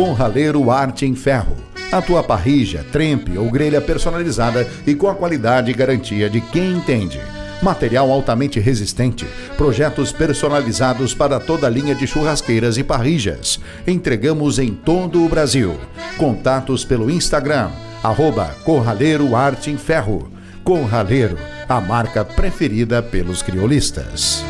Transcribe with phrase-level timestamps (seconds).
[0.00, 1.54] Com raleiro arte em ferro.
[1.92, 6.72] A tua parrija, trempe ou grelha personalizada e com a qualidade e garantia de quem
[6.72, 7.20] entende.
[7.60, 9.26] Material altamente resistente,
[9.58, 13.60] projetos personalizados para toda a linha de churrasqueiras e parrijas.
[13.86, 15.78] Entregamos em todo o Brasil.
[16.16, 17.68] Contatos pelo Instagram,
[18.02, 20.32] arroba Corraleiro Arte em Ferro.
[20.64, 21.36] Corraleiro,
[21.68, 24.42] a marca preferida pelos criolistas.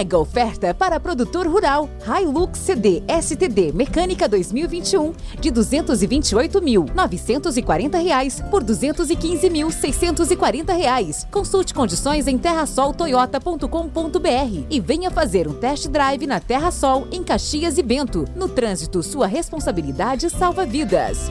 [0.00, 1.86] Mega oferta para produtor rural.
[2.06, 11.26] Hilux CD STD Mecânica 2021 de 228.940 reais por 215.640 reais.
[11.30, 17.76] Consulte condições em terrasoltoyota.com.br e venha fazer um test drive na Terra Sol em Caxias
[17.76, 18.24] e Bento.
[18.34, 21.30] No trânsito, sua responsabilidade salva vidas.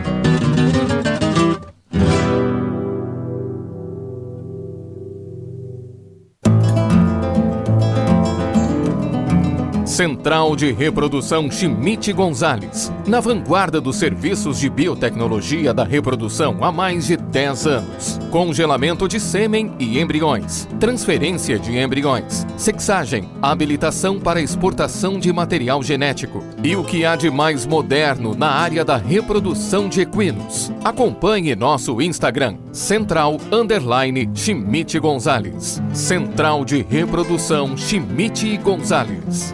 [10.01, 17.05] Central de Reprodução Chimite Gonzales, na vanguarda dos serviços de biotecnologia da reprodução há mais
[17.05, 18.19] de 10 anos.
[18.31, 26.43] Congelamento de sêmen e embriões, transferência de embriões, sexagem, habilitação para exportação de material genético
[26.63, 30.71] e o que há de mais moderno na área da reprodução de equinos.
[30.83, 35.81] Acompanhe nosso Instagram, Central Underline Chimite Gonzales.
[35.93, 39.53] Central de Reprodução Chimite Gonzales.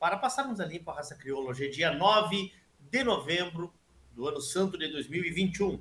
[0.00, 1.50] para passarmos a limpo a raça crioula.
[1.50, 2.50] Hoje é dia 9
[2.90, 3.70] de novembro
[4.12, 5.78] do ano santo de 2021.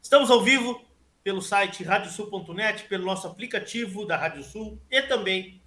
[0.00, 0.82] Estamos ao vivo
[1.22, 5.62] pelo site radiosul.net, pelo nosso aplicativo da Rádio Sul e também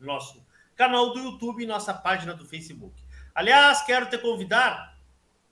[0.00, 0.44] nosso
[0.74, 3.00] canal do YouTube e nossa página do Facebook.
[3.32, 4.98] Aliás, quero te convidar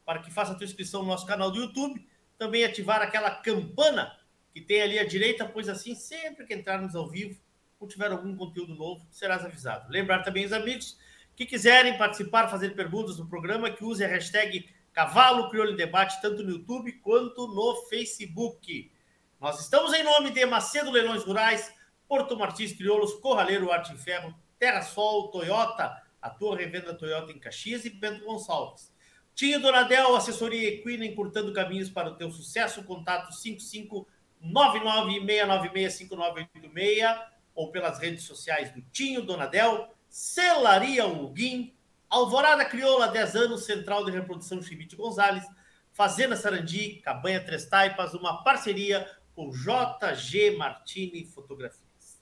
[0.05, 2.05] para que faça a tua inscrição no nosso canal do YouTube,
[2.37, 4.19] também ativar aquela campana
[4.53, 7.41] que tem ali à direita, pois assim, sempre que entrarmos ao vivo
[7.83, 9.91] ou tiver algum conteúdo novo, serás avisado.
[9.91, 10.97] Lembrar também os amigos
[11.35, 16.43] que quiserem participar, fazer perguntas no programa, que use a hashtag Cavalo Crioulo Debate, tanto
[16.43, 18.93] no YouTube quanto no Facebook.
[19.41, 21.75] Nós estamos em nome de Macedo Leilões Rurais,
[22.07, 27.39] Porto Martins Crioulos, Corraleiro Arte em Ferro, Terra Sol, Toyota, a tua revenda Toyota em
[27.39, 28.93] Caxias e Bento Gonçalves.
[29.35, 34.07] Tinho Donadel, assessoria equina, encurtando caminhos para o teu sucesso, contato 55
[34.45, 41.75] 996965986 ou pelas redes sociais do Tinho Donadel, Celaria Huguim,
[42.09, 45.45] Alvorada Crioula, 10 anos, Central de Reprodução Chimite Gonzalez,
[45.93, 52.21] Fazenda Sarandi, Cabanha Três Taipas, uma parceria com JG Martini Fotografias.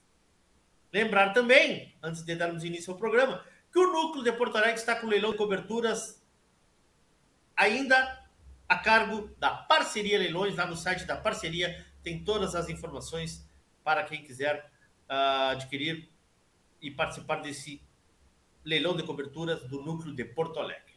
[0.93, 4.95] Lembrar também, antes de darmos início ao programa, que o Núcleo de Porto Alegre está
[4.95, 6.21] com leilão de coberturas
[7.55, 8.19] ainda
[8.67, 13.45] a cargo da Parceria Leilões, lá no site da Parceria tem todas as informações
[13.83, 14.69] para quem quiser
[15.11, 16.09] uh, adquirir
[16.81, 17.81] e participar desse
[18.63, 20.91] leilão de coberturas do núcleo de Porto Alegre.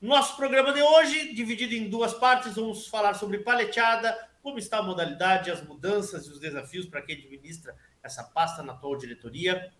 [0.00, 4.82] Nosso programa de hoje, dividido em duas partes, vamos falar sobre paleteada, como está a
[4.82, 9.72] modalidade, as mudanças e os desafios para quem administra essa pasta na atual diretoria.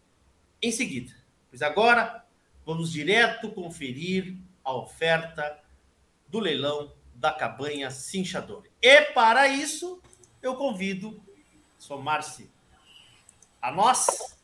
[0.60, 1.12] Em seguida,
[1.50, 2.24] pois agora
[2.64, 5.60] vamos direto conferir a oferta
[6.28, 8.64] do leilão da cabanha Cinchador.
[8.80, 10.00] E para isso,
[10.40, 11.20] eu convido
[11.76, 12.48] somar-se
[13.62, 14.36] a nós,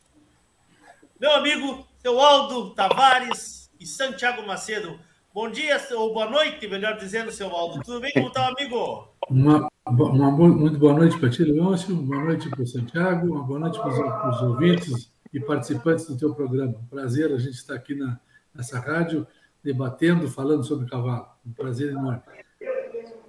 [1.20, 4.96] meu amigo, seu Aldo Tavares e Santiago Macedo.
[5.34, 7.82] Bom dia, ou boa noite, melhor dizendo, seu Aldo.
[7.82, 8.12] Tudo bem?
[8.12, 9.08] Como está, amigo?
[9.28, 11.96] Uma, uma, muito boa noite para ti, Leôncio.
[11.96, 13.26] Boa noite para o Santiago.
[13.26, 16.80] Uma boa noite para os ouvintes e participantes do teu programa.
[16.88, 18.20] Prazer a gente estar aqui na,
[18.54, 19.26] nessa rádio,
[19.64, 21.26] debatendo, falando sobre cavalo.
[21.44, 22.22] Um prazer enorme.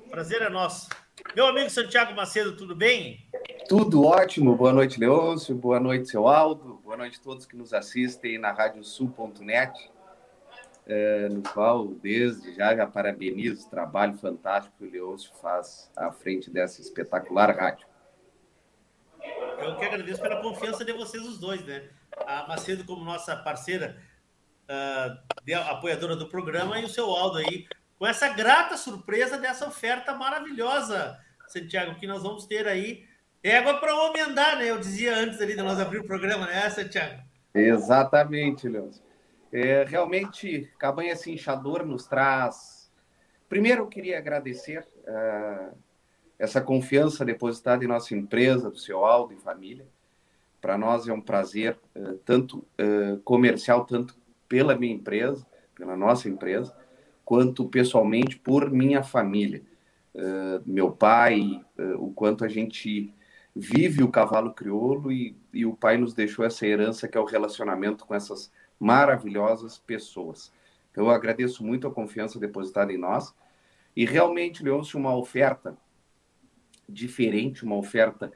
[0.08, 0.88] Prazer é nosso.
[1.36, 3.26] Meu amigo Santiago Macedo, tudo bem?
[3.68, 4.56] Tudo ótimo.
[4.56, 5.56] Boa noite, Leôncio.
[5.56, 6.82] Boa noite, seu Aldo.
[6.84, 9.92] Boa noite a todos que nos assistem na radiosul.net,
[10.88, 16.12] é, no qual, desde já, já parabenizo o trabalho fantástico que o Leôncio faz à
[16.12, 17.86] frente dessa espetacular rádio.
[19.60, 21.90] Eu que agradeço pela confiança de vocês os dois, né?
[22.26, 24.02] A Macedo como nossa parceira,
[24.70, 27.68] uh, apoiadora do programa, e o seu Aldo aí
[28.00, 33.04] com essa grata surpresa dessa oferta maravilhosa, Santiago, que nós vamos ter aí.
[33.44, 34.70] Égua para homem andar, né?
[34.70, 37.22] Eu dizia antes ali de nós abrir o programa, né, Santiago?
[37.54, 39.00] Exatamente, Leandro.
[39.52, 42.90] É, realmente, Cabanha Cinchador nos traz.
[43.50, 45.78] Primeiro, eu queria agradecer uh,
[46.38, 49.88] essa confiança depositada em nossa empresa, do seu Aldo e família.
[50.62, 54.16] Para nós é um prazer, uh, tanto uh, comercial, tanto
[54.48, 56.76] pela minha empresa, pela nossa empresa,
[57.30, 59.62] quanto pessoalmente por minha família.
[60.16, 63.14] Uh, meu pai, uh, o quanto a gente
[63.56, 67.26] vive o cavalo crioulo e, e, o pai nos deixou essa herança que é o
[67.26, 70.52] relacionamento com essas maravilhosas pessoas.
[70.90, 73.32] Então, eu agradeço muito a confiança depositada em nós
[73.96, 75.78] e realmente, Leôncio, uma oferta
[76.88, 78.34] diferente, uma oferta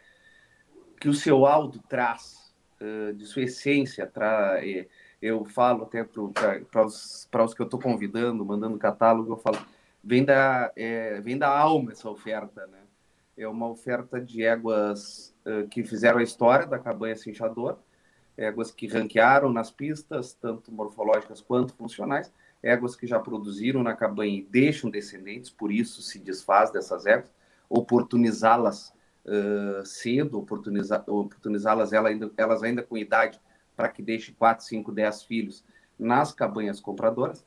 [1.02, 4.86] que o seu Aldo traz, uh, de sua essência, traz
[5.24, 9.58] eu falo até para os, os que eu estou convidando, mandando catálogo, eu falo,
[10.04, 12.80] vem da, é, vem da alma essa oferta, né?
[13.38, 17.80] é uma oferta de éguas uh, que fizeram a história da cabanha cinchador,
[18.36, 24.40] éguas que ranquearam nas pistas, tanto morfológicas quanto funcionais, éguas que já produziram na cabanha
[24.40, 27.32] e deixam descendentes, por isso se desfaz dessas éguas,
[27.70, 28.94] oportunizá-las
[29.26, 33.40] uh, cedo, oportunizá-las oportunizá elas, ainda, elas ainda com idade
[33.76, 35.66] para que deixe 4, 5, 10 filhos
[35.98, 37.46] nas cabanhas compradoras.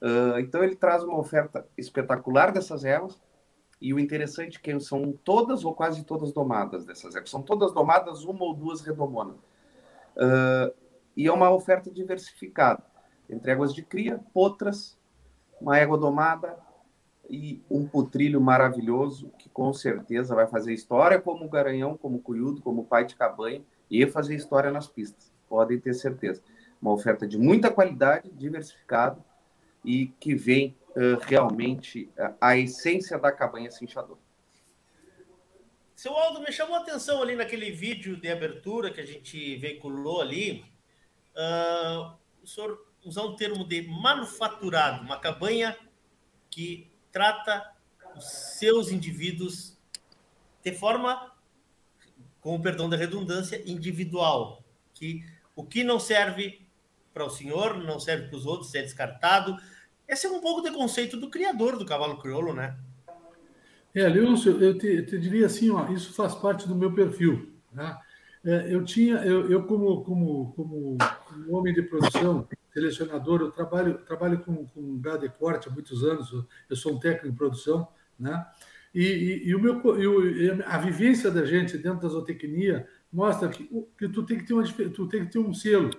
[0.00, 3.18] Uh, então ele traz uma oferta espetacular dessas éguas,
[3.80, 7.30] e o interessante é que são todas ou quase todas domadas dessas éguas.
[7.30, 9.36] São todas domadas, uma ou duas redomonas.
[10.16, 10.74] Uh,
[11.16, 12.82] e é uma oferta diversificada,
[13.28, 14.98] entre éguas de cria, potras,
[15.60, 16.58] uma égua domada
[17.28, 22.22] e um putrilho maravilhoso, que com certeza vai fazer história como o Garanhão, como o
[22.22, 25.32] Cuyudo, como o pai de cabanha, e fazer história nas pistas.
[25.48, 26.42] Podem ter certeza.
[26.80, 29.24] Uma oferta de muita qualidade, diversificada,
[29.84, 34.18] e que vem uh, realmente uh, a essência da cabanha cinchador.
[35.94, 40.20] Seu Aldo, me chamou a atenção ali naquele vídeo de abertura que a gente veiculou
[40.20, 40.64] ali,
[41.34, 42.12] uh,
[42.42, 45.76] o senhor usar um termo de manufaturado, uma cabanha
[46.50, 47.72] que trata
[48.16, 48.24] os
[48.58, 49.76] seus indivíduos
[50.62, 51.32] de forma,
[52.40, 55.24] com o perdão da redundância, individual, que
[55.56, 56.66] o que não serve
[57.12, 59.56] para o senhor não serve para os outros, é descartado.
[60.06, 62.76] Esse é um pouco de conceito do criador do cavalo crioulo, né?
[63.94, 67.54] É, Leôncio, eu te, te, diria assim, ó, isso faz parte do meu perfil.
[67.72, 67.98] Né?
[68.44, 74.40] É, eu tinha, eu, eu como, como, como homem de produção, selecionador, eu trabalho, trabalho
[74.40, 76.30] com, com gado de corte há muitos anos,
[76.68, 77.88] eu sou um técnico em produção,
[78.20, 78.46] né?
[78.94, 83.68] E, e, e o meu, e a vivência da gente dentro da zootecnia mostra que,
[83.98, 85.90] que tu tem que ter uma, tu tem que ter um selo,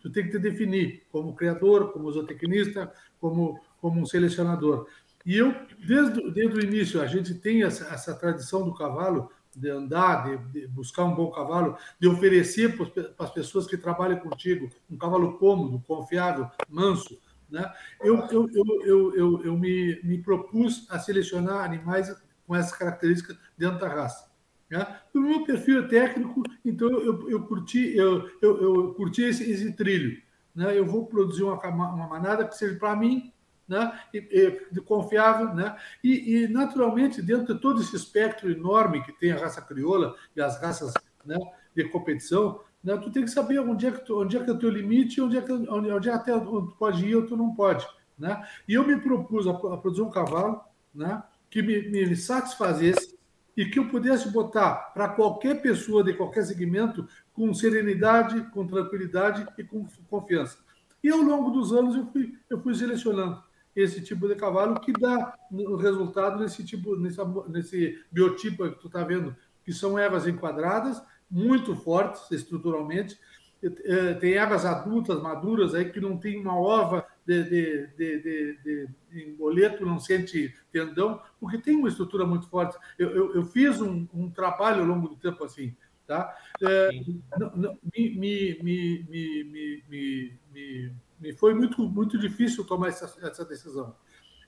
[0.00, 4.86] tu tem que te definir como criador, como zootecnista, como como um selecionador.
[5.24, 5.54] E eu,
[5.86, 10.60] desde, desde o início, a gente tem essa, essa tradição do cavalo, de andar, de,
[10.60, 15.38] de, buscar um bom cavalo, de oferecer para as pessoas que trabalham contigo um cavalo
[15.38, 17.20] cômodo, confiável, manso.
[17.50, 17.70] Né?
[18.00, 22.14] Eu, eu, eu, eu, eu, eu me, me propus a selecionar animais
[22.46, 24.29] com essas características dentro da raça.
[24.70, 24.86] Né?
[25.12, 29.72] O meu perfil é técnico, então eu, eu, curti, eu, eu, eu curti esse, esse
[29.72, 30.22] trilho.
[30.54, 30.78] Né?
[30.78, 33.32] Eu vou produzir uma, uma manada que seja para mim
[33.70, 34.00] né?
[34.12, 35.76] E, e, confiável, né?
[36.02, 40.40] E, e, naturalmente dentro de todo esse espectro enorme que tem a raça crioula e
[40.42, 40.92] as raças
[41.24, 41.38] né,
[41.72, 44.52] de competição, né, tu tem que saber onde é que, tu, onde é que é
[44.52, 47.24] o teu limite, onde é que onde, onde é até onde tu pode ir ou
[47.24, 47.86] tu não pode,
[48.18, 48.44] né?
[48.66, 50.60] E eu me propus a, a produzir um cavalo,
[50.92, 51.22] né?
[51.48, 53.09] Que me, me satisfazesse
[53.60, 59.46] e que eu pudesse botar para qualquer pessoa de qualquer segmento com serenidade, com tranquilidade
[59.58, 60.56] e com confiança.
[61.04, 63.42] E ao longo dos anos eu fui, eu fui selecionando
[63.76, 67.18] esse tipo de cavalo que dá o resultado nesse tipo, nesse,
[67.50, 73.20] nesse biotipo que tu está vendo, que são ervas enquadradas, muito fortes estruturalmente.
[73.62, 78.88] É, tem ervas adultas, maduras, aí que não tem uma ova de, de, de, de,
[79.12, 82.76] em boleto, não sente tendão, porque tem uma estrutura muito forte.
[82.98, 85.74] Eu, eu, eu fiz um, um, trabalho ao longo do tempo assim.
[86.06, 86.36] Tá?
[86.60, 86.90] É,
[87.38, 89.84] não, não, me, me, me,
[91.20, 93.94] me, foi muito, muito difícil tomar essa, essa decisão.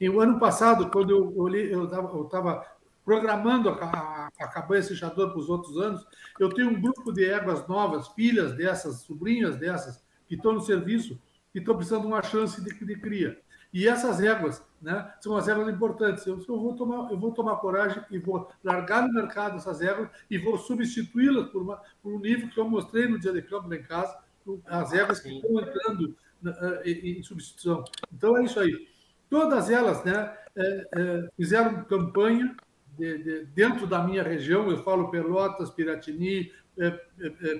[0.00, 2.66] E o ano passado, quando eu olhei, eu estava
[3.04, 6.04] programando a, a, a cabanha seixador para os outros anos,
[6.40, 11.20] eu tenho um grupo de éguas novas, filhas dessas, sobrinhas dessas, que estão no serviço
[11.54, 13.38] e estão precisando de uma chance de, de cria.
[13.72, 16.26] E essas éguas né, são as éguas importantes.
[16.26, 20.10] Eu, eu, vou tomar, eu vou tomar coragem e vou largar no mercado essas éguas
[20.30, 23.68] e vou substituí-las por, uma, por um nível que eu mostrei no dia de campo
[23.68, 24.18] lá em casa,
[24.66, 27.84] as éguas que estão entrando eh, em substituição.
[28.12, 28.88] Então é isso aí.
[29.30, 32.54] Todas elas né, é, é, fizeram campanha
[32.98, 36.90] de, de, dentro da minha região, eu falo Pelotas, Piratini, é,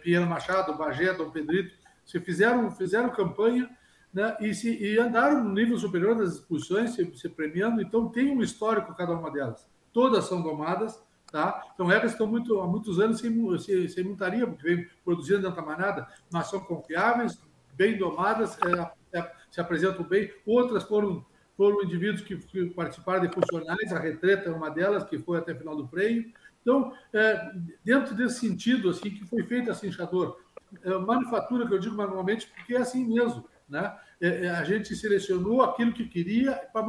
[0.02, 3.70] Pinheiro Machado, Bagé, Dom Pedrito, se fizeram, fizeram campanha
[4.12, 8.36] né, e, se, e andaram no nível superior das discussões, se, se premiando, então tem
[8.36, 9.66] um histórico cada uma delas.
[9.92, 11.00] Todas são domadas,
[11.32, 11.64] Tá?
[11.72, 15.62] Então, elas estão muito, há muitos anos sem, sem, sem montaria, porque vem produzindo da
[15.62, 17.40] manada, mas são confiáveis,
[17.72, 20.30] bem domadas, é, é, se apresentam bem.
[20.44, 21.24] Outras foram,
[21.56, 25.54] foram indivíduos que, que, participaram de funcionais, a retreta é uma delas, que foi até
[25.54, 26.30] o final do freio.
[26.60, 27.50] Então, é,
[27.82, 30.38] dentro desse sentido, assim, que foi feito a cinchador,
[30.82, 33.48] é, manufatura, que eu digo manualmente, porque é assim mesmo.
[33.72, 33.96] Né?
[34.20, 36.84] É, é a gente selecionou aquilo que queria para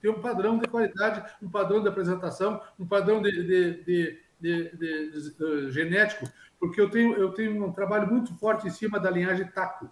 [0.00, 4.76] ter um padrão de qualidade, um padrão de apresentação, um padrão de, de, de, de,
[4.76, 6.26] de, de genético
[6.60, 9.88] porque eu tenho, eu tenho um trabalho muito forte em cima da linhagem taco,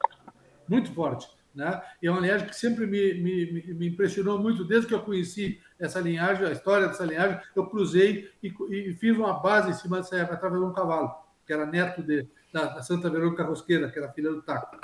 [0.68, 1.26] muito forte.
[1.54, 1.82] né?
[2.02, 5.58] E é uma linhagem que sempre me, me, me impressionou muito, desde que eu conheci
[5.78, 9.96] essa linhagem, a história dessa linhagem, eu cruzei e, e fiz uma base em cima
[9.96, 11.14] dessa época, através de um cavalo,
[11.46, 14.76] que era neto de, da, da Santa Verônica Rosqueira, que era filha do Taco.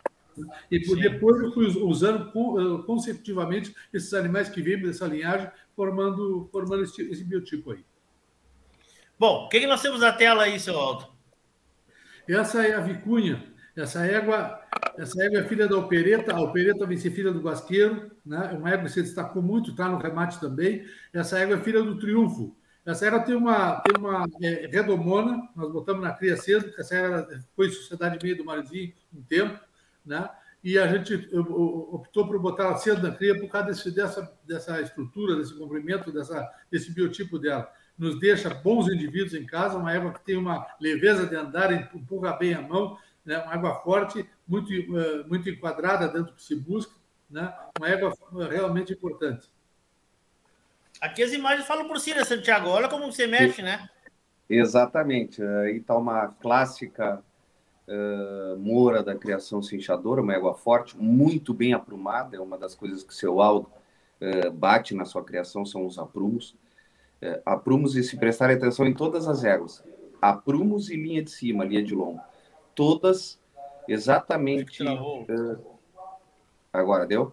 [0.71, 6.49] E por, depois eu fui usando eh, consecutivamente esses animais que vêm dessa linhagem, formando,
[6.51, 7.85] formando esse, esse biotipo aí.
[9.19, 11.07] Bom, o que, que nós temos na tela aí, seu Aldo?
[12.29, 13.45] Essa é a vicunha.
[13.77, 14.61] Essa égua,
[14.97, 16.35] essa égua é filha da opereta.
[16.35, 18.11] A opereta vem ser filha do guasqueiro.
[18.25, 18.39] Né?
[18.59, 20.85] Uma égua que se destacou muito, está no remate também.
[21.13, 22.57] Essa égua é filha do triunfo.
[22.87, 27.27] Essa égua tem uma, tem uma é, redomona, nós botamos na cria cedo, essa égua
[27.57, 29.59] foi sociedade meio do Marizinho um tempo,
[30.05, 30.29] né?
[30.63, 34.81] e a gente optou por botar ela cedo na cria por causa desse, dessa, dessa
[34.81, 40.13] estrutura, desse comprimento, dessa, desse biotipo dela nos deixa bons indivíduos em casa, uma égua
[40.13, 43.39] que tem uma leveza de andar, empurra bem a mão, né?
[43.39, 46.93] uma égua forte, muito, eh, muito enquadrada dentro do que se busca,
[47.31, 47.55] né?
[47.79, 48.13] uma égua
[48.51, 49.49] realmente importante.
[51.01, 52.69] Aqui as imagens falam por si, né, Santiago?
[52.69, 53.89] Olha como você mexe, né?
[54.49, 55.43] Exatamente.
[55.43, 57.23] Aí está uma clássica
[57.89, 63.03] uh, moura da criação cinchadora, uma égua forte, muito bem aprumada, é uma das coisas
[63.03, 63.71] que seu Aldo
[64.21, 66.57] uh, bate na sua criação, são os aprumos
[67.25, 69.83] é, aprumos e se prestarem atenção em todas as éguas.
[70.21, 72.21] Aprumos e linha de cima, linha de longo.
[72.75, 73.41] Todas
[73.89, 74.83] exatamente.
[74.83, 75.59] Uh,
[76.71, 77.33] agora, deu?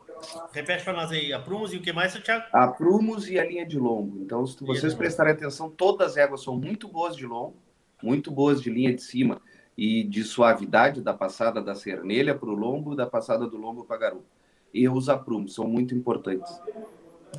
[0.53, 2.46] Repete para nós aí, aprumos e o que mais, Thiago?
[2.53, 4.17] Aprumos e a linha de longo.
[4.22, 7.55] Então, se vocês prestarem atenção, todas as éguas são muito boas de longo,
[8.01, 9.41] muito boas de linha de cima
[9.82, 13.96] e de suavidade da passada da cernelha para o lombo, da passada do lombo para
[13.96, 14.28] a garupa.
[14.72, 16.54] E os aprumos são muito importantes.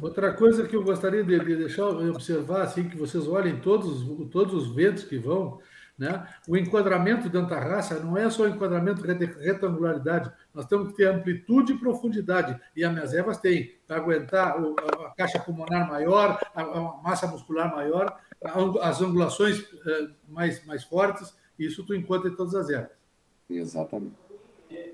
[0.00, 4.54] Outra coisa que eu gostaria de, de deixar observar, assim, que vocês olhem todos, todos
[4.54, 5.60] os ventos que vão,
[5.96, 6.26] né?
[6.48, 11.74] O enquadramento da raça não é só enquadramento de retangularidade, nós temos que ter amplitude
[11.74, 17.02] e profundidade, e as minhas ervas têm, para aguentar a, caixa pulmonar maior, a, a
[17.04, 18.18] massa muscular maior,
[18.82, 22.96] as angulações eh, mais, mais fortes, isso tu encontra em todas as ervas.
[23.48, 24.14] Exatamente.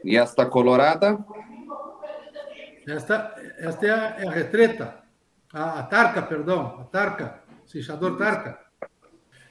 [0.04, 1.24] E esta colorada?
[2.86, 5.02] Esta, esta é, a, é a retreta,
[5.52, 8.58] a, a, tarca, perdão, a tarca, cinchador tarca.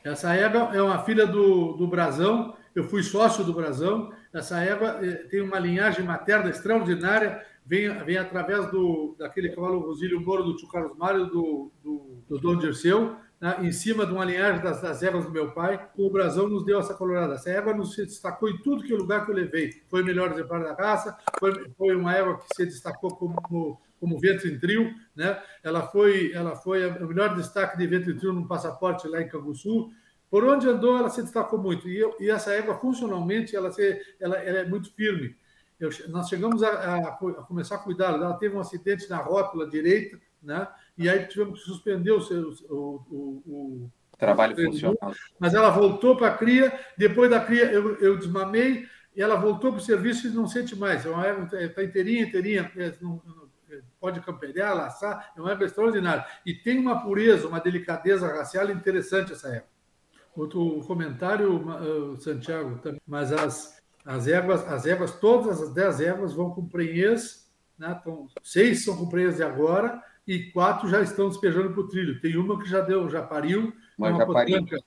[0.04, 4.12] Essa égua é uma filha do, do Brasão, eu fui sócio do Brasão.
[4.34, 10.22] Essa égua eh, tem uma linhagem materna extraordinária, vem, vem através do, daquele cavalo Rosílio
[10.22, 14.26] Moro do Tio Carlos Mário, do, do, do Dom Dirceu, né, em cima de uma
[14.26, 15.88] linhagem das, das do meu pai.
[15.98, 17.36] O brasão nos deu essa colorada.
[17.36, 19.82] Essa égua nos destacou em tudo que o lugar que eu levei.
[19.88, 24.20] Foi o melhor exemplar da raça, foi, foi uma égua que se destacou como, como
[24.20, 24.94] vento em trio.
[25.16, 25.42] Né?
[25.64, 29.28] Ela, foi, ela foi o melhor destaque de vento em trio no passaporte lá em
[29.28, 29.92] Canguçu.
[30.30, 31.88] Por onde andou, ela se destacou muito.
[31.88, 35.36] E, eu, e essa égua, funcionalmente, ela, se, ela, ela é muito firme.
[35.80, 37.12] Eu, nós chegamos a, a, a,
[37.44, 38.14] começar a cuidar.
[38.14, 40.68] Ela teve um acidente na rótula direita, né?
[40.98, 42.20] E aí tivemos que suspender o,
[42.70, 45.14] o, o, o trabalho funcional.
[45.40, 49.72] Mas ela voltou para a cria, depois da cria eu, eu desmamei, e ela voltou
[49.72, 51.06] para o serviço e não sente mais.
[51.06, 53.22] É uma égua, está inteirinha, inteirinha, é, não,
[54.00, 56.26] pode campear, laçar, é uma égua extraordinária.
[56.46, 59.68] E tem uma pureza, uma delicadeza racial interessante essa égua.
[60.36, 61.66] Outro comentário,
[62.20, 63.02] Santiago, também.
[63.08, 67.98] mas as, as éguas, as éguas, todas as dez éguas vão com prenhez, né?
[68.00, 72.20] então, seis são com prenhez de agora, e quatro já estão despejando para o trilho.
[72.20, 74.78] Tem uma que já deu, já pariu, Mas é uma potranca,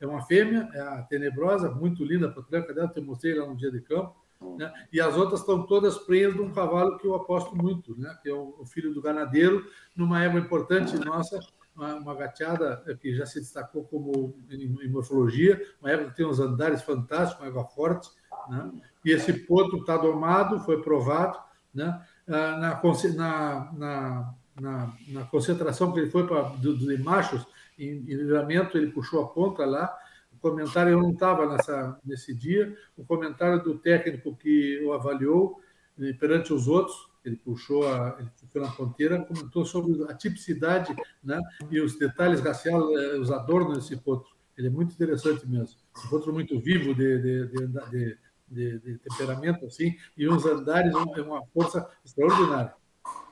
[0.00, 3.56] é uma fêmea, é a tenebrosa, muito linda a potranca dela, eu mostrei lá no
[3.56, 4.16] dia de campo.
[4.58, 4.72] Né?
[4.92, 8.16] E as outras estão todas presas de um cavalo que eu aposto muito, né?
[8.22, 11.38] que é o, filho do ganadeiro, numa égua importante nossa,
[11.74, 16.26] uma, uma gateada que já se destacou como em, em morfologia, uma égua que tem
[16.26, 18.10] uns andares fantásticos, uma égua forte.
[18.48, 18.72] Né?
[19.04, 21.38] E esse potro está domado, foi provado.
[21.74, 22.02] Né?
[22.28, 22.80] Ah, na,
[23.14, 27.46] na, na na, na concentração que ele foi para do, do, de machos,
[27.78, 29.94] em, em livramento, ele puxou a ponta lá.
[30.32, 31.56] O comentário, eu não estava
[32.04, 35.60] nesse dia, o comentário do técnico que o avaliou
[36.00, 40.94] eh, perante os outros, ele puxou, a, ele ficou na ponteira, comentou sobre a tipicidade
[41.22, 41.40] né,
[41.70, 44.30] e os detalhes raciais, eh, os adornos desse potro.
[44.56, 45.76] Ele é muito interessante mesmo.
[46.04, 51.22] Um potro muito vivo de, de, de, de, de temperamento, assim, e uns andares, é
[51.22, 52.72] uma força extraordinária.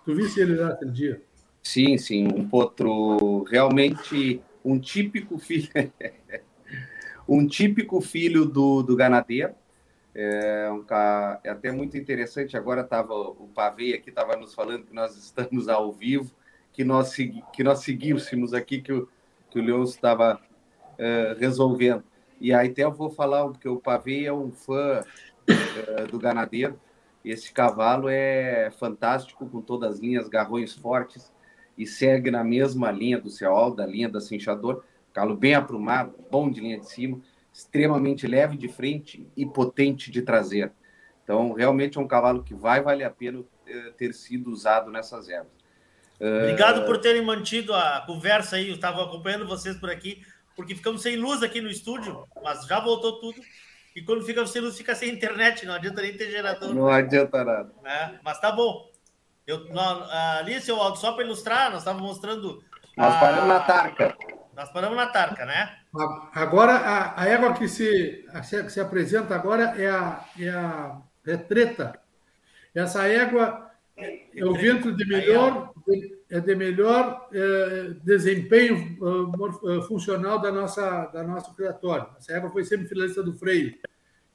[0.04, 1.22] Tu viste ele lá aquele dia?
[1.62, 5.68] Sim, sim, um potro realmente um típico filho,
[7.28, 9.54] um típico filho do, do ganadeiro.
[10.14, 10.84] É, um,
[11.42, 12.56] é até muito interessante.
[12.56, 16.30] Agora estava o Pavei aqui estava nos falando que nós estamos ao vivo,
[16.72, 19.08] que nós que nós seguíssemos aqui que o
[19.50, 20.40] que o Leão estava
[20.98, 22.04] é, resolvendo.
[22.40, 25.02] E aí até eu vou falar porque o Pavei é um fã
[25.48, 26.78] é, do ganadeiro
[27.24, 31.32] Esse cavalo é fantástico, com todas as linhas, garrões fortes,
[31.76, 34.84] e segue na mesma linha do Ceol, da linha da Cinchador.
[35.12, 37.20] Cavalo bem aprumado, bom de linha de cima,
[37.52, 40.72] extremamente leve de frente e potente de traseira.
[41.22, 45.28] Então, realmente é um cavalo que vai valer a pena eh, ter sido usado nessas
[45.28, 45.52] ervas.
[46.20, 46.87] Obrigado uh...
[46.87, 48.68] por terem mantido a conversa aí.
[48.68, 50.22] Eu estava acompanhando vocês por aqui,
[50.54, 53.40] porque ficamos sem luz aqui no estúdio, mas já voltou tudo.
[53.94, 56.74] E quando fica sem luz, fica sem internet, não adianta nem ter gerador.
[56.74, 57.70] Não adianta nada.
[57.85, 58.90] É, mas tá bom.
[59.46, 62.62] Eu, nós, ali, seu Aldo, só para ilustrar, nós estávamos mostrando.
[62.96, 63.20] Nós a...
[63.20, 64.16] paramos na tarca.
[64.57, 65.76] Nós paramos na tarca, né?
[66.33, 71.00] Agora, a, a égua que se, a, que se apresenta agora é a, é a
[71.24, 72.00] retreta.
[72.74, 75.72] Essa égua é o ventre de melhor,
[76.30, 82.08] é de melhor é, desempenho uh, funcional da nossa, da nossa criatório.
[82.18, 83.74] Essa égua foi sempre finalista do freio.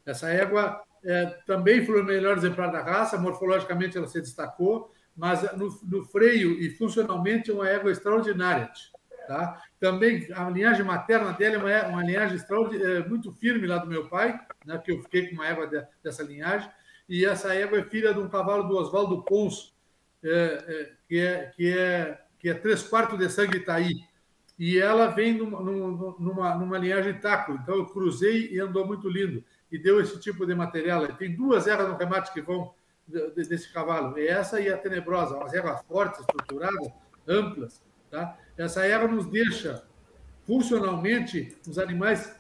[0.06, 5.42] Essa égua é, também foi o melhor exemplar da raça, morfologicamente ela se destacou, mas
[5.58, 8.70] no, no freio e funcionalmente é uma égua extraordinária.
[9.28, 9.62] Tá?
[9.80, 12.40] Também a linhagem materna dela é uma, uma linhagem
[12.82, 15.86] é, muito firme lá do meu pai, né, que eu fiquei com uma égua de,
[16.04, 16.70] dessa linhagem,
[17.08, 19.74] e essa égua é filha de um cavalo do Oswaldo Pons,
[20.24, 24.04] é, é, que, é, que, é, que é três quartos de sangue Itaí.
[24.58, 27.54] E ela vem numa, numa, numa linhagem taco.
[27.54, 29.44] Então eu cruzei e andou muito lindo.
[29.72, 31.08] E deu esse tipo de material.
[31.14, 32.74] Tem duas erras no remate que vão
[33.36, 34.18] desse cavalo.
[34.20, 36.92] E essa e a tenebrosa, umas ervas fortes, estruturadas,
[37.28, 37.82] amplas.
[38.12, 38.38] Tá?
[38.58, 39.84] Essa erva nos deixa
[40.46, 42.36] funcionalmente os animais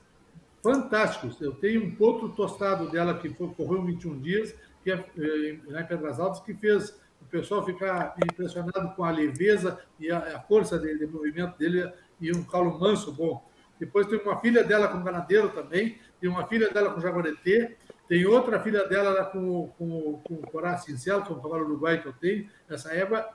[0.61, 1.39] fantásticos.
[1.39, 5.81] Eu tenho um potro tostado dela que foi, correu 21 dias, que é, é, lá
[5.81, 10.77] em Pedras Altas, que fez pessoal ficar impressionado com a leveza e a, a força
[10.77, 13.47] de, movimento dele e um calo manso bom.
[13.79, 18.25] Depois tem uma filha dela com ganadeiro também, tem uma filha dela com jaguareté, tem
[18.25, 22.07] outra filha dela com, com, com o corá cincel, que é um cavalo uruguai que
[22.07, 22.49] eu tenho.
[22.67, 23.29] Essa égua,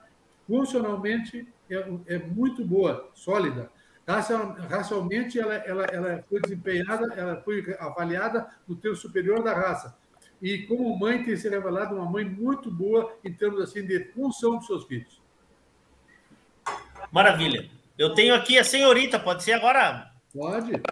[0.47, 3.71] funcionalmente, é, é muito boa, sólida.
[4.07, 9.97] Racialmente, ela, ela, ela foi desempenhada, ela foi avaliada no termo superior da raça.
[10.45, 14.59] E como mãe tem se revelado uma mãe muito boa em termos assim de função
[14.59, 15.19] dos seus filhos.
[17.11, 17.71] Maravilha.
[17.97, 20.11] Eu tenho aqui a senhorita, pode ser agora?
[20.35, 20.83] Pode.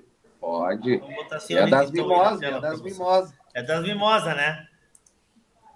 [0.40, 1.02] Pode.
[1.50, 3.34] é das então, mimosas, é das mimosas.
[3.52, 4.66] É das mimosas, né?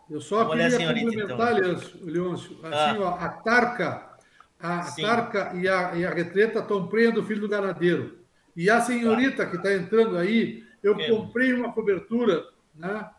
[0.09, 2.01] Eu só Vamos queria complementar, então.
[2.01, 2.97] Leôncio, assim, ah.
[3.01, 4.17] ó, a tarca
[4.59, 4.91] a.
[4.99, 8.21] Tarca e a, e a Retreta estão prenha do filho do ganadeiro.
[8.57, 9.51] E a senhorita tá.
[9.51, 12.43] que está entrando aí, eu comprei uma cobertura
[12.75, 13.11] né,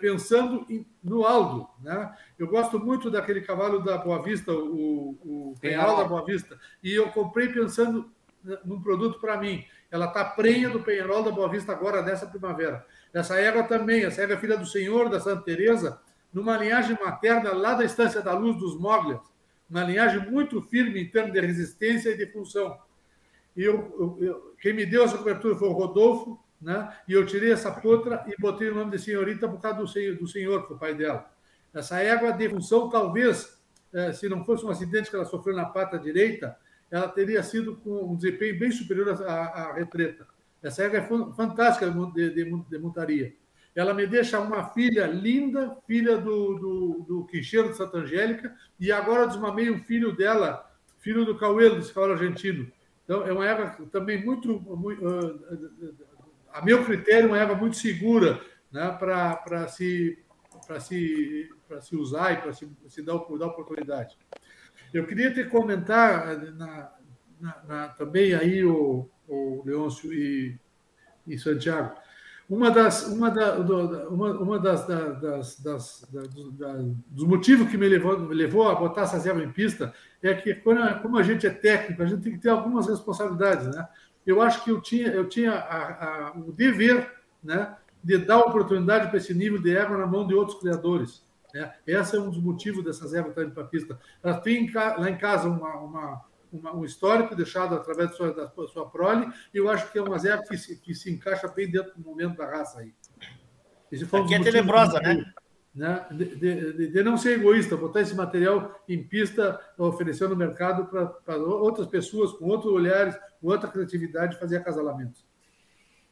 [0.00, 1.68] pensando em, no Aldo.
[1.82, 2.14] Né?
[2.38, 6.92] Eu gosto muito daquele cavalo da Boa Vista, o, o Penhal da Boa Vista, e
[6.92, 8.10] eu comprei pensando
[8.42, 9.64] né, num produto para mim.
[9.90, 12.84] Ela está prenha do Penharol da Boa Vista agora, nessa primavera.
[13.12, 16.00] Essa égua também, essa égua é filha do Senhor, da Santa Teresa,
[16.32, 19.20] numa linhagem materna lá da Estância da Luz dos Moglias
[19.68, 22.78] uma linhagem muito firme em termos de resistência e de função.
[23.56, 26.92] E eu, eu, quem me deu essa cobertura foi o Rodolfo, né?
[27.06, 30.16] e eu tirei essa potra e botei o nome de senhorita por causa do senhor,
[30.16, 31.30] do senhor que foi o pai dela.
[31.72, 33.58] Essa égua de função, talvez,
[33.92, 36.56] eh, se não fosse um acidente que ela sofreu na pata direita,
[36.90, 40.26] ela teria sido com um desempenho bem superior à, à retreta.
[40.62, 43.34] Essa égua é fantástica de, de, de montaria.
[43.74, 48.90] Ela me deixa uma filha linda, filha do, do, do Quincheiro de Santa Angélica, e
[48.90, 50.66] agora desmamei o filho dela,
[50.98, 52.72] filho do Cauelo, desse cavalo argentino.
[53.04, 55.94] Então, é uma erva também muito, muito uh,
[56.56, 58.40] a meu critério, uma erva muito segura
[58.72, 60.18] né, para se,
[60.80, 61.50] se,
[61.82, 64.16] se usar e para se, se dar, dar oportunidade.
[64.92, 66.92] Eu queria te comentar na,
[67.38, 70.58] na, na, também aí o, o Leôncio e,
[71.26, 71.94] e Santiago
[72.48, 76.08] uma das, uma da, uma, uma das, da, das, das
[76.52, 76.72] da,
[77.10, 79.92] dos motivos que me levou, me levou a botar essa zero em pista
[80.22, 83.66] é que, quando, como a gente é técnico, a gente tem que ter algumas responsabilidades.
[83.66, 83.86] Né?
[84.26, 87.10] Eu acho que eu tinha, eu tinha a, a, o dever
[87.42, 91.24] né, de dar oportunidade para esse nível de égua na mão de outros criadores.
[91.54, 91.72] Né?
[91.86, 93.98] Esse é um dos motivos dessas éguas estarem para a pista.
[94.22, 98.48] Ela tem lá em casa uma, uma uma, um histórico deixado através da sua, da
[98.68, 101.70] sua prole, e eu acho que é uma zero que se, que se encaixa bem
[101.70, 102.92] dentro do momento da raça aí.
[104.24, 105.24] Aqui é tenebrosa, né?
[105.76, 106.06] Né?
[106.10, 111.36] De, de, de, não ser egoísta, botar esse material em pista, oferecendo no mercado para
[111.36, 115.22] outras pessoas, com outros olhares, com outra criatividade, fazer acasalamentos.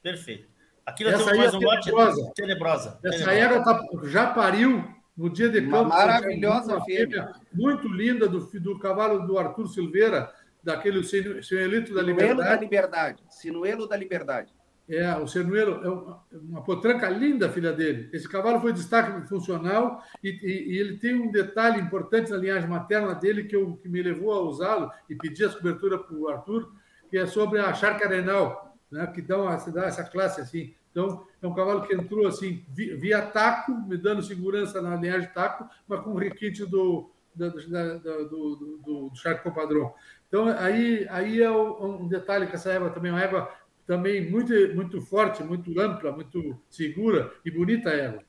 [0.03, 0.53] Perfeito.
[0.85, 2.20] Aqui nós Essa temos mais é um tenebrosa.
[2.20, 2.98] lote tenebrosa.
[3.03, 4.85] Essa era tá, já pariu
[5.16, 5.77] no dia de campo.
[5.77, 7.33] Uma maravilhosa fêmea.
[7.50, 10.31] Muito linda do, do cavalo do Arthur Silveira,
[10.62, 12.50] daquele Sinuelo da Liberdade.
[12.50, 13.22] da Liberdade.
[13.31, 14.53] Sinuelo da Liberdade.
[14.87, 18.11] É, o Cernuelo é uma, uma potranca linda, filha dele.
[18.12, 22.68] Esse cavalo foi destaque funcional e, e, e, ele tem um detalhe importante na linhagem
[22.68, 26.29] materna dele que, eu, que me levou a usá-lo e pedir as coberturas para o
[26.29, 26.70] Arthur,
[27.09, 30.75] que é sobre a charca renal, né, que dá, uma, dá essa classe assim.
[30.90, 35.66] Então, é um cavalo que entrou assim via taco, me dando segurança na linhagem taco,
[35.88, 39.92] mas com requinte do, da, da, do, do, do, do Charco Compadrão.
[40.29, 43.51] Então, aí, aí é um detalhe que essa égua também é uma égua
[43.87, 48.23] também muito, muito forte, muito ampla, muito segura e bonita ela.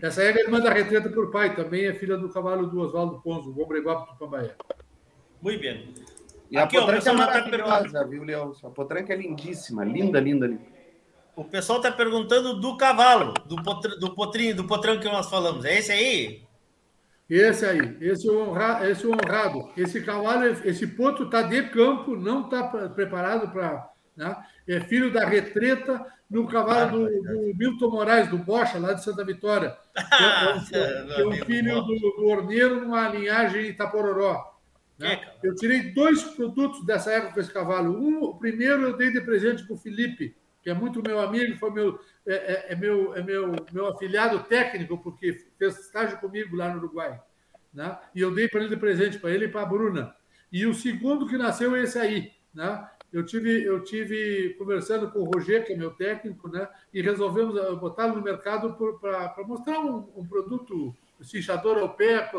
[0.00, 3.20] Essa égua é irmã da retreta por pai, também é filha do cavalo do Oswaldo
[3.20, 4.54] Ponzo, o Ombreguapo do Pambaé.
[5.40, 5.94] Muito bem.
[6.50, 8.52] E Aqui, a potranca é maravilhosa, viu, Leão?
[8.62, 10.72] A potranca é lindíssima, linda, linda, linda.
[11.34, 15.64] O pessoal está perguntando do cavalo, do, potr, do potrinho, do potrão que nós falamos.
[15.64, 16.42] É esse aí?
[17.28, 19.70] Esse aí, esse honra, esse honrado.
[19.74, 24.36] Esse cavalo, esse potro está de campo, não está preparado para né?
[24.66, 29.24] É filho da retreta no cavalo do, do, Milton Moraes, do Bocha, lá de Santa
[29.24, 29.76] Vitória.
[30.68, 34.52] Que é, é um filho do, do Orneiro numa linhagem Itapororó.
[34.98, 35.20] Né?
[35.42, 37.98] Eu tirei dois produtos dessa época com esse cavalo.
[37.98, 41.58] Um, o primeiro eu dei de presente para o Felipe, que é muito meu amigo,
[41.58, 46.56] foi meu, é, é, é, meu, é meu, meu afiliado técnico, porque fez estágio comigo
[46.56, 47.20] lá no Uruguai.
[47.74, 47.98] Né?
[48.14, 50.14] E eu dei para ele de presente, para ele e para a Bruna.
[50.52, 52.30] E o segundo que nasceu é esse aí.
[52.54, 52.88] Né?
[53.12, 57.56] Eu tive, eu tive conversando com o Roger, que é meu técnico, né, e resolvemos
[57.56, 62.30] eh, botá-lo no mercado para mostrar um, um, produto cinchador ao pé,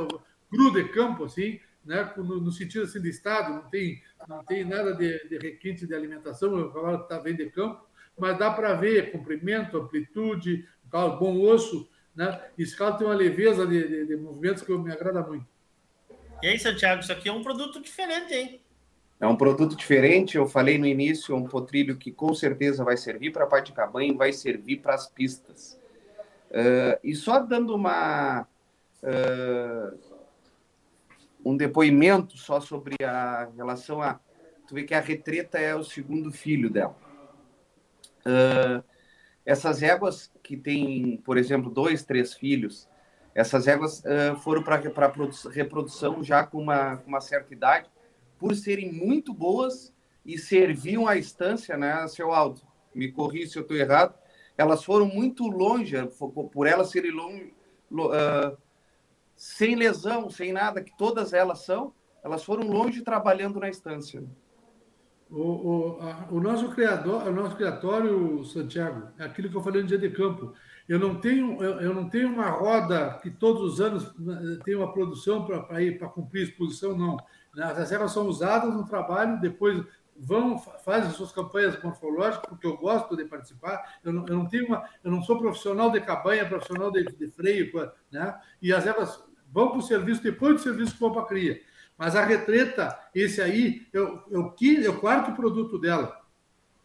[0.50, 4.66] cru de campo, assim, né, no, no, sentido assim de estado, não tem, não tem
[4.66, 7.86] nada de, de requinte de alimentação, o cavalo está bem de campo,
[8.18, 13.88] mas dá para ver comprimento, amplitude, bom osso, né, esse cavalo tem uma leveza de,
[13.88, 15.46] de, de movimentos que me agrada muito.
[16.42, 18.63] E aí, Santiago, isso aqui é um produto diferente, hein?
[19.24, 22.98] É um produto diferente, eu falei no início, é um potrilho que com certeza vai
[22.98, 25.80] servir para parte de cabanha e vai servir para as pistas.
[26.52, 28.46] Uh, e só dando uma
[29.02, 29.98] uh,
[31.46, 34.20] um depoimento só sobre a relação a
[34.68, 36.98] tu vê que a retreta é o segundo filho dela.
[38.26, 38.84] Uh,
[39.46, 42.90] essas éguas que têm, por exemplo, dois, três filhos,
[43.34, 44.04] essas éguas
[44.44, 44.82] foram para
[45.50, 47.90] reprodução já com uma, com uma certa idade
[48.44, 52.60] por serem muito boas e serviam à estância, né, seu Aldo?
[52.94, 54.14] Me corri se eu estou errado.
[54.58, 55.96] Elas foram muito longe,
[56.52, 57.54] por elas serem longe,
[57.90, 58.58] uh,
[59.34, 64.22] sem lesão, sem nada, que todas elas são, elas foram longe trabalhando na estância.
[65.32, 69.84] O, o, a, o, nosso criador, o nosso criatório, Santiago, é aquilo que eu falei
[69.84, 70.54] no dia de campo.
[70.86, 74.76] Eu não tenho, eu, eu não tenho uma roda que todos os anos eh, tem
[74.76, 77.16] uma produção para ir para cumprir exposição, não.
[77.58, 79.84] As reservas são usadas no trabalho, depois
[80.16, 83.98] vão fazem suas campanhas morfológicas, porque eu gosto de participar.
[84.04, 87.32] Eu não, eu não tenho uma, eu não sou profissional de cabanha, profissional de, de
[87.32, 87.72] freio,
[88.12, 88.36] né?
[88.62, 91.62] E as ervas vão para o serviço depois do serviço que vão para a cria.
[91.98, 96.20] Mas a retreta, esse aí, eu, eu, eu, o quarto produto dela.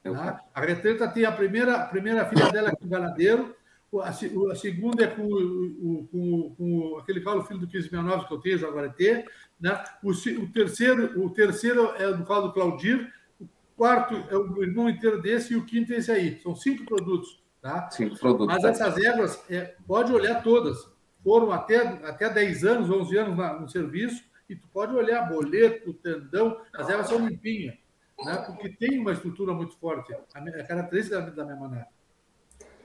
[0.05, 0.41] Né?
[0.55, 3.55] A retreta tem a primeira, a primeira filha dela com o ganadeiro,
[3.97, 8.41] a, a, segunda é com, o, com, com aquele cavalo filho do 1569 que eu
[8.41, 9.25] tenho, Jaguareté.
[9.59, 9.85] Né?
[10.03, 13.11] O, o, terceiro, o terceiro é do do Claudir.
[13.41, 13.47] O
[13.77, 16.39] quarto é o irmão inteiro desse e o quinto é esse aí.
[16.43, 17.43] São cinco produtos.
[17.63, 17.91] Tá?
[17.91, 18.47] Cinco produtos.
[18.47, 20.91] Mas essas éguas, é, pode olhar todas.
[21.25, 24.23] Foram até, até 10 anos, 11 anos na, no serviço.
[24.49, 26.61] E tu pode olhar boleto, tendão.
[26.75, 27.77] As éguas são limpinhas.
[28.25, 28.37] Né?
[28.47, 30.13] Porque tem uma estrutura muito forte.
[30.13, 31.87] A, a característica da, da minha maneira.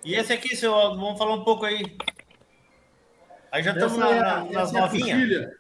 [0.04, 1.96] E esse aqui, seu vamos falar um pouco aí.
[3.52, 5.52] Aí já estamos na, é, nas é novinhas.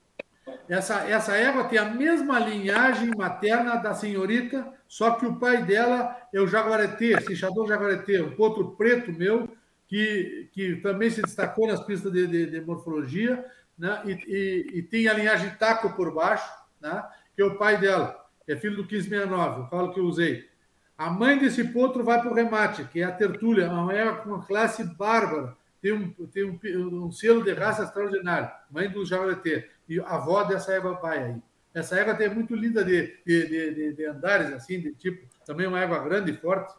[0.68, 6.18] essa, essa égua tem a mesma linhagem materna da senhorita, só que o pai dela
[6.34, 9.50] é o jaguareté, cichador jaguareté, um potro preto meu,
[9.88, 13.46] que, que também se destacou nas pistas de, de, de morfologia,
[13.78, 14.02] né?
[14.06, 16.48] E, e, e, tem a linhagem taco por baixo,
[16.82, 17.04] né?
[17.36, 20.50] que é o pai dela, é filho do 1569, o cavalo que eu usei.
[20.98, 23.70] A mãe desse potro vai para o remate, que é a tertúlia,
[24.24, 29.06] com uma classe bárbara, tem um, tem um, um selo de raça extraordinário, mãe do
[29.06, 31.42] Jaguarete, e avó dessa égua pai aí.
[31.74, 35.82] Essa égua tem muito linda de, de, de, de, andares, assim, de tipo, também uma
[35.82, 36.74] égua grande e forte.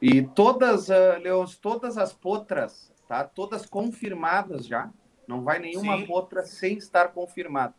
[0.00, 3.24] E todas, uh, Leos, todas as potras, tá?
[3.24, 4.90] Todas confirmadas já.
[5.26, 6.06] Não vai nenhuma Sim.
[6.06, 7.74] potra sem estar confirmada.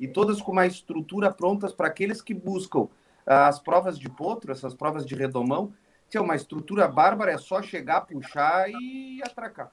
[0.00, 2.88] E todas com uma estrutura prontas para aqueles que buscam
[3.26, 5.72] as provas de potro, essas provas de redomão,
[6.10, 9.72] tem uma estrutura bárbara, é só chegar, puxar e atracar.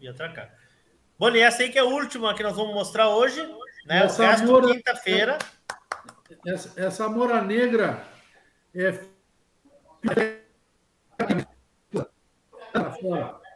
[0.00, 0.50] E atracar.
[1.18, 3.40] Bom, e essa aí que é a última que nós vamos mostrar hoje,
[3.86, 4.04] né?
[4.04, 4.66] Essa o resto mora...
[4.66, 5.38] quinta-feira.
[6.46, 8.02] Essa, essa mora negra
[8.74, 9.00] é.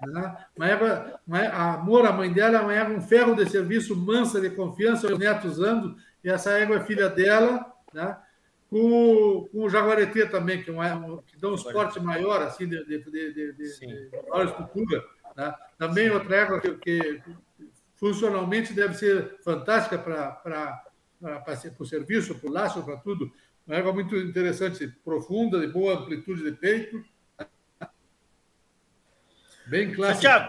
[0.07, 0.47] Né?
[0.57, 3.97] Uma égua, uma, a Moura, a mãe dela, é uma égua, um ferro de serviço
[3.97, 8.17] mansa, de confiança, os netos andam, e essa égua é filha dela, né?
[8.71, 12.85] Com, com o Jaguareté também, que, é uma, que dá um esporte maior, assim, de,
[12.85, 15.05] de, de, de, maior estrutura.
[15.35, 15.55] Né?
[15.79, 17.23] Também outra égua que, que,
[17.97, 20.85] funcionalmente deve ser fantástica para
[21.79, 23.33] o serviço, para o laço, para tudo.
[23.67, 27.03] Uma égua muito interessante, profunda, de boa amplitude de peito.
[29.67, 30.21] Bem clássico.
[30.21, 30.49] Tiago,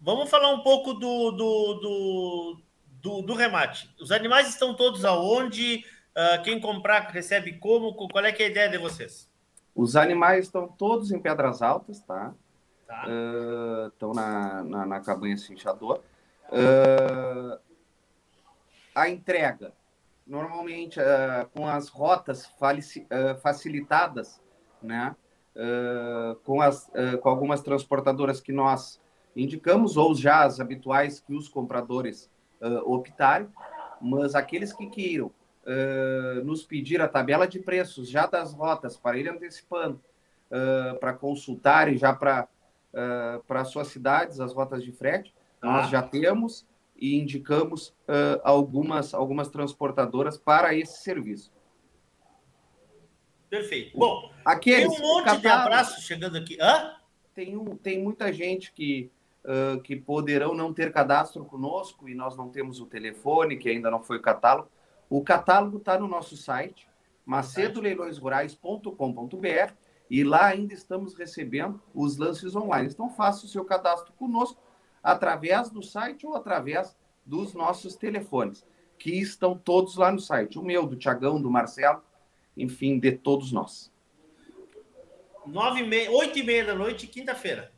[0.00, 2.62] vamos falar um pouco do, do, do,
[3.02, 3.90] do, do remate.
[3.98, 5.84] Os animais estão todos aonde?
[6.16, 7.92] Uh, quem comprar recebe como?
[7.92, 9.30] Qual é, é a ideia de vocês?
[9.74, 12.32] Os animais estão todos em Pedras Altas, tá?
[12.86, 13.04] tá.
[13.06, 16.00] Uh, estão na, na, na cabanha cinchador.
[16.48, 17.58] Uh,
[18.94, 19.74] a entrega,
[20.26, 20.98] normalmente
[21.52, 22.50] com as rotas
[23.42, 24.40] facilitadas,
[24.82, 25.14] né?
[26.44, 28.98] com, as, com algumas transportadoras que nós
[29.36, 32.30] indicamos, ou já as habituais que os compradores
[32.86, 33.48] optarem,
[34.00, 35.30] mas aqueles que queiram
[35.66, 40.00] uh, nos pedir a tabela de preços já das rotas, para ir antecipando,
[40.50, 42.48] uh, para consultarem já para
[42.96, 45.34] uh, para suas cidades as rotas de frete.
[45.60, 45.72] Ah.
[45.72, 51.52] Nós já temos e indicamos uh, algumas, algumas transportadoras para esse serviço.
[53.50, 53.96] Perfeito.
[53.96, 56.58] Bom, Aqueles, tem um monte catálogo, de abraços chegando aqui.
[56.60, 56.96] Hã?
[57.34, 59.10] Tem, um, tem muita gente que,
[59.44, 63.90] uh, que poderão não ter cadastro conosco e nós não temos o telefone, que ainda
[63.90, 64.68] não foi o catálogo.
[65.08, 66.88] O catálogo está no nosso site,
[67.24, 69.72] macedoleilõesrurais.com.br,
[70.08, 72.88] e lá ainda estamos recebendo os lances online.
[72.88, 74.62] Então, faça o seu cadastro conosco
[75.02, 78.64] através do site ou através dos nossos telefones,
[78.98, 80.58] que estão todos lá no site.
[80.58, 82.02] O meu, do Tiagão, do Marcelo,
[82.56, 83.92] enfim, de todos nós.
[85.44, 87.72] Nove e meia, oito e meia da noite, quinta-feira.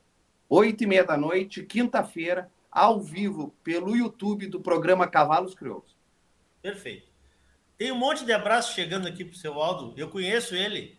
[0.49, 5.97] Oito e meia da noite, quinta-feira, ao vivo, pelo YouTube do programa Cavalos Crioulos.
[6.63, 7.08] Perfeito.
[7.79, 9.95] Tem um monte de abraços chegando aqui para o seu Aldo.
[9.97, 10.99] Eu conheço ele,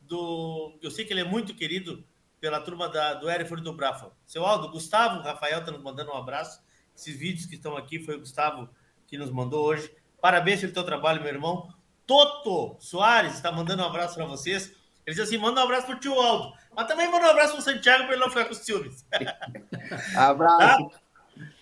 [0.00, 2.04] do, eu sei que ele é muito querido
[2.40, 4.10] pela turma da, do Hereford do Brafa.
[4.26, 6.60] Seu Aldo, Gustavo, Rafael está nos mandando um abraço.
[6.96, 8.68] Esses vídeos que estão aqui foi o Gustavo
[9.06, 9.88] que nos mandou hoje.
[10.20, 11.72] Parabéns pelo teu trabalho, meu irmão.
[12.04, 14.72] Toto Soares está mandando um abraço para vocês.
[15.06, 16.52] Ele diz assim: manda um abraço para o tio Aldo.
[16.74, 19.06] Mas também manda um abraço para o Santiago para ele não ficar com os ciúmes.
[20.16, 20.90] abraço.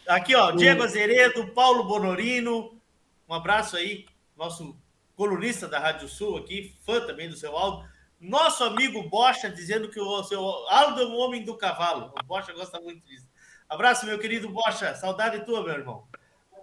[0.06, 0.16] Tá?
[0.16, 2.80] Aqui, ó, Diego Azeredo, Paulo Bonorino.
[3.28, 4.76] Um abraço aí nosso
[5.16, 7.88] colunista da Rádio Sul aqui, fã também do seu Aldo.
[8.20, 12.12] Nosso amigo Bocha dizendo que o seu Aldo é um homem do cavalo.
[12.20, 13.28] O Bocha gosta muito disso.
[13.68, 14.94] Abraço, meu querido Bocha.
[14.94, 16.06] Saudade tua, meu irmão.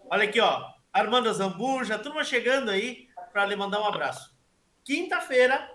[0.09, 0.71] Olha aqui, ó.
[0.91, 4.35] Armando Zambuja, turma chegando aí para lhe mandar um abraço.
[4.83, 5.71] Quinta-feira,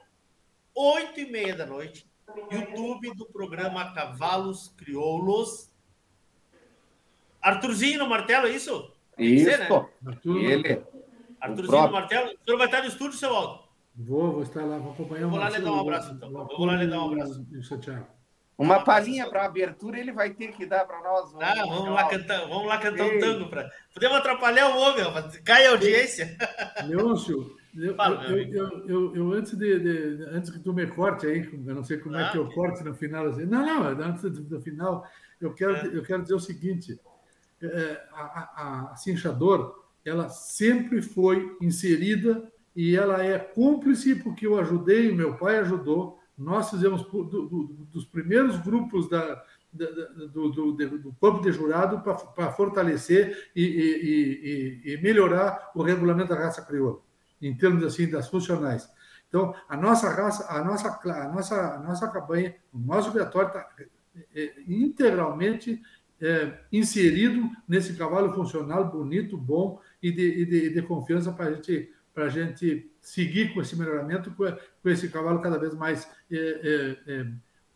[0.74, 2.06] oito e meia da noite,
[2.50, 5.70] YouTube do programa Cavalos Crioulos.
[7.40, 8.92] Arthurzinho no martelo, é isso?
[9.16, 9.44] Isso.
[9.44, 9.88] Ser, né?
[10.24, 10.95] Ele.
[11.40, 13.66] Arthurzinho Martelo, o senhor vai estar no estúdio, seu Aldo?
[13.94, 16.30] Vou, vou estar lá, vou acompanhar eu vou lá lhe dar um abraço, então.
[16.30, 17.46] Vou lá lhe dar um abraço.
[17.62, 18.06] Santiago.
[18.58, 21.30] Uma palhinha para abertura ele vai ter que dar para nós.
[21.30, 23.70] Vamos, ah, vamos lá cantar, vamos lá cantar um tango para.
[23.92, 25.04] Podemos atrapalhar o homem,
[25.44, 26.36] cai a audiência.
[26.86, 31.46] Leôncio, eu, eu, eu, eu, eu, antes de, de, antes que tu me corte aí,
[31.66, 33.44] eu não sei como ah, é que eu corte no final assim.
[33.44, 35.06] Não, não, antes do, do final,
[35.38, 35.86] eu quero, é.
[35.94, 36.98] eu quero dizer o seguinte:
[37.60, 44.58] é, a, a, a cinchador ela sempre foi inserida e ela é cúmplice porque eu
[44.58, 46.20] ajudei, meu pai ajudou.
[46.38, 49.42] Nós fizemos do, do, dos primeiros grupos da,
[49.72, 52.00] do, do, do, corpo de jurado
[52.34, 57.00] para fortalecer e, e, e, e, melhorar o regulamento da raça crioula,
[57.42, 58.88] em termos assim das funcionais.
[59.28, 63.68] Então, a nossa raça, a nossa, a nossa, a nossa cabanha, o nosso viatório está
[64.34, 65.82] é, integralmente
[66.20, 71.92] é, inserido nesse cavalo funcional, bonito, bom e de, e de, de confiança para gente,
[72.14, 74.44] a gente seguir com esse melhoramento, com,
[74.82, 77.26] com esse cavalo cada vez mais é, é, é,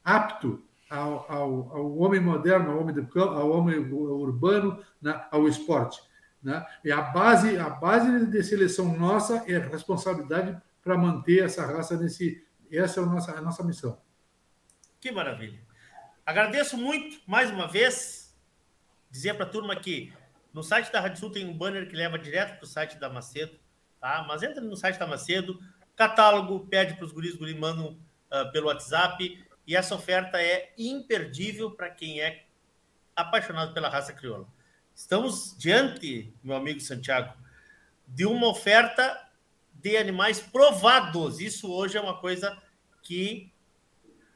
[0.05, 5.47] apto ao, ao, ao, homem moderno, ao homem, do campo, ao homem urbano, né, ao
[5.47, 6.03] esporte.
[6.43, 6.65] Né?
[6.85, 11.97] E a base, a base de seleção nossa é a responsabilidade para manter essa raça
[11.97, 12.45] nesse.
[12.73, 14.01] Essa é a nossa, a nossa missão.
[15.01, 15.61] Que maravilha.
[16.25, 18.37] Agradeço muito mais uma vez
[19.11, 20.13] dizer para a turma que
[20.53, 23.09] no site da Rádio Sul tem um banner que leva direto para o site da
[23.09, 23.59] Macedo,
[24.01, 24.25] tá?
[24.27, 25.61] Mas entra no site da Macedo,
[25.95, 27.99] catálogo, pede para os guris, guris mandam
[28.31, 32.45] uh, pelo WhatsApp, e essa oferta é imperdível para quem é
[33.15, 34.49] apaixonado pela raça crioula.
[34.95, 37.33] Estamos diante, meu amigo Santiago,
[38.07, 39.29] de uma oferta
[39.73, 41.41] de animais provados.
[41.41, 42.61] Isso hoje é uma coisa
[43.03, 43.53] que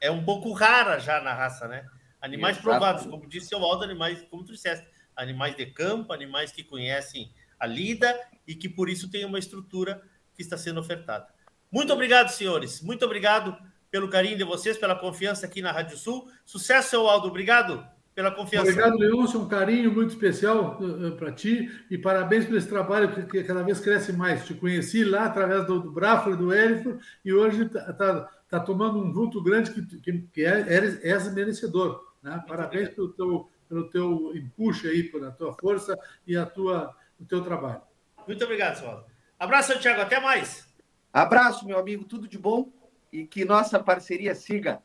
[0.00, 1.86] é um pouco rara já na raça, né?
[2.20, 2.80] Animais Exatamente.
[2.80, 4.86] provados, como disse o Aldo, animais, como tu disseste,
[5.16, 10.02] animais de campo, animais que conhecem a lida e que por isso tem uma estrutura
[10.34, 11.28] que está sendo ofertada.
[11.70, 12.80] Muito obrigado, senhores.
[12.80, 13.56] Muito obrigado
[13.90, 16.28] pelo carinho de vocês, pela confiança aqui na Rádio Sul.
[16.44, 17.28] Sucesso, seu Aldo.
[17.28, 17.84] Obrigado
[18.14, 18.70] pela confiança.
[18.70, 19.40] Obrigado, Leôncio.
[19.40, 20.78] Um carinho muito especial
[21.18, 24.44] para ti e parabéns por esse trabalho que cada vez cresce mais.
[24.46, 28.60] Te conheci lá através do, do Brafo e do Elifo e hoje está tá, tá
[28.60, 32.13] tomando um vulto grande que, que, que é, és, és merecedor.
[32.24, 32.42] Né?
[32.48, 35.96] Parabéns pelo teu, pelo teu empuxo aí, pela tua força
[36.26, 37.82] e a tua, o teu trabalho.
[38.26, 39.04] Muito obrigado, Aldo.
[39.38, 40.00] Abraço, Santiago.
[40.00, 40.66] Até mais.
[41.12, 42.04] Abraço, meu amigo.
[42.04, 42.72] Tudo de bom
[43.12, 44.82] e que nossa parceria siga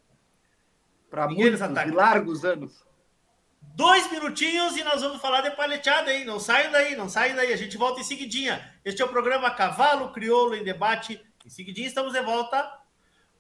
[1.10, 2.86] para muitos e largos anos.
[3.62, 6.26] Dois minutinhos e nós vamos falar de paleteada, hein?
[6.26, 7.54] Não saiam daí, não saiam daí.
[7.54, 8.74] A gente volta em seguidinha.
[8.84, 11.22] Este é o programa Cavalo Crioulo em Debate.
[11.46, 12.79] Em seguidinha estamos de volta.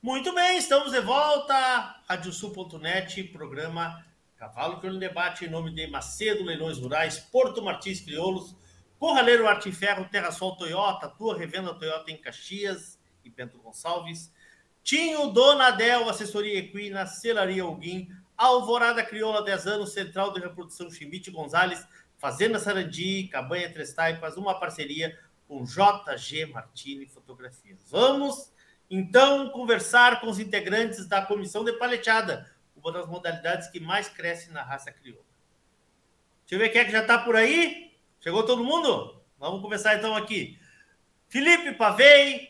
[0.01, 2.01] Muito bem, estamos de volta.
[2.07, 4.01] Radiosul.net, programa
[4.37, 8.55] Cavalo Crioulo em Debate, em nome de Macedo Leilões Rurais, Porto Martins Crioulos,
[8.97, 14.31] Corraleiro Arte Ferro, Terrasol Toyota, tua revenda Toyota em Caxias e Bento Gonçalves,
[14.85, 21.85] Tinho Donadel, Assessoria Equina, Celaria Alguim, Alvorada Crioula, 10 anos, Central de Reprodução Chimite Gonzalez,
[22.17, 27.79] Fazenda Sarandi, Cabanha Três Taipas, uma parceria com JG Martini Fotografias.
[27.91, 28.49] Vamos,
[28.89, 34.51] então, conversar com os integrantes da Comissão de Paleteada, uma das modalidades que mais cresce
[34.51, 35.23] na raça crioula.
[36.47, 37.91] Deixa eu ver quem é que já está por aí.
[38.19, 39.21] Chegou todo mundo?
[39.37, 40.57] Vamos começar então aqui.
[41.27, 42.49] Felipe Pavei,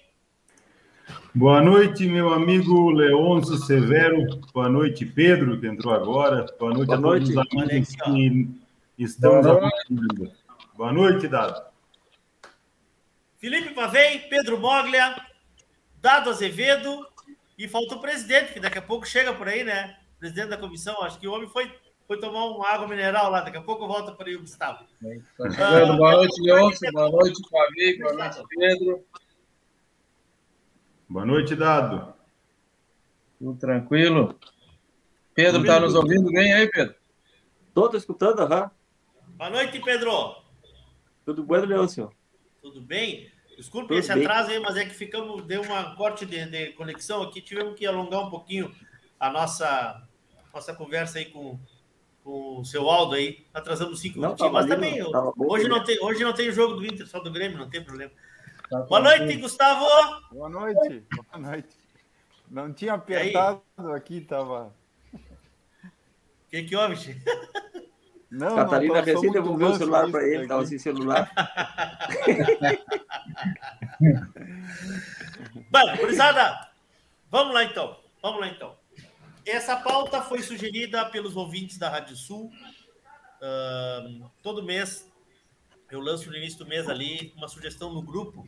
[1.34, 4.40] Boa noite, meu amigo Leôncio Severo.
[4.54, 6.46] Boa noite, Pedro, que entrou agora.
[6.60, 7.34] Boa noite Boa a noite.
[7.34, 9.76] todos os amigos que estão nos Boa noite.
[9.86, 10.32] acompanhando.
[10.76, 11.62] Boa noite, Dado.
[13.38, 15.16] Felipe Pavei, Pedro Moglia,
[16.02, 17.06] Dado Azevedo
[17.58, 19.98] e falta o presidente, que daqui a pouco chega por aí, né?
[20.18, 21.72] Presidente da comissão, acho que o homem foi,
[22.08, 24.86] foi tomar uma água mineral lá, daqui a pouco volta para aí o Gustavo.
[25.38, 25.98] Tá chegando.
[25.98, 26.92] Boa noite, Leôncio.
[26.92, 28.00] Boa noite, Fabi.
[28.00, 29.06] Boa noite, Pedro.
[31.08, 32.14] Boa noite, Dado.
[33.38, 34.40] Tudo tranquilo?
[35.34, 36.96] Pedro, tá nos ouvindo bem aí, Pedro?
[37.74, 38.72] Tô escutando, aham.
[39.28, 40.36] Boa noite, Pedro.
[41.26, 42.12] Tudo bom, Leôncio?
[42.62, 43.32] Tudo bem?
[43.60, 44.24] Desculpe esse bem.
[44.24, 47.86] atraso aí, mas é que ficamos, deu uma corte de, de conexão aqui, tivemos que
[47.86, 48.74] alongar um pouquinho
[49.20, 50.02] a nossa,
[50.54, 51.60] nossa conversa aí com,
[52.24, 53.46] com o seu Aldo aí.
[53.54, 56.50] Atrasamos cinco Não, minutinhos, mas ali, também não, bom, hoje, não tem, hoje não tem
[56.54, 58.14] jogo do Inter, só do Grêmio, não tem problema.
[58.70, 59.86] Tá Boa noite, Gustavo.
[60.32, 61.04] Boa noite.
[61.14, 61.76] Boa noite.
[62.50, 63.62] Não tinha apertado
[63.94, 64.74] aqui, tava.
[65.14, 66.96] O que, que houve?
[68.32, 70.48] Não, Catarina não, recém devolveu o celular para ele, daqui.
[70.48, 71.32] tava sem celular.
[75.72, 76.70] Bom, gurizada,
[77.32, 77.98] vamos lá então.
[78.22, 78.78] Vamos lá então.
[79.46, 82.52] Essa pauta foi sugerida pelos ouvintes da Rádio Sul.
[83.42, 85.10] Ahn, todo mês
[85.90, 88.48] eu lanço no início do mês ali uma sugestão no grupo,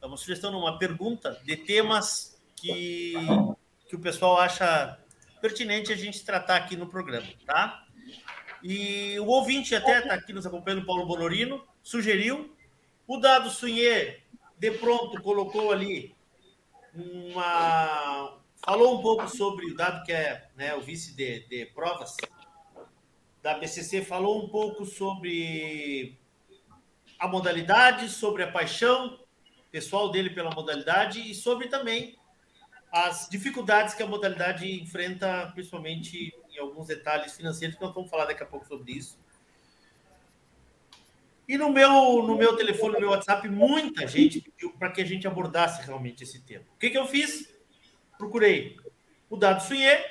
[0.00, 3.14] é uma sugestão, não, uma pergunta de temas que,
[3.88, 4.96] que o pessoal acha
[5.40, 7.84] pertinente a gente tratar aqui no programa, tá?
[8.62, 12.54] E o ouvinte até está aqui nos acompanhando, Paulo Bonorino, sugeriu.
[13.06, 14.20] O Dado Sunhê,
[14.58, 16.14] de pronto, colocou ali
[16.94, 18.36] uma.
[18.56, 22.16] Falou um pouco sobre o Dado, que é né, o vice de, de provas
[23.40, 26.18] da BCC, falou um pouco sobre
[27.18, 29.18] a modalidade, sobre a paixão
[29.70, 32.17] pessoal dele pela modalidade e sobre também
[32.90, 38.24] as dificuldades que a modalidade enfrenta, principalmente em alguns detalhes financeiros, que nós vamos falar
[38.24, 39.18] daqui a pouco sobre isso.
[41.46, 45.04] E no meu, no meu telefone, no meu WhatsApp, muita gente pediu para que a
[45.04, 46.64] gente abordasse realmente esse tema.
[46.74, 47.48] O que, que eu fiz?
[48.18, 48.76] Procurei
[49.30, 50.04] o Dado Sunhê,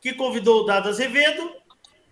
[0.00, 1.54] que convidou o Dado Azevedo,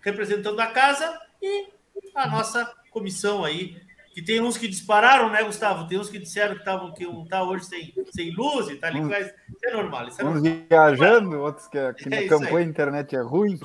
[0.02, 1.68] representando a casa, e
[2.14, 3.80] a nossa comissão aí,
[4.12, 5.86] que tem uns que dispararam, né, Gustavo?
[5.86, 8.92] Tem uns que disseram que estavam que um tá hoje sem, sem luz e tal,
[9.04, 10.08] mas isso é normal.
[10.08, 10.62] Isso é Uns normal.
[10.68, 12.64] viajando, outros que aqui É campo aí.
[12.64, 13.58] a internet é ruim.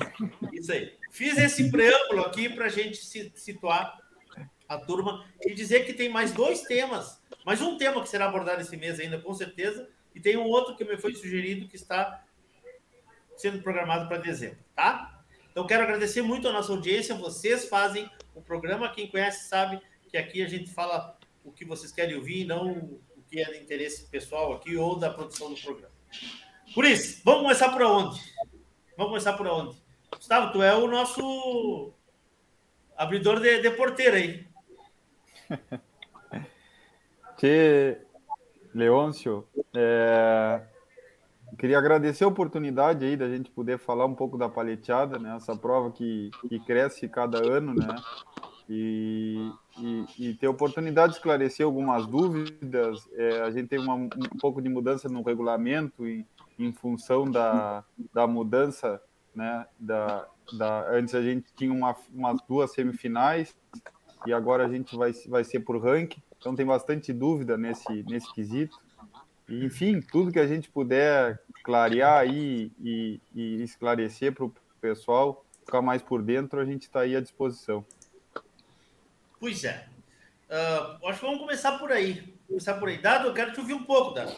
[0.52, 0.94] Isso aí.
[1.10, 3.98] Fiz esse preâmbulo aqui para a gente se- situar
[4.68, 8.60] a turma e dizer que tem mais dois temas, mais um tema que será abordado
[8.60, 12.22] esse mês ainda, com certeza, e tem um outro que me foi sugerido que está
[13.36, 15.20] sendo programado para dezembro, tá?
[15.50, 17.14] Então, quero agradecer muito a nossa audiência.
[17.14, 18.90] Vocês fazem o programa.
[18.90, 22.72] Quem conhece sabe que aqui a gente fala o que vocês querem ouvir, não
[23.16, 25.94] o que é de interesse pessoal aqui ou da produção do programa.
[26.74, 28.20] Por isso, vamos começar por onde?
[28.96, 29.76] Vamos começar por onde?
[30.14, 31.92] Gustavo, tu é o nosso
[32.96, 34.46] abridor de, de porteira aí.
[37.36, 37.98] Tchê,
[38.74, 40.62] Leôncio, é,
[41.58, 45.36] queria agradecer a oportunidade aí da gente poder falar um pouco da paleteada, né?
[45.36, 47.94] Essa prova que, que cresce cada ano, né?
[48.68, 53.08] E, e, e ter oportunidade de esclarecer algumas dúvidas.
[53.14, 56.26] É, a gente teve uma, um pouco de mudança no regulamento em,
[56.58, 59.00] em função da, da mudança,
[59.34, 59.66] né?
[59.78, 63.56] Da, da, antes a gente tinha uma, umas duas semifinais
[64.26, 66.22] e agora a gente vai, vai ser por ranking.
[66.38, 68.78] Então tem bastante dúvida nesse, nesse quesito.
[69.48, 75.44] E, enfim, tudo que a gente puder clarear aí e, e esclarecer para o pessoal
[75.64, 77.84] ficar mais por dentro, a gente está aí à disposição.
[79.38, 79.86] Pois é.
[80.48, 82.34] Uh, acho que vamos começar por aí.
[82.46, 82.98] Começar por aí.
[82.98, 84.36] Dado, eu quero te ouvir um pouco, Dado.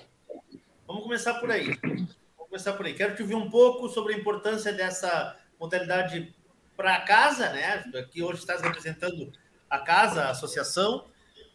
[0.86, 1.78] Vamos começar por aí.
[1.82, 2.94] Vamos começar por aí.
[2.94, 6.34] Quero te ouvir um pouco sobre a importância dessa modalidade
[6.76, 7.84] para casa, né?
[7.98, 9.32] Aqui hoje estás representando
[9.68, 11.04] a casa, a associação,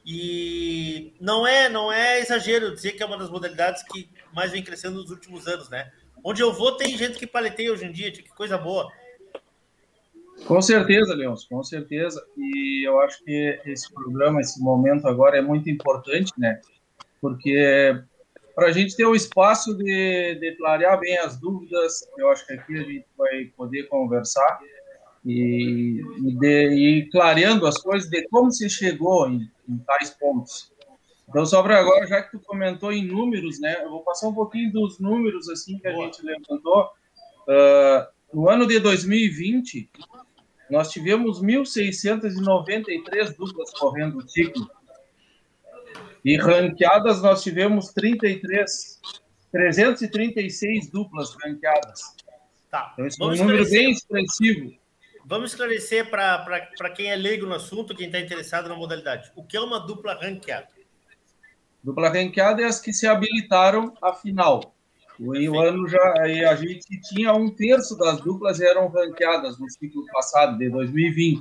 [0.05, 4.63] e não é, não é exagero dizer que é uma das modalidades que mais vem
[4.63, 5.91] crescendo nos últimos anos, né?
[6.23, 8.91] Onde eu vou, tem gente que paleteia hoje em dia, que coisa boa.
[10.45, 12.23] Com certeza, Leôncio, com certeza.
[12.37, 16.59] E eu acho que esse programa, esse momento agora é muito importante, né?
[17.21, 17.95] Porque
[18.55, 22.53] para a gente ter o espaço de, de clarear bem as dúvidas, eu acho que
[22.53, 24.59] aqui a gente vai poder conversar
[25.25, 30.71] e, e, de, e clareando as coisas de como se chegou em, em tais pontos.
[31.27, 34.71] Então, sobre agora, já que tu comentou em números, né, eu vou passar um pouquinho
[34.71, 36.05] dos números assim que a Boa.
[36.05, 36.89] gente levantou.
[37.47, 39.89] Uh, no ano de 2020,
[40.73, 44.67] nós tivemos 1.693 duplas correndo o ciclo.
[46.25, 48.99] E ranqueadas nós tivemos 33,
[49.51, 52.15] 336 duplas ranqueadas.
[52.71, 52.89] Tá.
[52.93, 54.73] Então, isso é um número bem expressivo.
[55.23, 59.31] Vamos esclarecer para quem é leigo no assunto, quem está interessado na modalidade.
[59.35, 60.69] O que é uma dupla ranqueada?
[61.83, 64.72] Dupla ranqueada é as que se habilitaram à final.
[65.19, 66.13] O ano já
[66.49, 71.39] a gente tinha um terço das duplas eram ranqueadas no ciclo passado, de 2020.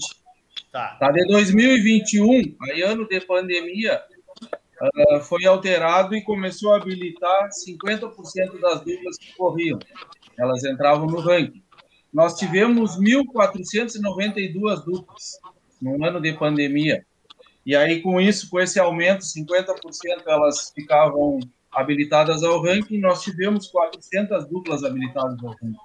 [0.70, 0.96] Tá.
[0.98, 4.02] Tá de 2021, aí ano de pandemia,
[4.80, 9.78] uh, foi alterado e começou a habilitar 50% das duplas que corriam.
[10.38, 11.62] Elas entravam no ranking
[12.12, 15.40] nós tivemos 1.492 duplas
[15.80, 17.06] no ano de pandemia.
[17.64, 19.74] E aí, com isso, com esse aumento, 50%
[20.26, 21.40] elas ficavam
[21.72, 25.76] habilitadas ao ranking, nós tivemos 400 duplas habilitadas ao ranking.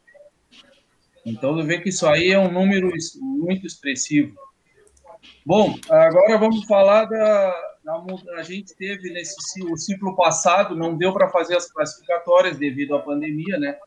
[1.25, 4.35] Então, você vê que isso aí é um número muito expressivo.
[5.45, 7.51] Bom, agora vamos falar da,
[7.83, 8.05] da
[8.37, 12.99] a gente teve nesse o ciclo passado, não deu para fazer as classificatórias devido à
[12.99, 13.77] pandemia, né?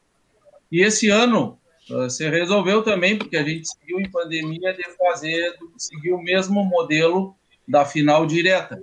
[0.71, 6.13] E esse ano você resolveu também, porque a gente seguiu em pandemia, de fazer, seguir
[6.13, 7.35] o mesmo modelo
[7.67, 8.81] da final direta.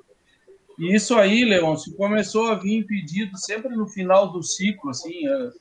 [0.77, 5.51] E isso aí, Leôncio, começou a vir pedido sempre no final do ciclo, assim, é,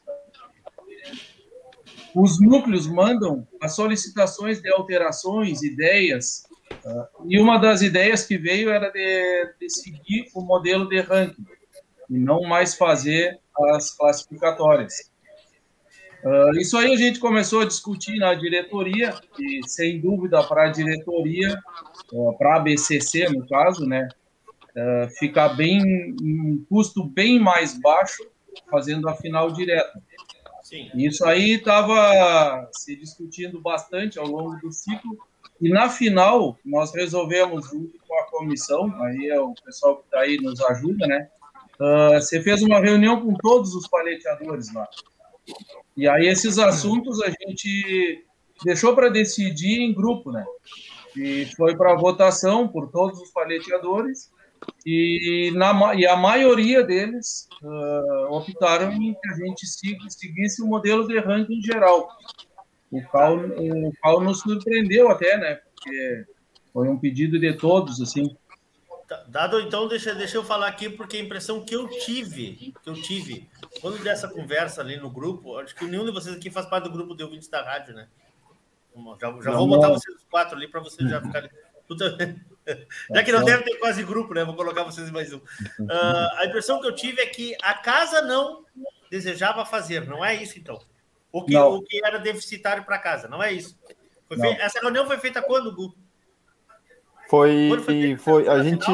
[2.15, 6.45] os núcleos mandam as solicitações de alterações, ideias,
[6.83, 7.09] tá?
[7.27, 11.45] e uma das ideias que veio era de, de seguir o modelo de ranking,
[12.09, 13.39] e não mais fazer
[13.71, 15.11] as classificatórias.
[16.25, 20.73] Uh, isso aí a gente começou a discutir na diretoria, e sem dúvida para a
[20.73, 21.59] diretoria,
[22.13, 24.09] uh, para a BCC no caso, né,
[24.77, 28.27] uh, ficar bem, um custo bem mais baixo
[28.71, 30.01] fazendo a final direta.
[30.63, 30.91] Sim.
[30.95, 35.17] Isso aí estava se discutindo bastante ao longo do ciclo,
[35.61, 40.21] e na final nós resolvemos, junto com a comissão, aí é o pessoal que está
[40.21, 41.29] aí nos ajuda, né,
[42.15, 44.89] você fez uma reunião com todos os paleteadores lá.
[45.97, 48.25] E aí esses assuntos a gente
[48.65, 50.45] deixou para decidir em grupo, né?
[51.17, 54.31] E foi para votação por todos os paleteadores
[54.85, 61.07] e, na, e a maioria deles uh, optaram em que a gente seguisse o modelo
[61.09, 62.09] de ranking geral,
[62.91, 65.55] o qual, o qual nos surpreendeu até, né?
[65.57, 66.25] Porque
[66.73, 68.37] foi um pedido de todos, assim.
[69.09, 72.89] Tá, dado, então, deixa, deixa eu falar aqui, porque a impressão que eu tive, que
[72.91, 73.49] eu tive,
[73.81, 76.93] quando dessa conversa ali no grupo, acho que nenhum de vocês aqui faz parte do
[76.93, 78.09] grupo de ouvintes da rádio, né?
[79.21, 81.51] Já, já vou botar vocês quatro ali para vocês já ficarem.
[83.15, 84.45] Já que não deve ter quase grupo, né?
[84.45, 85.39] Vou colocar vocês em mais um.
[85.39, 88.65] Uh, a impressão que eu tive é que a casa não
[89.11, 90.79] desejava fazer, não é isso, então?
[91.33, 93.79] O que, o que era deficitário para casa, não é isso?
[94.29, 94.49] Fe...
[94.61, 95.95] Essa reunião foi feita quando, Gu?
[97.29, 98.87] Foi, foi, foi a gente.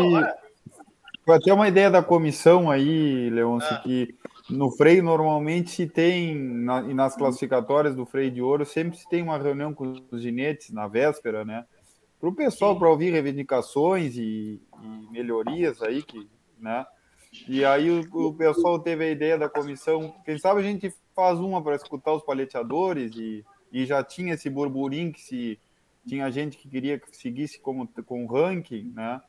[1.25, 3.79] Foi até uma ideia da comissão aí, Leôncio, ah.
[3.79, 4.17] que
[4.51, 9.09] no freio normalmente se tem, na, e nas classificatórias do freio de ouro, sempre se
[9.09, 11.65] tem uma reunião com os ginetes na véspera, né?
[12.23, 16.87] Para o pessoal, para ouvir reivindicações e, e, melhorias aí, que, né?
[17.49, 21.41] E aí o, o, pessoal teve a ideia da comissão, quem sabe a gente faz
[21.41, 25.59] uma para escutar os paleteadores e, e já tinha esse burburinho que se
[26.07, 29.21] tinha gente que queria que seguisse como, com ranking, né?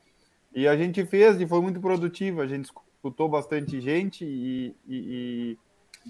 [0.54, 2.42] E a gente fez e foi muito produtivo.
[2.42, 5.58] A gente escutou bastante gente e, e, e,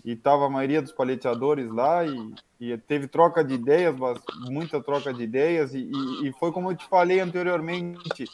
[0.03, 3.95] e tava a maioria dos paleteadores lá e, e teve troca de ideias,
[4.49, 5.89] muita troca de ideias e,
[6.23, 8.25] e, foi como eu te falei anteriormente,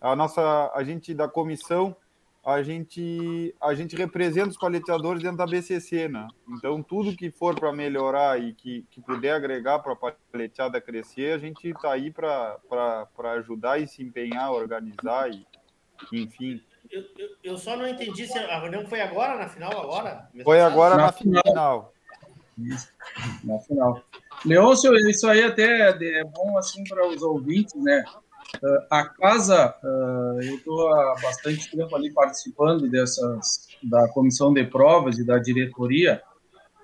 [0.00, 1.96] a nossa, a gente da comissão
[2.44, 6.26] a gente a gente representa os paleteadores dentro da BCC, né?
[6.48, 11.34] Então tudo que for para melhorar e que, que puder agregar para a paleteada crescer,
[11.34, 12.58] a gente está aí para
[13.36, 15.46] ajudar e se empenhar, organizar e
[16.12, 16.60] enfim.
[16.92, 20.28] Eu, eu, eu, só não entendi se a reunião foi agora na final agora.
[20.44, 21.42] Foi agora na, na final.
[21.42, 21.94] final.
[23.42, 24.02] Na final.
[24.44, 28.04] Leôncio, isso aí até é bom assim para os ouvintes, né?
[28.62, 34.62] Uh, a casa, uh, eu estou há bastante tempo ali participando dessas da comissão de
[34.64, 36.22] provas e da diretoria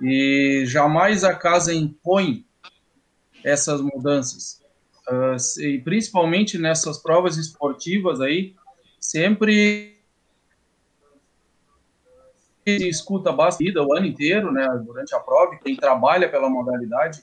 [0.00, 2.46] e jamais a casa impõe
[3.44, 4.62] essas mudanças.
[5.06, 8.54] Uh, e principalmente nessas provas esportivas aí,
[8.98, 9.97] sempre
[12.76, 17.22] escuta bastante o ano inteiro, né, durante a prova, quem trabalha pela modalidade.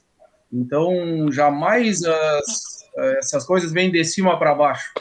[0.52, 4.92] Então, jamais as essas coisas vêm de cima para baixo.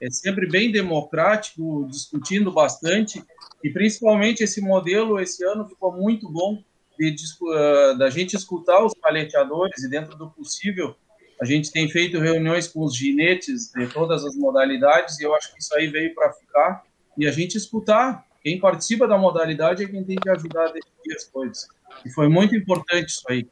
[0.00, 3.22] É sempre bem democrático, discutindo bastante,
[3.62, 6.62] e principalmente esse modelo esse ano ficou muito bom
[6.98, 10.94] de, uh, da gente escutar os paleteadores e dentro do possível
[11.40, 15.52] a gente tem feito reuniões com os ginetes de todas as modalidades e eu acho
[15.52, 16.84] que isso aí veio para ficar
[17.16, 21.14] e a gente escutar quem participa da modalidade é quem tem que ajudar a decidir
[21.14, 21.68] as coisas.
[22.04, 23.46] E foi muito importante isso aí.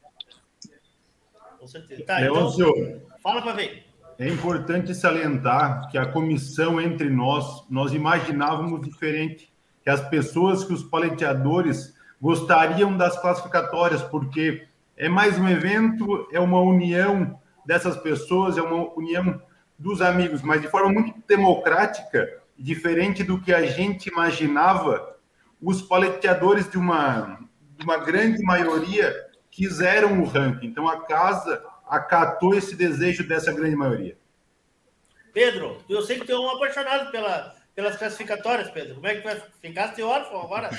[1.59, 2.03] Com certeza.
[2.03, 2.51] Tá, então,
[3.21, 3.85] fala para ver.
[4.19, 9.51] É importante salientar que a comissão entre nós, nós imaginávamos diferente,
[9.83, 14.67] que as pessoas, que os paleteadores gostariam das classificatórias, porque
[14.97, 19.41] é mais um evento, é uma união dessas pessoas, é uma união
[19.77, 25.17] dos amigos, mas de forma muito democrática, diferente do que a gente imaginava,
[25.61, 27.39] os paleteadores de uma,
[27.77, 29.13] de uma grande maioria
[29.49, 30.67] quiseram o ranking.
[30.67, 34.17] Então a casa acatou esse desejo dessa grande maioria.
[35.33, 38.95] Pedro, eu sei que tu é um apaixonado pela, pelas classificatórias, Pedro.
[38.95, 40.69] Como é que vai ficaste órfão agora?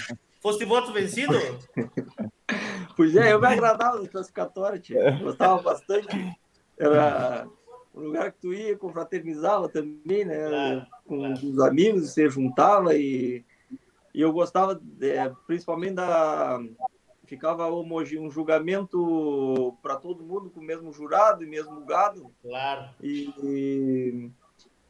[0.40, 1.34] Foste voto vencido?
[2.96, 5.12] Pois é, eu me agradava das classificatórias, tia.
[5.22, 6.36] Gostava bastante.
[6.78, 7.46] Era
[7.94, 10.48] um lugar que tu ia, confraternizava também, né?
[10.48, 11.34] Claro, com claro.
[11.34, 13.44] os amigos, você juntava e,
[14.14, 15.14] e eu gostava de,
[15.46, 16.58] principalmente da,
[17.32, 22.30] ficava um julgamento para todo mundo com o mesmo jurado e mesmo gado.
[22.42, 22.90] Claro.
[23.02, 24.30] E,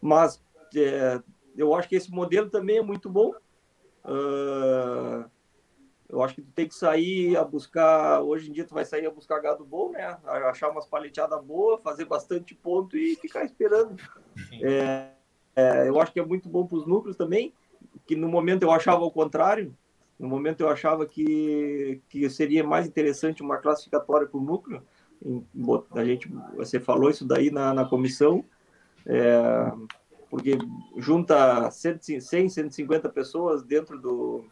[0.01, 0.43] mas
[0.75, 1.23] é,
[1.57, 3.33] eu acho que esse modelo também é muito bom.
[4.05, 5.31] Uh,
[6.13, 8.21] eu acho que tu tem que sair a buscar.
[8.21, 10.19] Hoje em dia tu vai sair a buscar gado bom, né?
[10.27, 13.97] Achar umas paleteadas boas, fazer bastante ponto e ficar esperando.
[14.61, 15.09] É,
[15.57, 17.55] é, eu acho que é muito bom para os núcleos também,
[18.07, 19.75] que no momento eu achava o contrário.
[20.19, 24.83] No momento eu achava que, que seria mais interessante uma classificatória para o núcleo.
[25.95, 28.45] A gente, você falou isso daí na, na comissão,
[29.07, 29.73] é,
[30.29, 30.59] porque
[30.99, 34.45] junta 100, 150 pessoas dentro do,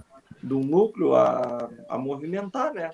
[0.42, 2.90] do núcleo a, a movimentar, né?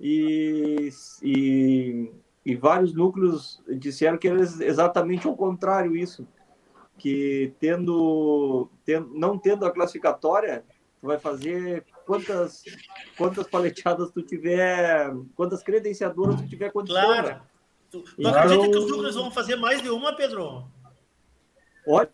[0.00, 0.88] E,
[1.22, 2.12] e,
[2.44, 6.26] e vários núcleos disseram que era exatamente o contrário isso,
[6.98, 10.64] que tendo, tendo não tendo a classificatória,
[11.00, 12.64] tu vai fazer quantas,
[13.16, 17.02] quantas paleteadas tu tiver, quantas credenciadoras tu tiver condição.
[17.02, 17.28] Claro.
[17.28, 17.40] Né?
[17.90, 20.64] Tu, tu acredita que os núcleos vão fazer mais de uma, Pedro?
[21.86, 22.10] Olha,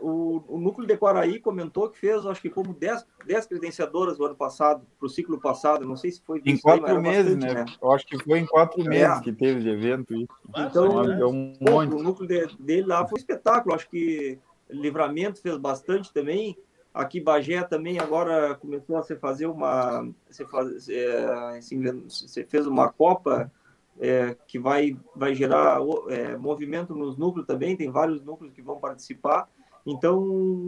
[0.00, 4.26] o, o núcleo de Quaraí comentou que fez, acho que como 10, 10 credenciadoras no
[4.26, 6.40] ano passado, para o ciclo passado, não sei se foi...
[6.44, 7.64] Em quatro meses, bastante, né?
[7.64, 7.76] né?
[7.82, 8.88] Eu acho que foi em quatro é.
[8.88, 10.14] meses que teve de evento.
[10.14, 10.28] Isso.
[10.56, 11.94] Então, é um monte.
[11.94, 14.38] o núcleo de, dele lá foi um espetáculo, acho que
[14.70, 16.56] Livramento fez bastante também,
[16.92, 22.90] Aqui Bagé também agora começou a se fazer uma, se faz, é, se fez uma
[22.90, 23.52] copa
[24.00, 27.76] é, que vai vai gerar é, movimento nos núcleos também.
[27.76, 29.48] Tem vários núcleos que vão participar.
[29.86, 30.22] Então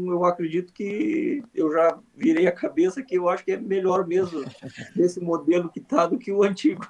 [0.08, 4.42] eu acredito que eu já virei a cabeça que eu acho que é melhor mesmo
[4.96, 6.86] esse modelo que está do que o antigo.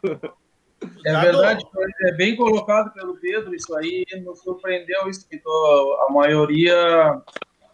[1.05, 1.63] É verdade,
[2.05, 5.39] é bem colocado pelo Pedro, isso aí nos surpreendeu, isso que
[6.09, 7.21] a maioria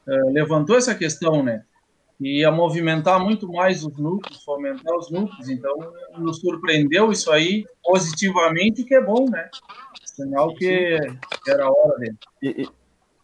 [0.08, 1.64] eh, levantou essa questão, né?
[2.20, 5.48] E ia movimentar muito mais os núcleos, fomentar os núcleos.
[5.48, 5.76] Então,
[6.16, 9.48] nos surpreendeu isso aí positivamente, que é bom, né?
[10.04, 10.98] Sinal que
[11.46, 12.16] era a hora dele.
[12.42, 12.68] E, e,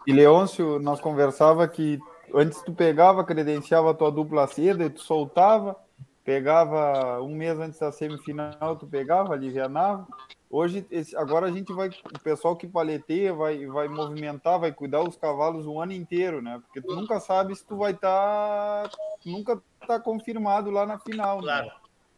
[0.07, 1.99] e Leôncio, nós conversava que
[2.34, 5.76] antes tu pegava, credenciava a tua dupla cedo e tu soltava,
[6.24, 10.07] pegava um mês antes da semifinal, tu pegava, alivianava.
[10.53, 15.03] Hoje, esse, agora a gente vai, o pessoal que paleteia vai, vai movimentar, vai cuidar
[15.03, 16.61] dos cavalos o ano inteiro, né?
[16.62, 18.90] Porque tu nunca sabe se tu vai estar, tá,
[19.24, 21.44] nunca tá confirmado lá na final, né?
[21.44, 21.66] claro.
[21.68, 21.72] né?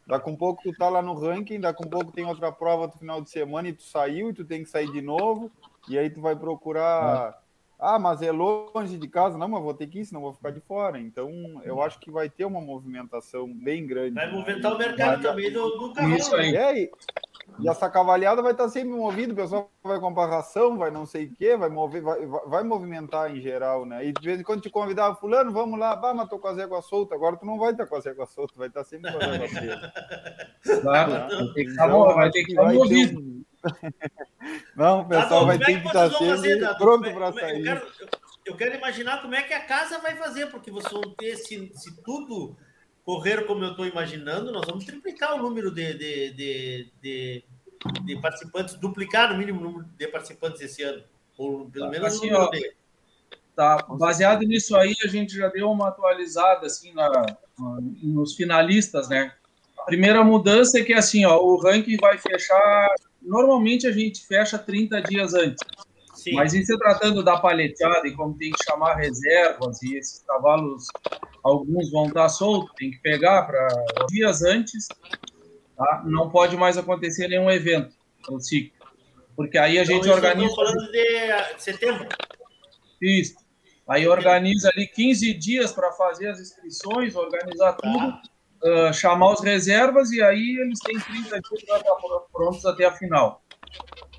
[0.04, 2.92] Daqui um pouco tu tá lá no ranking, daqui um pouco tem outra prova no
[2.94, 5.48] final de semana e tu saiu e tu tem que sair de novo,
[5.88, 7.40] e aí tu vai procurar.
[7.84, 10.50] Ah, mas é longe de casa, não, mas vou ter que ir, senão vou ficar
[10.50, 10.98] de fora.
[10.98, 11.30] Então,
[11.64, 14.14] eu acho que vai ter uma movimentação bem grande.
[14.14, 16.16] Vai movimentar o mercado mas, também do, do cavalo.
[16.16, 16.56] Isso aí.
[16.56, 16.90] É, e,
[17.58, 21.26] e essa cavalhada vai estar sempre movida, o pessoal vai comprar ração, vai não sei
[21.26, 24.06] o quê, vai, mover, vai, vai movimentar em geral, né?
[24.06, 26.54] E de vez em quando te convidava, fulano, vamos lá, bah, mas tô com a
[26.54, 29.18] zégua solta, agora tu não vai estar com a zégua solta, vai estar sempre com
[29.18, 29.48] a zégua
[30.64, 30.80] solta.
[30.80, 33.44] Claro, vai ter que estar vai ter que estar movido.
[34.76, 37.58] Não, o pessoal tá vai ter que estar sempre pronto para sair.
[37.58, 37.92] Eu quero,
[38.46, 41.72] eu quero, imaginar como é que a casa vai fazer, porque vocês vão ter, se,
[41.74, 42.56] se tudo
[43.04, 47.44] correr como eu estou imaginando, nós vamos triplicar o número de, de, de, de,
[48.02, 51.02] de participantes, duplicar no mínimo o número de participantes esse ano.
[51.36, 52.74] Ou pelo tá, menos assim, o número ó, de...
[53.54, 57.08] Tá, baseado nisso aí, a gente já deu uma atualizada assim na,
[58.02, 59.32] nos finalistas, né?
[59.78, 62.88] A primeira mudança é que assim, ó, o ranking vai fechar.
[63.24, 65.58] Normalmente a gente fecha 30 dias antes.
[66.14, 66.34] Sim.
[66.34, 70.86] Mas em se tratando da paleteada e como tem que chamar reservas e esses cavalos,
[71.42, 73.68] alguns vão estar soltos, tem que pegar para
[74.08, 74.88] dias antes,
[75.76, 76.02] tá?
[76.06, 77.94] não pode mais acontecer nenhum evento
[78.28, 78.72] no ciclo.
[79.36, 80.54] Porque aí a então, gente organiza.
[80.54, 82.08] falando de setembro.
[83.02, 83.34] Isso.
[83.86, 88.14] Aí organiza ali 15 dias para fazer as inscrições, organizar tudo,
[88.64, 91.94] uh, chamar os reservas e aí eles têm 30 dias para estar
[92.32, 93.42] prontos até a final.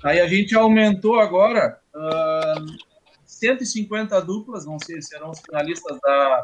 [0.02, 2.76] Aí a gente aumentou agora uh,
[3.24, 6.42] 150 duplas, não sei se serão os finalistas da,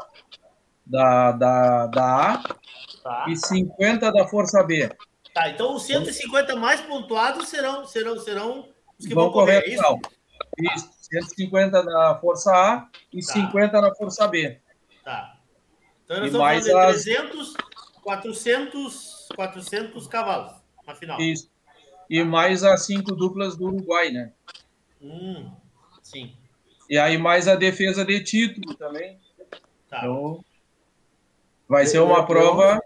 [0.85, 2.43] da, da, da A
[3.01, 3.25] tá.
[3.29, 4.89] e 50 da Força B.
[5.33, 9.71] Tá, então os 150 mais pontuados serão, serão, serão os que vão, vão correr, correr
[9.71, 9.99] é isso?
[10.75, 13.33] Isso, 150 da Força A e tá.
[13.33, 14.59] 50 da Força B.
[15.03, 15.37] Tá.
[16.03, 17.53] Então nós e estamos mais falando de 300,
[18.03, 20.53] 400, 400 cavalos
[20.85, 21.19] na final.
[21.19, 21.49] Isso.
[22.09, 24.33] E mais as cinco duplas do Uruguai, né?
[25.01, 25.51] Hum,
[26.01, 26.35] sim.
[26.89, 29.17] E aí mais a defesa de título também.
[29.89, 29.99] Tá.
[29.99, 30.43] Então,
[31.67, 32.81] vai ser uma prova.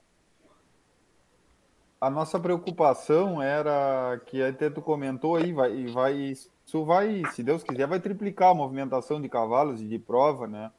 [1.99, 7.63] A nossa preocupação era que até tu comentou aí, vai, vai, isso vai, se Deus
[7.63, 10.71] quiser, vai triplicar a movimentação de cavalos e de prova, né?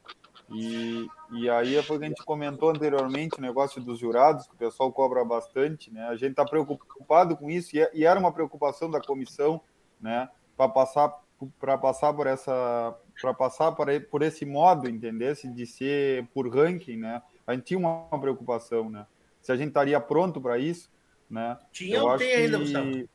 [0.51, 4.57] E, e aí é porque a gente comentou anteriormente o negócio dos jurados, que o
[4.57, 6.07] pessoal cobra bastante, né?
[6.07, 9.61] A gente está preocupado com isso e, é, e, era uma preocupação da comissão,
[10.01, 10.29] né?
[10.57, 11.13] Para passar
[11.57, 16.97] para passar por essa para passar por, por esse modo, entendesse, de ser por ranking,
[16.97, 17.21] né?
[17.45, 19.05] A gente tinha uma, uma preocupação, né?
[19.41, 20.89] Se a gente estaria pronto para isso,
[21.29, 21.57] né?
[21.71, 23.09] Tinha ou tem ainda, Gustavo?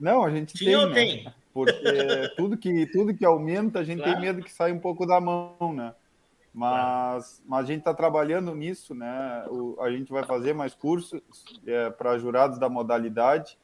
[0.00, 0.94] Não, a gente Tinha tem, ou né?
[0.94, 1.34] tem?
[1.52, 4.12] Porque tudo que tudo que aumenta, a gente claro.
[4.12, 5.94] tem medo que saia um pouco da mão, né?
[6.52, 9.44] Mas, mas a gente está trabalhando nisso, né?
[9.48, 11.20] O, a gente vai fazer mais cursos
[11.66, 13.56] é, para jurados da modalidade.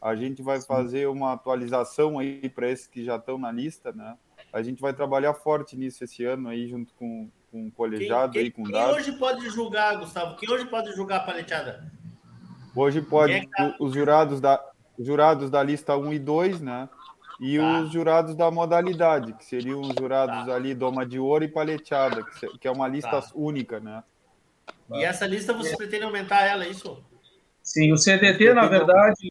[0.00, 4.16] A gente vai fazer uma atualização aí para esses que já estão na lista, né?
[4.52, 8.42] A gente vai trabalhar forte nisso esse ano aí, junto com, com o colegiado quem,
[8.42, 10.36] aí, com quem hoje pode julgar, Gustavo?
[10.36, 11.90] Quem hoje pode julgar a paleteada?
[12.74, 13.74] Hoje pode é tá...
[13.80, 14.62] os jurados da,
[14.98, 16.88] jurados da lista 1 e 2, né?
[17.40, 17.80] E tá.
[17.80, 20.54] os jurados da modalidade, que seriam os jurados tá.
[20.54, 22.24] ali doma de ouro e paleteada,
[22.60, 23.30] que é uma lista tá.
[23.34, 24.02] única, né?
[24.90, 27.02] E essa lista você pretende aumentar ela, é isso?
[27.62, 29.30] Sim, o CDT, na verdade,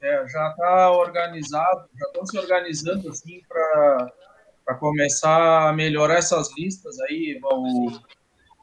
[0.00, 7.00] é, já está organizado, já estão se organizando assim para começar a melhorar essas listas
[7.00, 8.00] aí, vão,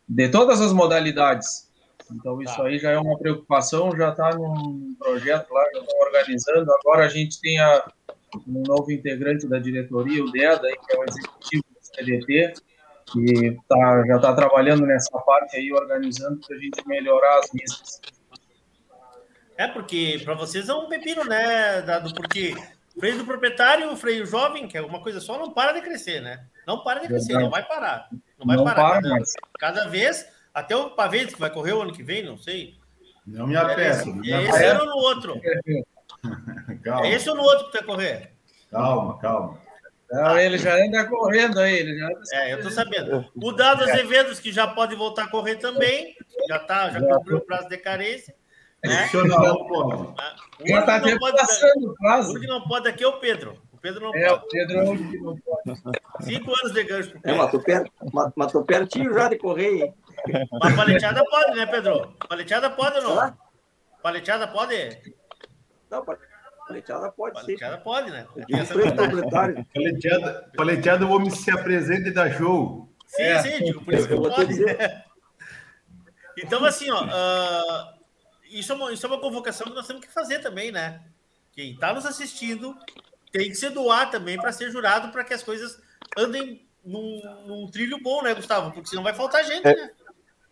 [0.07, 1.67] de todas as modalidades.
[2.11, 2.63] Então, isso tá.
[2.63, 6.71] aí já é uma preocupação, já está num projeto lá, já estão organizando.
[6.71, 7.91] Agora a gente tem a,
[8.47, 12.53] um novo integrante da diretoria, o Deda, que é o executivo do CDT,
[13.11, 18.01] que tá, já está trabalhando nessa parte aí, organizando para a gente melhorar as listas.
[19.57, 22.13] É, porque para vocês é um pepino, né, Dado?
[22.13, 22.53] Porque
[22.99, 26.21] freio do proprietário, o freio jovem, que é uma coisa só, não para de crescer,
[26.21, 26.45] né?
[26.65, 28.07] Não para de crescer, não vai parar.
[28.38, 28.75] Não vai não parar.
[28.75, 29.34] Para, cada, mas...
[29.57, 32.75] cada vez, até o pavê que vai correr o ano que vem, não sei.
[33.25, 34.07] Não me apeça.
[34.25, 35.41] É, é esse ano ou no outro?
[36.84, 37.07] calma.
[37.07, 38.32] É esse ou no outro que tu vai correr?
[38.72, 39.68] Calma, calma.
[40.11, 41.80] Não, ele já anda correndo aí.
[41.80, 43.26] Ele já é, eu tô sabendo.
[43.36, 46.15] O Dado Azevedo, que já pode voltar a correr também,
[46.47, 48.34] já tá, já cumpriu o prazo de carência.
[48.84, 49.09] Né?
[49.11, 50.13] pode.
[50.65, 52.30] Já está até passando o prazo.
[52.30, 53.57] O único que não pode aqui é o Pedro.
[53.74, 54.45] O Pedro não é, pode.
[54.45, 55.82] o Pedro é o que não pode.
[56.22, 57.20] Cinco anos de gancho.
[57.24, 57.91] É, mas tô, per...
[58.36, 59.93] mas, tô pertinho já de correr.
[60.61, 62.15] Mas paleteada pode, né, Pedro?
[62.30, 63.38] Paleteada pode ou não?
[64.01, 65.15] Paleteada pode?
[65.89, 66.03] Não,
[66.67, 68.27] paleteada pode Paleteada pode, né?
[69.73, 72.89] Paleteada, paleteada o homem se apresenta e dá show.
[73.07, 73.39] Sim, É.
[73.41, 74.47] sim, digo, por isso que Eu vou pode.
[74.49, 74.77] dizer.
[76.39, 77.95] Então, assim, ó, ah,
[78.51, 81.01] isso, é uma, isso é uma convocação que nós temos que fazer também, né?
[81.51, 82.77] Quem está nos assistindo
[83.31, 85.81] tem que se doar também para ser jurado para que as coisas
[86.15, 88.71] andem num, num trilho bom, né, Gustavo?
[88.71, 89.75] Porque senão vai faltar gente, É.
[89.75, 89.89] né?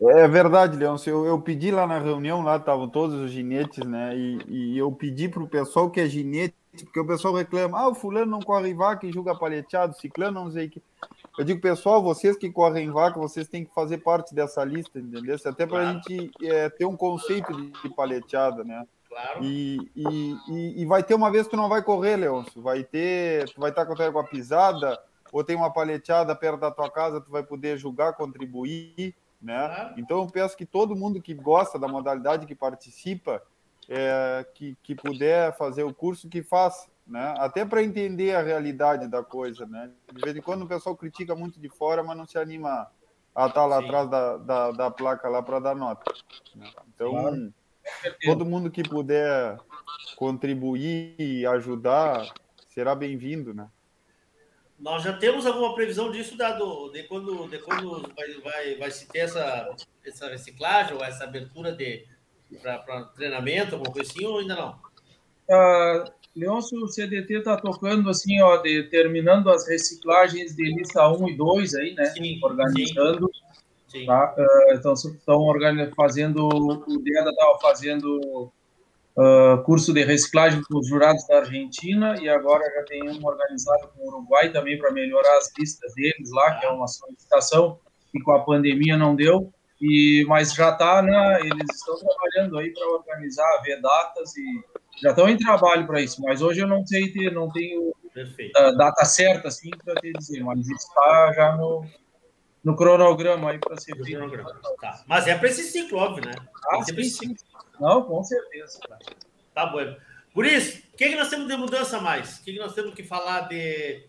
[0.02, 1.10] É verdade, Leôncio.
[1.10, 4.16] Eu, eu pedi lá na reunião, lá estavam todos os ginetes, né?
[4.16, 7.88] E, e eu pedi para o pessoal que é ginete, porque o pessoal reclama, ah,
[7.90, 10.82] o fulano não corre em vaca e julga paleteado, ciclano não sei o que.
[11.38, 15.00] Eu digo, pessoal, vocês que correm em vaca, vocês têm que fazer parte dessa lista,
[15.00, 15.38] entendeu?
[15.46, 16.02] Até para a Claro.
[16.10, 18.86] gente é, ter um conceito de, de paleteada, né?
[19.10, 19.44] Claro.
[19.44, 22.62] E, e, e, e vai ter uma vez que tu não vai correr, Leôncio.
[22.62, 25.00] Vai ter, tu vai estar com a com a pisada,
[25.32, 29.16] ou tem uma paleteada perto da tua casa, tu vai poder julgar, contribuir,
[29.46, 29.94] né?
[29.96, 33.42] Então eu peço que todo mundo que gosta da modalidade, que participa,
[33.88, 37.36] é, que, que puder fazer o curso, que faça, né?
[37.38, 39.92] Até para entender a realidade da coisa, né?
[40.12, 42.88] De vez em quando o pessoal critica muito de fora, mas não se anima
[43.36, 46.12] a estar lá atrás da, da, da placa lá para dar nota.
[46.56, 46.68] né?
[46.96, 47.54] Então, Claro.
[48.24, 49.58] todo mundo que puder
[50.16, 52.34] contribuir e ajudar
[52.70, 53.70] será bem-vindo, né?
[54.80, 59.08] Nós já temos alguma previsão disso, dado de quando, de quando vai, vai, vai se
[59.08, 59.74] ter essa,
[60.06, 62.06] essa reciclagem ou essa abertura de
[62.62, 64.80] para treinamento, alguma coisa assim, ou ainda não?
[65.50, 66.06] Ah,
[66.36, 71.38] Leôncio, o CDT está tocando assim, ó, de, terminando as reciclagens de lista 1 e
[71.38, 72.14] 2 aí, né?
[72.44, 73.32] organizando.
[73.88, 74.06] Sim.
[74.06, 74.36] Tá?
[74.38, 75.54] Ah, então, estão
[75.96, 78.52] fazendo, o DEDA estava fazendo
[79.18, 83.88] ah, curso de reciclagem com os jurados da Argentina e agora já tem um organizado
[83.96, 87.80] com o Uruguai também para melhorar as listas deles lá, que é uma solicitação
[88.12, 89.54] que com a pandemia não deu.
[89.82, 91.40] E, mas já está, né?
[91.42, 94.64] Eles estão trabalhando aí para organizar, ver datas e
[95.02, 96.22] já estão em trabalho para isso.
[96.22, 97.94] Mas hoje eu não sei ter, não tenho
[98.78, 101.86] data certa assim para te dizer, mas está já no,
[102.64, 104.44] no cronograma aí para ser feito.
[104.80, 105.04] Tá.
[105.08, 106.34] Mas é para esse ciclo, óbvio, né?
[106.72, 107.36] Ah, sim, sim.
[107.80, 108.80] Não, com certeza.
[109.54, 109.96] Tá bom.
[110.34, 112.40] Por isso, o que, que nós temos de mudança mais?
[112.40, 114.06] O que, que nós temos que falar de,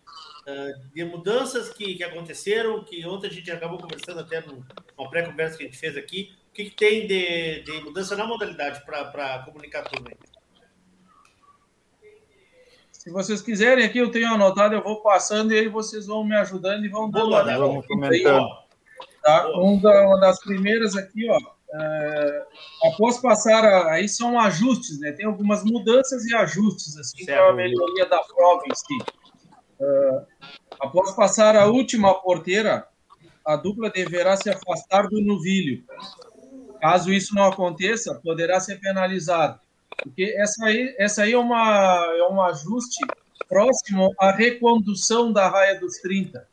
[0.46, 5.56] ah, de mudanças que, que aconteceram, que ontem a gente acabou conversando até numa pré-conversa
[5.56, 6.34] que a gente fez aqui.
[6.50, 10.16] O que, que tem de, de mudança na modalidade para comunicar tudo aí?
[12.90, 16.34] Se vocês quiserem aqui, eu tenho anotado, eu vou passando e aí vocês vão me
[16.34, 17.86] ajudando e vão dando Boa, uma vamos
[18.26, 18.64] ó.
[19.22, 19.48] Tá?
[19.60, 21.55] Um da- uma das primeiras aqui, ó.
[21.78, 22.46] É,
[22.84, 25.12] após passar, a- aí são ajustes, né?
[25.12, 29.12] Tem algumas mudanças e ajustes, assim, para a melhoria da prova em si.
[29.80, 30.22] É,
[30.80, 32.86] após passar a última porteira,
[33.44, 35.84] a dupla deverá se afastar do novilho.
[36.80, 39.60] Caso isso não aconteça, poderá ser penalizado.
[40.02, 43.04] Porque essa aí, essa aí é, uma, é um ajuste
[43.48, 46.46] próximo à recondução da raia dos 30.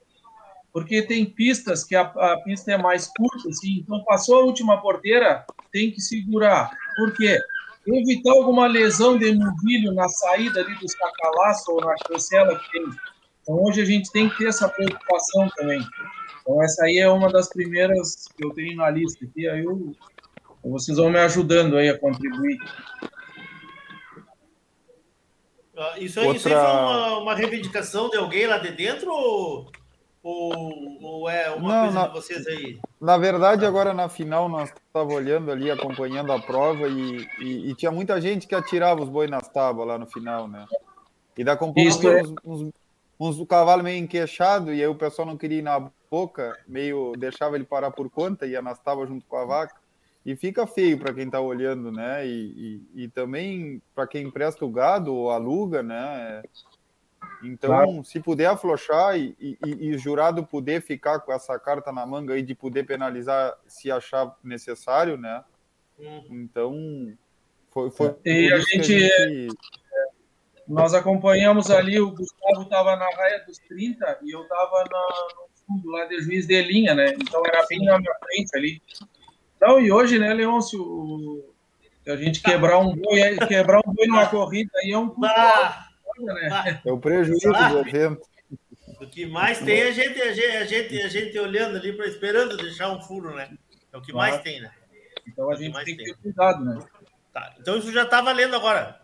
[0.73, 4.81] Porque tem pistas que a, a pista é mais curta, assim, então passou a última
[4.81, 6.71] porteira, tem que segurar.
[6.95, 7.39] Por quê?
[7.85, 12.85] Evitar alguma lesão de novilho na saída ali do sacalaço ou na cancela que tem.
[13.41, 15.79] Então hoje a gente tem que ter essa preocupação também.
[16.41, 19.93] Então essa aí é uma das primeiras que eu tenho na lista aqui, aí eu,
[20.63, 22.57] vocês vão me ajudando aí a contribuir.
[25.77, 29.11] Ah, Isso aí, isso aí Outra- foi uma, uma reivindicação de alguém lá de dentro
[29.11, 29.71] ou,
[30.23, 32.07] ou, ou é uma Não, coisa não.
[32.07, 32.79] de vocês aí?
[32.99, 37.75] Na verdade, agora na final, nós estávamos olhando ali, acompanhando a prova e, e- e
[37.75, 40.65] tinha muita gente que atirava os boi nas tábuas lá no final, né?
[41.37, 42.21] E da Isso é.
[42.21, 42.69] uns, uns,
[43.19, 47.13] uns do cavalo meio enqueixado, e aí o pessoal não queria ir na boca, meio
[47.17, 49.75] deixava ele parar por conta, ia nas tábuas junto com a vaca.
[50.25, 52.25] E fica feio para quem está olhando, né?
[52.25, 56.41] E, e, e também para quem empresta o gado ou aluga, né?
[57.43, 58.03] Então, Claro.
[58.03, 62.33] se puder afrouxar e, e, e o jurado puder ficar com essa carta na manga
[62.33, 65.43] aí de poder penalizar se achar necessário, né?
[66.29, 67.13] Então,
[67.71, 69.47] foi, foi E a isso que gente-
[70.67, 75.89] Nós acompanhamos ali, o Gustavo estava na raia dos 30 e eu estava no fundo
[75.91, 77.13] lá de juiz de linha, né?
[77.13, 78.81] Então era bem na minha frente ali.
[79.57, 81.53] Então, e hoje, né, Leôncio, o-
[82.07, 85.09] a gente quebrar um boi, quebrar um boi numa corrida aí é um
[86.19, 86.81] alto, né?
[86.85, 88.21] é o prejuízo do evento.
[89.01, 91.93] O que mais tem é a gente, a gente, a gente, a gente olhando ali,
[91.93, 93.49] pra, esperando deixar um furo, né?
[93.91, 94.71] É o que mais tem, né?
[95.27, 96.79] Então a É gente tem que ter cuidado, né?
[97.33, 99.01] Tá, então isso já tá valendo agora.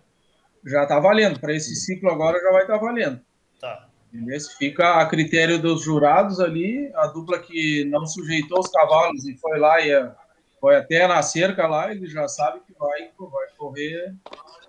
[0.66, 1.40] Já está valendo.
[1.40, 3.20] Para esse ciclo agora já vai estar valendo.
[3.60, 3.88] Tá.
[4.30, 9.38] Esse fica a critério dos jurados ali, a dupla que não sujeitou os cavalos e
[9.38, 10.12] foi lá e eh,
[10.60, 14.16] foi até na cerca lá, ele já sabe que vai, vai correr,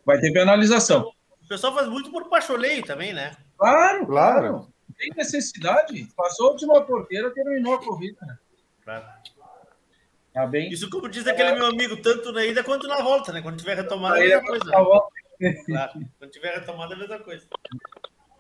[0.04, 1.10] vai ter penalização.
[1.50, 3.36] O pessoal faz muito por pacholeio também, né?
[3.58, 4.72] Claro, claro.
[4.96, 6.06] Tem necessidade.
[6.16, 8.24] Passou a última porteira, terminou a corrida.
[8.24, 8.38] Né?
[8.84, 9.04] Claro.
[10.32, 10.70] Tá bem.
[10.70, 13.42] Isso como diz aquele meu amigo, tanto na ida quanto na volta, né?
[13.42, 14.70] Quando tiver retomada, é a mesma coisa.
[14.70, 15.14] Volta.
[15.66, 15.92] Claro.
[16.20, 17.44] Quando tiver retomada, é a mesma coisa.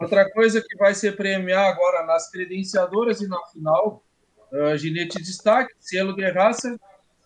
[0.00, 4.04] Outra coisa que vai ser premiar agora nas credenciadoras e na final,
[4.52, 6.78] uh, ginete de destaque, selo de raça,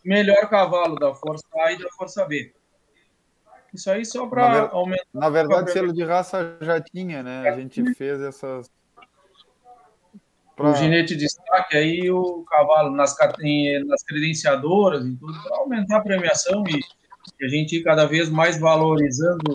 [0.02, 2.54] melhor cavalo da Força A e da Força B.
[3.74, 5.04] Isso aí só para ver- aumentar.
[5.12, 7.48] Na verdade, selo de raça já tinha, né?
[7.48, 8.70] A gente fez essas.
[10.56, 13.16] O ginete de destaque aí, o cavalo nas,
[13.86, 16.78] nas credenciadoras e tudo, para aumentar a premiação e,
[17.40, 19.50] e a gente ir cada vez mais valorizando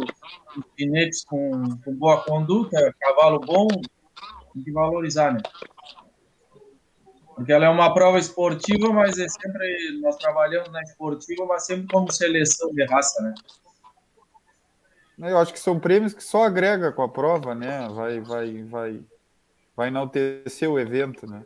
[0.57, 3.67] os ginetes com, com boa conduta, cavalo bom,
[4.53, 5.41] tem que valorizar, né?
[7.33, 11.87] Porque ela é uma prova esportiva, mas é sempre, nós trabalhamos na esportiva, mas sempre
[11.87, 13.33] como seleção de raça, né?
[15.19, 17.87] Eu acho que são prêmios que só agrega com a prova, né?
[17.89, 19.03] Vai, vai, vai,
[19.75, 21.43] vai enaltecer o evento, né?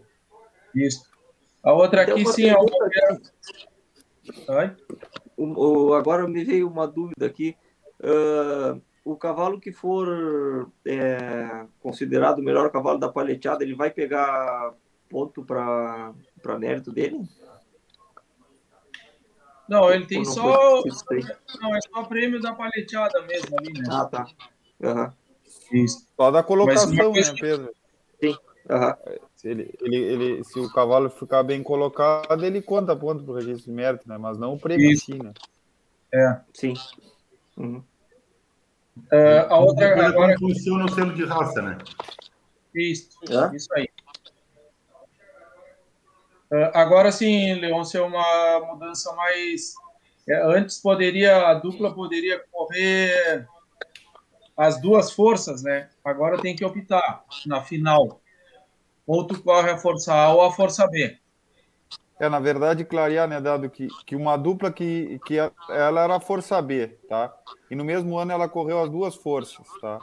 [0.76, 1.04] Isso.
[1.64, 3.32] A outra aqui, sim, é o pergunta
[4.48, 4.76] Oi?
[5.36, 7.56] O- o- agora me veio uma dúvida aqui.
[8.04, 14.74] Ah, o cavalo que for é, considerado o melhor cavalo da paleteada, ele vai pegar
[15.10, 16.14] ponto para
[16.60, 17.18] mérito dele?
[19.74, 20.84] Não, ele tem não só.
[21.60, 23.88] Não, é só prêmio da paleteada mesmo ali, né?
[23.90, 24.28] Ah, tá.
[24.84, 25.14] Aham.
[25.72, 26.08] Isso.
[26.16, 27.74] Só da colocação, né, que- Pedro?
[28.22, 28.38] Sim.
[28.70, 28.96] Aham.
[29.36, 33.66] Se, ele, ele, ele, se o cavalo ficar bem colocado, ele conta ponto pro registro
[33.66, 34.16] de mérito, né?
[34.18, 35.06] Mas não o prêmio em Isso.
[35.06, 35.34] si, né?
[36.14, 36.40] É.
[36.54, 36.76] Sim.
[37.58, 37.84] Uhum.
[39.12, 40.38] Ah, a outra agora.
[40.38, 41.80] funciona o selo de raça, né?
[42.76, 43.56] Isso, É?
[43.56, 43.90] isso aí.
[46.54, 49.74] Ah, agora sim, Leôncio, é uma mudança mais.
[50.30, 53.48] é, antes poderia, a dupla poderia correr
[54.56, 55.90] as duas forças, né?
[56.06, 58.22] Agora tem que optar na final.
[59.08, 61.18] Ou tu corre a força A ou a força B.
[62.20, 66.20] É, na verdade, clarear, né, Dado, que, que uma dupla que, que ela era a
[66.20, 67.36] força B, tá?
[67.70, 70.00] E no mesmo ano ela correu as duas forças, tá?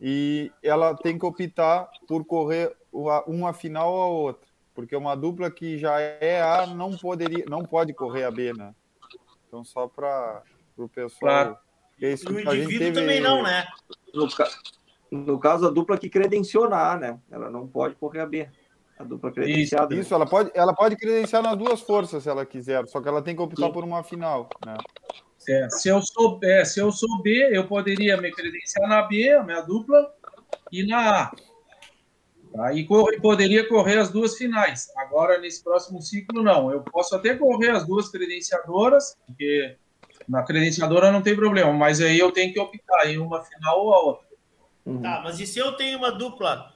[0.00, 5.50] E ela tem que optar por correr uma final ou a outra, porque uma dupla
[5.50, 8.74] que já é A não poderia, não pode correr a B, né?
[9.48, 10.42] Então só para
[10.76, 11.20] o pessoal.
[11.20, 11.58] Claro.
[11.96, 13.66] que é isso E o que a gente indivíduo teve- também não, né?
[14.12, 14.50] No, ca-
[15.10, 17.20] no caso, a dupla que credenciona A, né?
[17.30, 18.48] Ela não pode correr a B.
[18.98, 19.94] A dupla credenciada.
[19.94, 20.00] né?
[20.00, 23.22] Isso, ela pode, ela pode credenciar nas duas forças se ela quiser, só que ela
[23.22, 23.72] tem que optar Sim.
[23.72, 24.76] por uma final, né?
[25.48, 29.30] É, se, eu sou, é, se eu sou B, eu poderia me credenciar na B,
[29.32, 30.10] a minha dupla,
[30.72, 31.32] e na A.
[32.54, 32.72] Tá?
[32.72, 34.88] E corre- poderia correr as duas finais.
[34.96, 36.70] Agora, nesse próximo ciclo, não.
[36.70, 39.76] Eu posso até correr as duas credenciadoras, porque
[40.28, 43.92] na credenciadora não tem problema, mas aí eu tenho que optar em uma final ou
[43.94, 44.26] a outra.
[44.86, 45.02] Uhum.
[45.02, 46.72] Tá, mas e se eu tenho uma dupla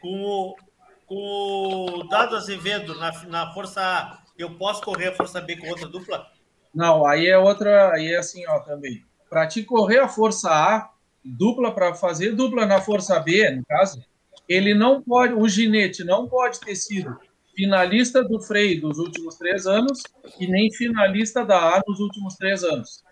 [0.00, 0.56] com o,
[1.04, 5.68] com o Dado Azevedo na, na Força A, eu posso correr a Força B com
[5.68, 6.26] outra dupla?
[6.72, 9.04] Não, aí é outra, aí é assim, ó, também.
[9.28, 10.90] Para te correr a força A,
[11.24, 14.00] dupla para fazer dupla na força B, no caso,
[14.48, 17.18] ele não pode, o ginete não pode ter sido
[17.54, 20.00] finalista do freio dos últimos três anos
[20.38, 23.04] e nem finalista da A nos últimos três anos.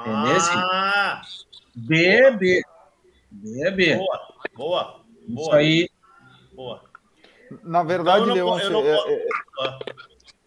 [0.00, 0.36] Entendeu?
[0.70, 1.22] Ah,
[1.74, 2.62] B é B.
[3.30, 3.96] B é B.
[3.96, 4.20] boa,
[4.54, 4.84] boa,
[5.26, 5.42] boa.
[5.42, 5.88] Isso aí,
[6.54, 6.82] Boa.
[7.62, 9.28] Na verdade, Então, eu não Leôncio, eu não é- po- é-
[9.60, 9.78] Ah,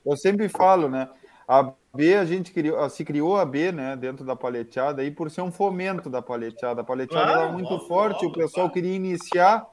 [0.05, 1.09] eu sempre falo, né?
[1.47, 5.31] A B, a gente criou, se criou a B, né, dentro da paleteada, aí por
[5.31, 6.81] ser um fomento da paleteada.
[6.81, 9.65] A paleteada Claro, era muito óbvio, forte, óbvio, o pessoal queria iniciar,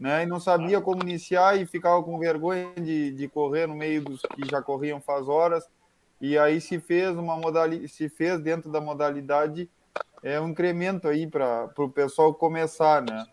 [0.00, 4.02] né, e não sabia como iniciar e ficava com vergonha de, de correr no meio
[4.02, 5.68] dos que já corriam faz horas.
[6.18, 9.68] E aí se fez uma modalidade, se fez dentro da modalidade
[10.22, 13.26] é um incremento aí para o pessoal começar, né?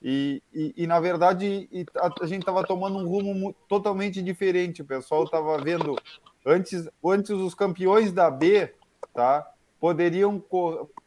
[0.00, 4.82] E, e, e, na verdade a, gente estava tomando um rumo totalmente diferente.
[4.82, 5.96] O pessoal estava vendo
[6.44, 8.72] antes, antes os campeões da B,
[9.14, 9.48] tá?
[9.80, 10.38] Poderiam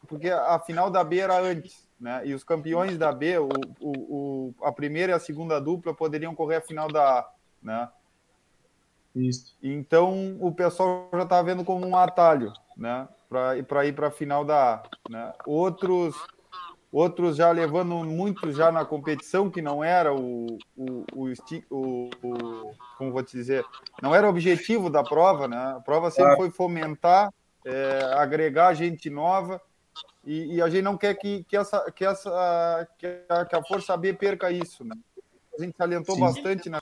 [0.06, 2.26] porque a final da B era antes, né?
[2.26, 3.48] E os campeões da B, o,
[3.80, 7.30] o, o- a primeira e a segunda dupla poderiam correr a final da A,
[7.62, 7.88] né?
[9.14, 9.56] isso.
[9.62, 13.08] Então o pessoal já está vendo como um atalho, né?
[13.28, 13.56] Para
[13.86, 14.82] ir para a final da A.
[15.10, 15.32] Né?
[15.46, 16.14] Outros,
[16.96, 21.32] outros já levando muitos já na competição, que não era o, o, o,
[21.68, 23.66] o, o- como vou te dizer,
[24.02, 25.74] não era o objetivo da prova, né?
[25.76, 26.40] A prova sempre Claro.
[26.40, 27.30] foi fomentar,
[27.66, 29.60] é, agregar gente nova.
[30.24, 33.62] E, e a gente não quer que, que, essa, que, essa, que, a, que a
[33.62, 34.82] Força B perca isso.
[34.82, 34.96] Né?
[35.56, 36.20] A gente salientou Sim.
[36.22, 36.80] bastante na,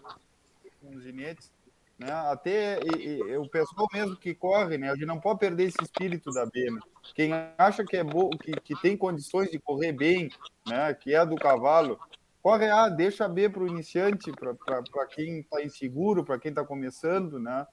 [0.80, 1.50] nos ginetes.
[1.98, 2.10] Né?
[2.10, 4.90] Até e, e, o pessoal mesmo que corre, né?
[4.90, 6.70] a gente não pode perder esse espírito da B.
[6.70, 6.80] Né?
[7.14, 10.30] Quem acha que é bom, que, que tem condições de correr bem,
[10.66, 10.94] né?
[10.94, 11.98] que é do cavalo,
[12.42, 17.38] corre A, deixa B para o iniciante, para quem está inseguro, para quem está começando,
[17.38, 17.66] né?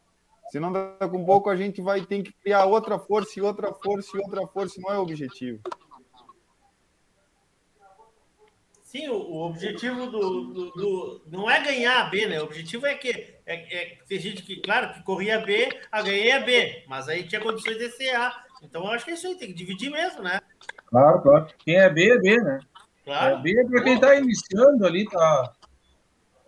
[0.49, 3.73] Senão, daqui a um pouco, a gente vai ter que criar outra força e outra
[3.73, 5.61] força e outra força, não é o objetivo.
[8.83, 12.41] Sim, o, o objetivo do, do, do- Não é ganhar a B, né?
[12.41, 13.09] O objetivo é que.
[13.45, 17.25] É, é, tem gente que, claro, que corria B, a ganhei a B, mas aí
[17.25, 18.50] tinha condições de ser A.
[18.61, 20.39] Então eu acho que é isso aí, tem que dividir mesmo, né?
[20.87, 21.47] Claro, claro.
[21.65, 22.59] Quem é B é B, né?
[23.03, 23.37] Claro.
[23.37, 25.53] É B é para quem está iniciando ali, tá.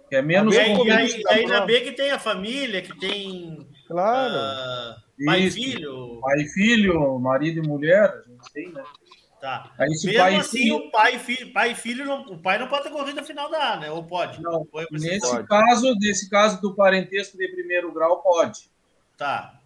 [0.09, 1.61] Que é menos e aí, e aí, e da aí na.
[1.65, 3.67] B que tem a família, que tem.
[3.87, 4.33] Claro.
[4.35, 6.19] ah, pai e filho.
[6.21, 8.83] Pai e filho, marido e mulher, a gente tem, né?
[9.41, 9.71] Tá.
[9.77, 12.57] Aí Mesmo pai assim, filho- o pai e filho, pai e filho não, o pai
[12.57, 13.91] não pode ter corrido a final da A, né?
[13.91, 14.41] Ou pode?
[14.41, 18.69] Não, é Nesse caso, nesse caso do parentesco de primeiro grau, pode.
[19.17, 19.59] Tá.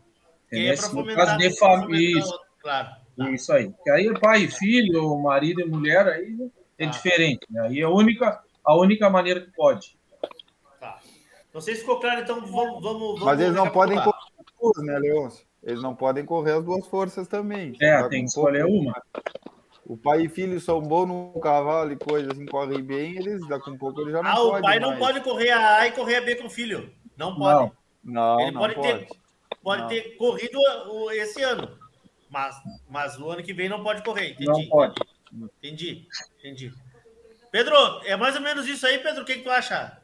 [0.47, 0.73] Entendeu?
[0.73, 2.23] é pra no fomentar- caso de família.
[2.61, 2.89] Claro.
[3.33, 3.73] isso aí.
[3.83, 6.37] Que aí é pai e filho, marido e mulher, aí
[6.77, 6.91] é Tá.
[6.91, 7.45] diferente.
[7.49, 7.61] Né?
[7.67, 9.97] Aí é a única, a única maneira que pode.
[10.79, 10.99] Tá.
[11.53, 12.81] Não sei se ficou claro, então vamos.
[12.83, 15.45] vamos, Mas eles não podem correr as duas, né, Leôncio?
[15.63, 17.73] Eles não podem correr as duas forças também.
[17.81, 19.01] É, Tá tem que escolher pouco- uma.
[19.85, 23.69] O pai e filho são bons no cavalo e coisas assim, correm bem, eles daqui
[23.71, 24.99] a pouco eles já não Ah, o pai não mais.
[24.99, 26.91] pode correr a A e correr a B com o filho.
[27.17, 27.71] Não pode.
[28.03, 28.87] Não, não, Ele não pode, pode.
[29.05, 29.07] ter,
[29.67, 29.89] pode Não.
[29.89, 30.57] ter corrido
[31.11, 31.77] esse ano.
[32.29, 32.55] Mas,
[32.89, 34.29] mas no ano que vem não pode correr.
[34.31, 34.45] Entendi.
[34.45, 34.95] Não pode.
[35.57, 36.07] Entendi.
[36.39, 36.73] Entendi.
[37.51, 39.23] Pedro, é mais ou menos isso aí, Pedro.
[39.23, 39.97] O que, que tu acha?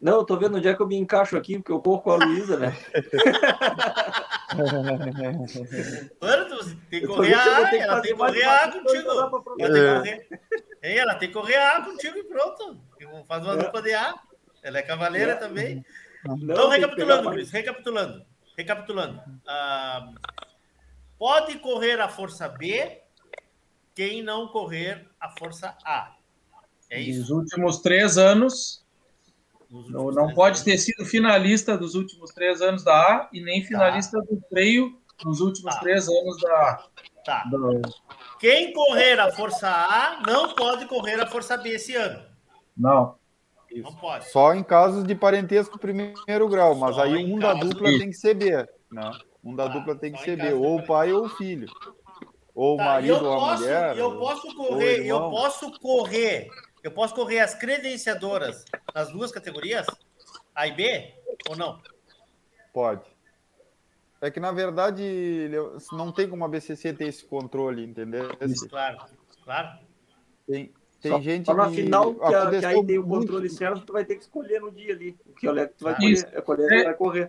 [0.00, 2.10] Não, eu tô vendo onde é que eu me encaixo aqui, porque eu corro com
[2.12, 2.74] a Luísa, né?
[6.20, 9.10] Mano, tu tem que correr a A, ela tem que correr a A contigo.
[9.10, 10.28] Ela tem que correr.
[10.82, 12.80] Ela tem que correr a A contigo e pronto.
[13.28, 13.58] Faz uma É.
[13.58, 14.14] dupla de A.
[14.62, 15.36] Ela é cavaleira É.
[15.36, 15.84] também.
[16.24, 18.24] Não, Então, recapitulando, Luiz, recapitulando.
[18.56, 19.22] Recapitulando.
[19.46, 20.12] Ah,
[21.18, 23.00] pode correr a força B
[23.94, 26.14] quem não correr a força A.
[26.90, 27.36] É Nos isso?
[27.36, 28.84] últimos três anos,
[29.70, 30.62] Nos não, não pode anos.
[30.62, 35.40] ter sido finalista dos últimos três anos da A e nem finalista do freio nos
[35.40, 35.80] últimos Tá.
[35.80, 36.84] três anos da
[37.24, 37.44] Tá.
[37.50, 37.80] do-
[38.38, 42.22] Quem correr a força A não pode correr a força B esse ano.
[42.76, 43.16] Não.
[43.80, 44.28] Não pode.
[44.30, 47.98] Só em casos de parentesco primeiro grau, mas Só aí um da caso dupla de-
[47.98, 48.50] tem que ser B,
[48.90, 49.16] né?
[49.42, 51.68] Um da Tá, dupla tem que ser B, ou o pai ou o filho.
[52.54, 53.96] Ou o Tá, marido ou a posso, mulher.
[53.96, 56.50] eu posso correr, eu posso correr,
[56.82, 58.64] eu posso correr as credenciadoras
[58.94, 59.86] nas duas categorias,
[60.54, 61.14] A e B,
[61.48, 61.80] ou não?
[62.72, 63.10] Pode.
[64.20, 65.50] É que, na verdade,
[65.90, 68.30] não tem como a BCC ter esse controle, entendeu?
[68.68, 68.98] Claro,
[69.42, 69.78] claro.
[70.46, 70.72] Tem,
[71.02, 73.50] tem Só, gente só na que final, que, a- que aí tem o muito- controle
[73.50, 75.16] certo, tu vai ter que escolher no dia ali.
[75.26, 76.24] O que que tu vai Isso.
[76.44, 76.84] correr, é É.
[76.84, 77.28] vai correr.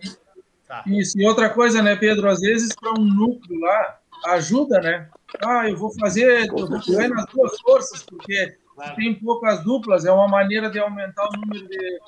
[0.66, 0.82] Tá.
[0.86, 2.28] Isso, e outra coisa, né, Pedro?
[2.30, 5.10] Às vezes, para um núcleo lá, ajuda, né?
[5.44, 8.56] Ah, eu vou fazer, eu vou correr nas duas forças, porque
[8.86, 11.98] se tem poucas duplas, é uma maneira de aumentar o número de.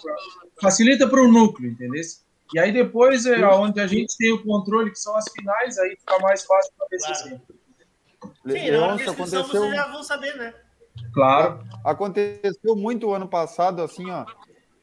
[0.61, 2.01] Facilita para o núcleo, entendeu?
[2.55, 5.97] E aí depois, é onde a gente tem o controle, que são as finais, aí
[5.99, 7.29] fica mais fácil para a BCC.
[7.29, 7.41] Sim,
[8.45, 10.55] na Leôncio, descrição aconteceu, vocês já vão saber, né?
[11.17, 11.64] Claro.
[11.83, 14.27] aconteceu muito ano passado, assim, ó.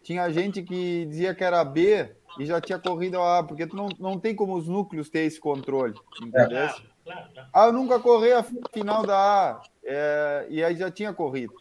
[0.01, 2.09] Tinha gente que dizia que era B
[2.39, 5.19] e já tinha corrido a A, porque tu não, não tem como os núcleos ter
[5.19, 6.69] esse controle, entendeu?
[7.05, 7.27] Claro.
[7.53, 11.53] Ah, eu nunca corri a final da A, é, e aí já tinha corrido.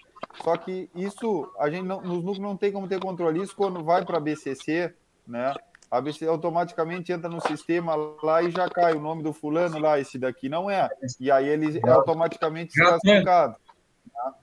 [0.42, 3.42] Só que isso, a gente não, nos núcleos não tem como ter controle.
[3.42, 4.94] Isso quando vai para a BCC,
[5.26, 5.52] né?
[5.90, 10.00] A BCC automaticamente entra no sistema lá e já cai o nome do fulano lá,
[10.00, 10.88] esse daqui não é.
[11.20, 12.98] E aí ele é automaticamente Já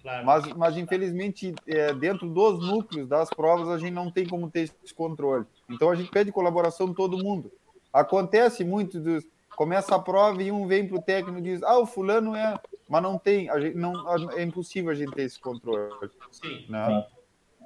[0.02, 0.26] claro.
[0.26, 4.62] Mas, mas infelizmente, é, dentro dos núcleos das provas, a gente não tem como ter
[4.84, 5.46] esse controle.
[5.70, 7.52] Então a gente pede colaboração de todo mundo.
[7.94, 9.26] Acontece muito dos.
[9.56, 12.56] Começa a prova e um vem para o técnico e diz: Ah, o fulano é.
[12.88, 15.92] Mas não tem, a gente, não, é impossível a gente ter esse controle.
[16.32, 17.06] Sim, Né?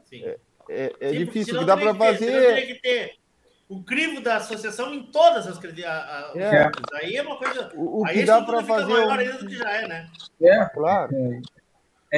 [0.03, 0.23] sim.
[0.23, 0.38] É,
[0.69, 2.65] é, é Sim, difícil, que dá para fazer.
[2.68, 3.15] que ter
[3.69, 6.69] o crivo da associação em todas as os É.
[6.95, 7.72] Aí é uma coisa.
[7.76, 8.91] O, o aí que dá para fazer.
[8.91, 10.10] maior um- ainda do que já é, né?
[10.41, 11.15] É, Claro.
[11.15, 11.41] é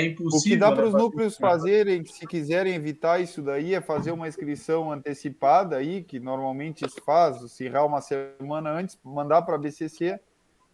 [0.03, 0.41] O impossível.
[0.57, 4.11] que dá né, para os fazer núcleos fazerem, se quiserem evitar isso daí, é fazer
[4.11, 9.55] uma inscrição antecipada aí, que normalmente se faz, se errar uma semana antes, mandar para
[9.55, 10.19] a BCC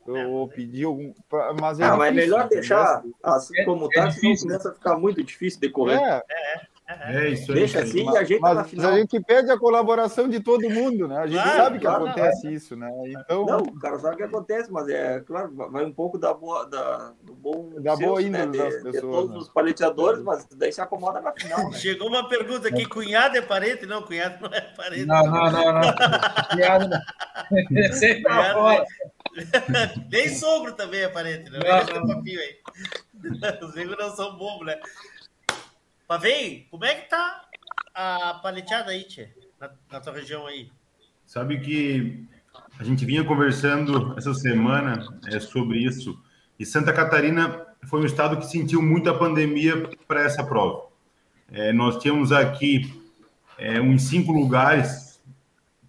[0.07, 1.14] ou pedir algum.
[1.30, 4.10] pra- Mas é Ah, mas é difícil, melhor deixar assim É- como é tá, senão
[4.31, 4.48] difícil.
[4.48, 5.99] começa a ficar muito difícil de correr.
[6.02, 6.23] É,
[7.01, 7.59] É isso aí.
[7.59, 8.93] Deixa assim e ajeita Mas na a final.
[8.93, 11.18] gente pede a colaboração de todo mundo, né?
[11.18, 12.89] A gente Claro, sabe que claro, acontece isso, né?
[13.07, 16.34] Então, Não, o cara sabe o que acontece, mas é claro, vai um pouco da
[16.34, 19.38] boa, da, do bom Da boa senso, índole de, das de pessoas, todos né?
[19.38, 21.77] os paleteadores, mas daí se acomoda na final, né?
[21.77, 23.85] Chegou uma pergunta aqui: cunhado é parente?
[23.85, 25.05] Não, cunhado não é parente.
[25.05, 25.93] Não, não, não, não.
[26.51, 27.01] Cunhado não.
[27.93, 28.85] Sempre pra Cunhado fora.
[28.85, 29.01] nem-
[30.11, 31.59] Nem sogro também é parente, né?
[31.63, 32.57] Não, Esse é o papinho aí.
[33.63, 34.77] Os negros não são bobos, né?
[36.11, 37.45] Pavei, como é que tá
[37.95, 39.29] a paleteada aí, Tchê?
[39.57, 40.69] Na, na tua região aí?
[41.25, 42.27] Sabe que
[42.77, 46.21] a gente vinha conversando essa semana é, sobre isso,
[46.59, 50.89] e Santa Catarina foi um estado que sentiu muito a pandemia para essa prova.
[51.49, 52.93] É, nós tínhamos aqui
[53.57, 55.23] é, uns cinco lugares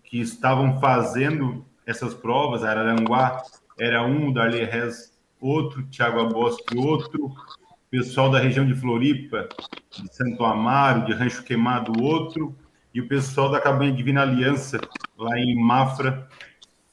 [0.05, 3.43] que estavam fazendo essas provas, Araranguá
[3.77, 7.35] era um, Darley Rez outro, Tiago Abosque outro,
[7.93, 9.51] pessoal da região de Floripa,
[9.91, 12.57] de Santo Amaro, de Rancho Queimado outro,
[12.95, 14.81] e o pessoal da Cabanha Divina Aliança,
[15.15, 16.27] lá em Mafra,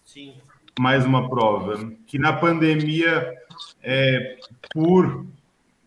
[0.03, 0.34] Sim.
[0.77, 1.89] mais uma prova.
[2.05, 3.34] Que na pandemia,
[3.81, 4.39] é,
[4.73, 5.26] por,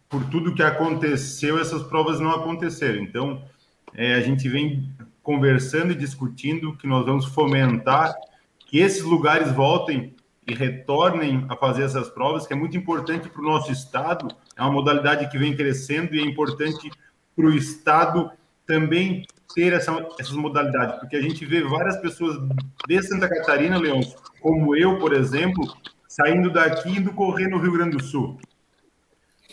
[0.08, 3.02] por tudo que aconteceu, essas provas não aconteceram.
[3.02, 3.44] Então,
[3.92, 4.88] é, a gente vem
[5.22, 8.14] conversando e discutindo que nós vamos fomentar
[8.60, 10.14] que esses lugares voltem
[10.46, 14.34] e retornem a fazer essas provas, que é muito importante para o nosso estado.
[14.56, 16.90] É uma modalidade que vem crescendo e é importante
[17.34, 18.30] para o estado
[18.66, 22.38] também ter essa, essas modalidades, porque a gente vê várias pessoas
[22.86, 24.00] de Santa Catarina, Leão,
[24.40, 25.64] como eu, por exemplo,
[26.08, 28.38] saindo daqui e indo correr no Rio Grande do Sul.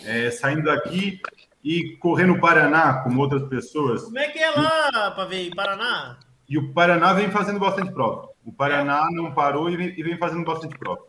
[0.06, 1.22] É, saindo daqui
[1.64, 4.04] e correr no Paraná, como outras pessoas.
[4.04, 6.18] Como é que é lá, Pavei, Paraná?
[6.48, 8.30] E o Paraná vem fazendo bastante prova.
[8.46, 11.02] O Paraná não parou e vem, e vem fazendo bastante prova.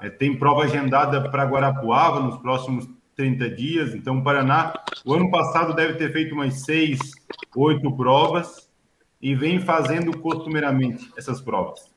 [0.00, 3.94] É, tem prova agendada para Guarapuava nos próximos 30 dias.
[3.94, 4.74] Então, o Paraná,
[5.04, 6.98] o ano passado, deve ter feito umas seis,
[7.56, 8.70] oito provas
[9.20, 11.94] e vem fazendo costumeiramente essas provas.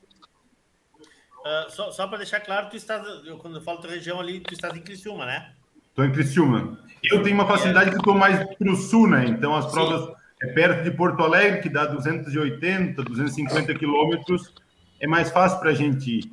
[1.44, 4.40] Ah, só só para deixar claro, tu estás, eu, quando eu falo tua região ali,
[4.40, 5.52] tu estás em Criciúma, né?
[5.88, 6.78] Estou em Criciúma.
[7.02, 9.26] Eu tenho uma facilidade que estou mais para o sul, né?
[9.26, 14.54] Então, as provas é perto de Porto Alegre, que dá 280, 250 quilômetros.
[15.00, 16.32] É mais fácil para a gente ir.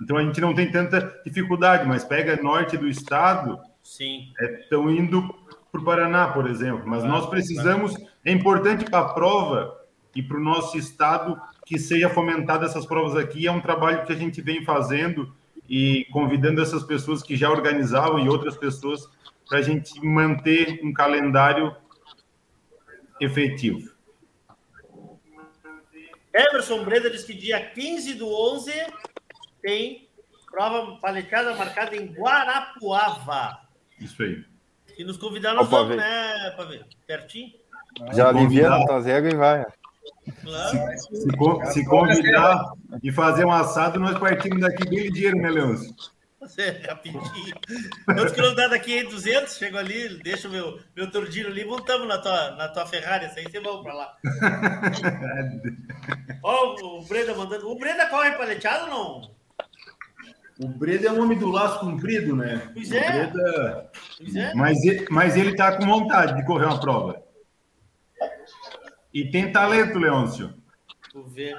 [0.00, 4.32] Então, a gente não tem tanta dificuldade, mas pega norte do estado, Sim.
[4.60, 5.22] estão indo
[5.70, 6.84] para o Paraná, por exemplo.
[6.86, 7.94] Mas nós precisamos,
[8.24, 9.76] é importante para a prova
[10.14, 13.46] e para o nosso estado que seja fomentada essas provas aqui.
[13.46, 15.34] É um trabalho que a gente vem fazendo
[15.68, 19.08] e convidando essas pessoas que já organizavam e outras pessoas
[19.48, 21.74] para a gente manter um calendário
[23.20, 23.92] efetivo.
[26.32, 28.72] Emerson Breda diz que dia 15 do 11
[29.64, 30.06] tem
[30.50, 33.58] prova paleteada marcada em Guarapuava.
[33.98, 34.44] Isso aí.
[34.94, 36.82] Se nos convidar, nós vamos, né, Pavê?
[37.06, 37.50] Pertinho?
[38.12, 39.64] já alivia tua régua e vai.
[40.42, 40.78] Claro.
[40.98, 42.62] Se, co- se convidar
[43.02, 45.94] e fazer um assado, nós partimos daqui bem ligeiro, né, Leôncio?
[46.40, 47.22] Você, rapidinho.
[48.04, 48.98] Quantos quilômetros dá daqui?
[48.98, 49.08] hein?
[49.08, 49.56] 200?
[49.56, 53.46] Chego ali, deixo meu, meu tordilho ali, montamos na tua, na tua Ferrari, essa aí
[53.50, 54.14] você vamos pra lá.
[56.42, 57.70] Ó, o Breda mandando.
[57.70, 59.30] O Breda corre paleteado ou não?
[60.60, 62.70] O Breda é um homem do laço comprido, né?
[62.72, 63.26] Pois O é.
[63.26, 64.54] Breda- Pois é.
[64.54, 67.20] Mas, ele, mas ele tá com vontade de correr uma prova.
[69.12, 70.54] E tem talento, Leôncio.
[71.10, 71.54] Tu vê.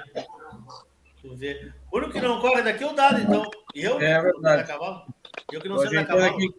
[1.22, 1.72] Tu vê.
[1.90, 3.42] O único que não corre daqui é o dado, então.
[3.74, 4.00] Eu?
[4.00, 4.70] É verdade.
[5.52, 6.34] Eu que não sei da ajeitando cavalo.
[6.36, 6.54] aqui.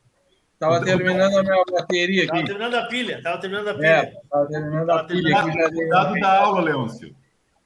[0.60, 2.48] Tava terminando a minha bateria Tava aqui.
[2.48, 3.88] terminando a pilha, tava terminando a pilha.
[3.88, 7.16] É, tava terminando a pilha Dado da aula, Leôncio.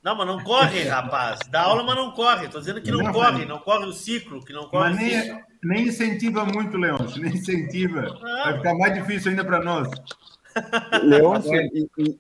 [0.03, 1.39] Não, mas não corre, rapaz.
[1.49, 2.47] Dá aula, mas não corre.
[2.47, 4.99] Tô dizendo que não, Não, corre, mas- não corre o ciclo, que não corre Mas
[4.99, 5.35] ciclo.
[5.63, 7.21] nem, nem incentiva muito, Leôncio.
[7.21, 8.17] Nem incentiva.
[8.19, 9.87] Vai ficar mais difícil ainda para nós.
[11.03, 12.19] Leôncio, e, e,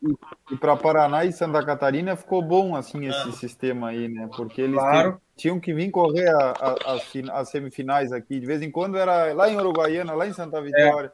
[0.51, 4.29] e para Paraná e Santa Catarina ficou bom assim esse sistema aí, né?
[4.35, 5.19] Porque eles Claro.
[5.35, 8.39] tinham que vir correr a- a- as, fin- as semifinais aqui.
[8.39, 11.11] De vez em quando era lá em Uruguaiana, lá em Santa Vitória.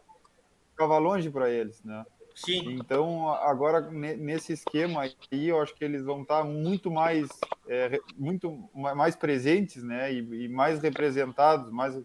[0.72, 2.06] Ficava longe para eles, né?
[2.38, 2.78] Sim.
[2.80, 5.02] Então, agora, ne- nesse esquema
[5.32, 7.28] aí, eu acho que eles vão estar muito mais,
[7.68, 10.14] é, muito ma- mais presentes, né?
[10.14, 12.00] E, e mais representados, mais,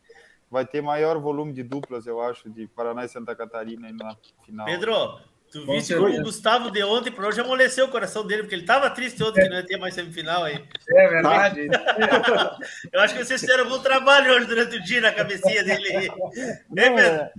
[0.51, 4.17] vai ter maior volume de duplas, eu acho, de Paraná e Santa Catarina aí na
[4.47, 4.65] final.
[4.65, 5.21] Pedro,
[5.53, 8.55] tu Com viste como o Gustavo de ontem para hoje amoleceu o coração dele, porque
[8.55, 10.67] ele tava triste ontem que não ia ter mais semifinal aí.
[10.89, 11.69] É verdade.
[12.91, 15.95] Eu acho que vocês fizeram um bom trabalho hoje durante o dia na cabecinha dele
[15.95, 16.07] aí.
[16.07, 17.31] Hein, Pedro?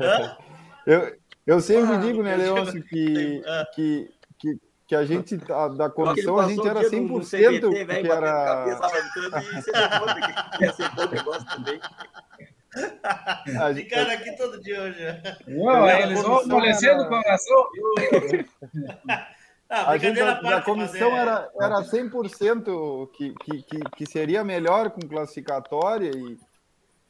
[0.00, 0.36] Hã?
[0.86, 1.18] Eu,
[1.48, 3.42] eu sempre Ah, digo, né, Leôncio, que,
[3.74, 7.60] que, que, que a gente, a- da comissão, a gente era dia no- no 100%
[7.70, 8.44] CBT, velho, que era...
[8.44, 8.80] cabeça,
[11.14, 11.80] e você também.
[13.74, 15.04] Ficaram aqui todo dia hoje.
[15.48, 17.66] Não, eles vão amolecendo o coração.
[19.70, 24.42] Ah, a gente, a, a comissão é- era, era 100% que, que, que, que seria
[24.42, 26.38] melhor com classificatória e,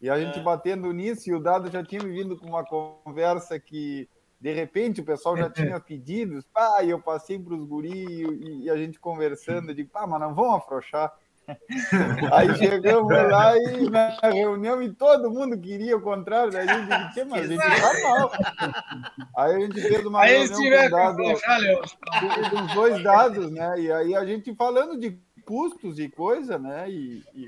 [0.03, 3.61] e a gente batendo nisso e o Dado já tinha me vindo com uma conversa
[3.61, 4.09] que
[4.41, 8.65] de repente o pessoal já tinha pedidos, pá, e eu passei para os guri e,
[8.65, 11.13] e a gente conversando, eu digo, pá, mas não vamos afrouxar.
[12.33, 16.87] Aí chegamos lá e na reunião e todo mundo queria o contrário, daí a gente
[16.89, 18.31] disse, "Tchê, mas a gente tá mal.
[19.35, 21.35] Aí a gente fez uma Aí reunião com
[22.51, 23.81] com os dois dados, né?
[23.81, 25.19] E aí a gente falando de
[25.49, 26.91] custos e coisa, né?
[26.91, 27.47] E, e,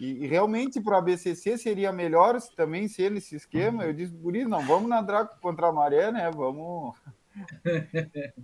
[0.00, 3.84] e- e realmente para a BCC seria melhor se também ser nesse esquema.
[3.84, 6.28] Eu disse, por isso, não, vamos na Draco contra a Maré, né?
[6.34, 6.96] Vamos,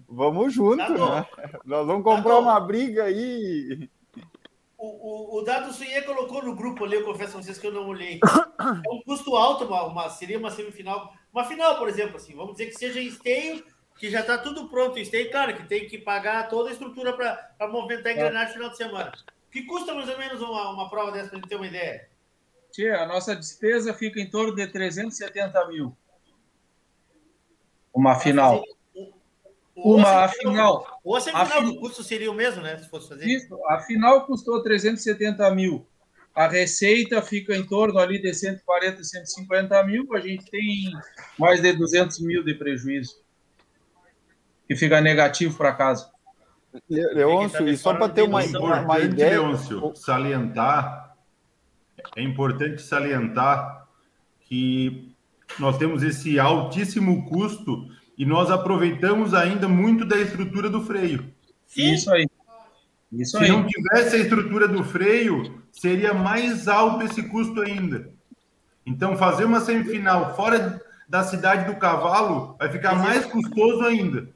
[0.08, 0.88] vamos junto, Tá
[1.20, 1.26] né?
[1.64, 3.88] Nós vamos comprar uma briga aí.
[4.78, 7.72] O, o, o Dado Suiê colocou no grupo ali, eu confesso a vocês que eu
[7.72, 8.20] não olhei.
[8.60, 11.12] É um custo alto, uma, uma- seria uma semifinal.
[11.32, 13.64] Uma final, por exemplo, assim, vamos dizer que seja em esteio,
[13.98, 17.12] que já está tudo pronto em esteio, claro, que tem que pagar toda a estrutura
[17.14, 19.12] para movimentar a engrenagem no final de semana.
[19.50, 22.08] Que custa mais ou menos uma, uma prova dessa, para a gente ter uma ideia?
[22.72, 25.96] Tia, a nossa despesa fica em torno de 370 mil.
[27.94, 28.62] Uma final.
[29.74, 31.00] Ou Uma a final.
[31.04, 32.78] Ou a semifinal, A fin- o custo seria o mesmo, né?
[32.78, 33.26] Se fosse fazer.
[33.26, 35.86] Isso, a final custou 370 mil.
[36.34, 40.06] A receita fica em torno ali de 140, 150 mil.
[40.14, 40.92] A gente tem
[41.38, 43.22] mais de 200 mil de prejuízo.
[44.66, 46.10] Que fica negativo para casa.
[46.90, 49.40] Le- Leôncio, e só para ter uma, É uma, ideia.
[49.40, 51.14] Leôncio, salientar,
[52.16, 53.86] é importante salientar
[54.40, 55.14] que
[55.58, 57.88] nós temos esse altíssimo custo
[58.18, 61.32] e nós aproveitamos ainda muito da estrutura do freio.
[61.76, 62.26] Isso aí.
[63.12, 63.50] Isso Se aí.
[63.50, 68.10] não tivesse a estrutura do freio, seria mais alto esse custo ainda.
[68.84, 74.28] Então, fazer uma semifinal fora da cidade do cavalo vai ficar mais custoso ainda.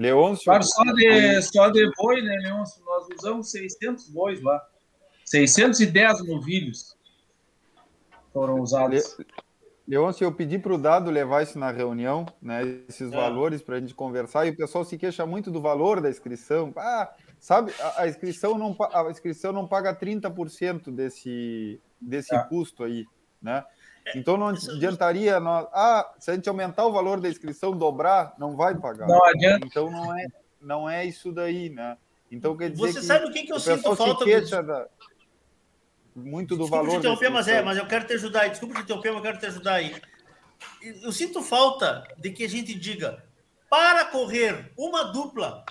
[0.00, 0.44] Leôncio.
[0.46, 2.82] Claro, só de, só de boi, né, Leôncio?
[2.84, 4.58] Nós usamos 600 bois lá.
[5.26, 6.96] 610 novilhos
[8.32, 9.18] foram usados.
[9.86, 12.62] Leôncio, eu pedi para o Dado levar isso na reunião, né?
[12.88, 13.14] Esses É.
[13.16, 16.72] valores para a gente conversar, e o pessoal se queixa muito do valor da inscrição.
[16.76, 22.42] Ah, sabe, a, a inscrição não, a inscrição não paga 30% desse, desse É.
[22.44, 23.04] custo aí,
[23.42, 23.64] né?
[24.14, 25.66] Então não adiantaria nós.
[25.72, 29.06] Ah, se a gente aumentar o valor da inscrição, dobrar, não vai pagar.
[29.06, 29.66] Não adianta.
[29.66, 30.26] Então não é,
[30.60, 31.96] não é isso daí, né?
[32.30, 34.86] Então quer dizer Você que sabe o que que eu sinto se falta queixa da-
[36.14, 36.88] muito do Desculpa valor.
[36.90, 38.50] te da interromper, mas é, mas eu quero te ajudar aí.
[38.50, 40.00] Desculpa te interromper, mas eu quero te ajudar aí.
[41.02, 43.24] Eu sinto falta de que a gente diga:
[43.68, 45.64] para correr uma dupla,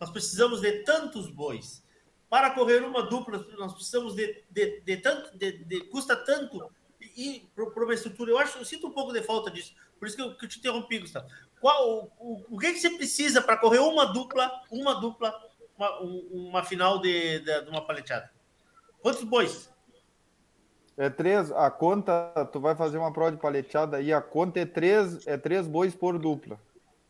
[0.00, 1.82] nós precisamos de tantos bois.
[2.28, 6.68] Para correr uma dupla, nós precisamos de, de, de tanto, de, de- custa tanto
[7.16, 8.30] e para uma estrutura.
[8.30, 9.74] Eu acho, eu sinto um pouco de falta disso.
[9.98, 11.26] Por isso que eu, que eu te interrompi, Gustavo.
[11.60, 15.34] Qual, o, o que, que você precisa para correr uma dupla, uma dupla,
[15.78, 18.30] uma, um- uma final de, de, de uma paleteada?
[19.00, 19.72] Quantos bois?
[20.96, 24.66] É três, a conta, tu vai fazer uma prova de paleteada aí, a conta é
[24.66, 26.58] três, é três bois por dupla.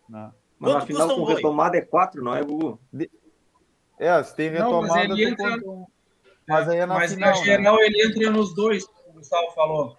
[0.09, 0.33] Né?
[0.59, 2.81] Mas na final com retomada é quatro, não é, Gugu?
[3.99, 5.87] É, se tem Não, mas retomada, ele tu entra-
[6.49, 7.29] Mas aí é na Mas final.
[7.31, 8.87] na geral ele entra nos dois,
[9.25, 9.97] Gustavo falou.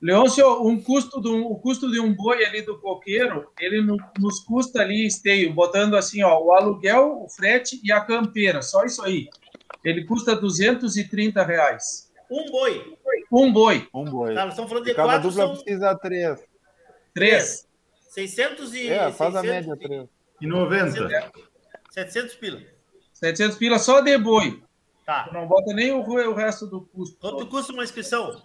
[0.00, 4.40] Leôncio, um custo do, o custo de um boi ali do coqueiro, ele no- nos
[4.40, 9.02] custa ali esteio, botando assim, ó, o aluguel, o frete e a campeira, só isso
[9.02, 9.28] aí.
[9.84, 12.10] Ele custa 230 reais.
[12.30, 12.96] Um boi.
[13.32, 13.88] Um boi.
[13.94, 14.34] Um boi.
[14.34, 16.44] Tá, nós estamos falando de E cada quatro, dupla são precisa três.
[17.14, 17.68] Três.
[18.10, 18.88] 600 e...
[18.88, 20.08] É, faz a 600 média três.
[20.40, 21.32] E 90.
[21.90, 22.60] 700 pila.
[23.12, 24.62] 700 pila só de boi.
[25.06, 25.30] Tá.
[25.32, 27.16] Não bota nem o, o resto do custo.
[27.20, 28.42] Quanto custa uma inscrição?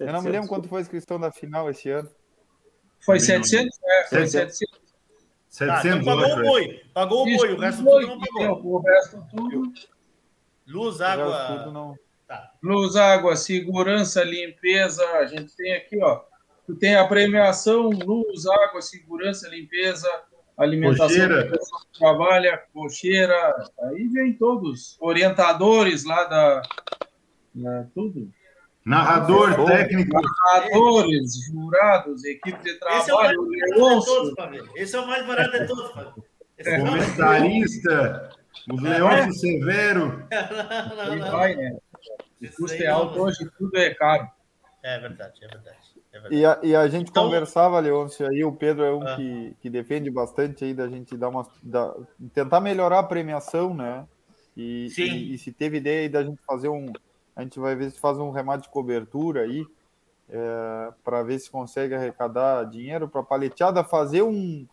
[0.00, 2.10] Eu não me lembro quanto foi a inscrição da final esse ano.
[3.00, 3.78] Foi 700?
[3.84, 4.80] É, foi 700.
[5.48, 5.82] 700.
[5.82, 6.82] Tá, então pagou o boi.
[6.94, 8.74] Pagou o boi, o resto boi, tudo não pagou.
[8.74, 9.72] O resto tudo.
[10.66, 11.58] Luz, água...
[11.58, 11.94] tudo não.
[12.26, 12.52] Tá.
[12.62, 15.04] Luz, água, segurança, limpeza.
[15.18, 16.22] A gente tem aqui, ó.
[16.66, 20.08] Tu tem a premiação luz, água, segurança, limpeza,
[20.56, 21.58] alimentação Cocheira.
[21.98, 23.64] trabalha, cocheira.
[23.82, 24.96] Aí vem todos.
[25.00, 26.62] Orientadores lá da.
[27.54, 28.30] da tudo.
[28.84, 30.20] Narrador, técnico.
[30.20, 33.74] Narradores, jurados, equipe de Esse é o mais trabalho, barato de
[34.06, 34.68] todos, Fábio.
[34.74, 35.90] Esse é o mais barato de todos.
[36.58, 38.30] Esse é o mais- Comentarista.
[38.70, 40.26] O Leôncio Severo.
[40.30, 41.30] Não, não, não.
[41.32, 41.76] vai, né?
[42.42, 44.28] O custo é não- alto hoje, tudo é caro.
[44.82, 45.78] É verdade, é verdade.
[46.12, 46.34] É verdade.
[46.36, 49.14] E a, e a gente Então- conversava, Leôncio, aí o Pedro é um Ah.
[49.16, 51.46] que, que defende bastante aí da gente dar uma.
[51.62, 51.94] da-
[52.34, 54.06] tentar melhorar a premiação, né?
[54.56, 55.02] E, Sim.
[55.04, 56.92] e, e se teve ideia aí da gente fazer um,
[57.34, 59.66] A gente vai ver se faz um remate de cobertura aí,
[60.28, 64.66] é, para ver se consegue arrecadar dinheiro para a paleteada fazer um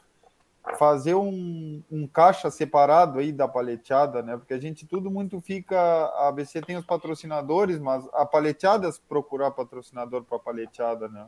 [0.77, 4.35] fazer um, um, caixa separado aí da paleteada, né?
[4.35, 5.79] Porque a gente tudo muito fica.
[5.79, 11.27] A ABC tem os patrocinadores, mas a paleteada procurar patrocinador para a paleteada, né?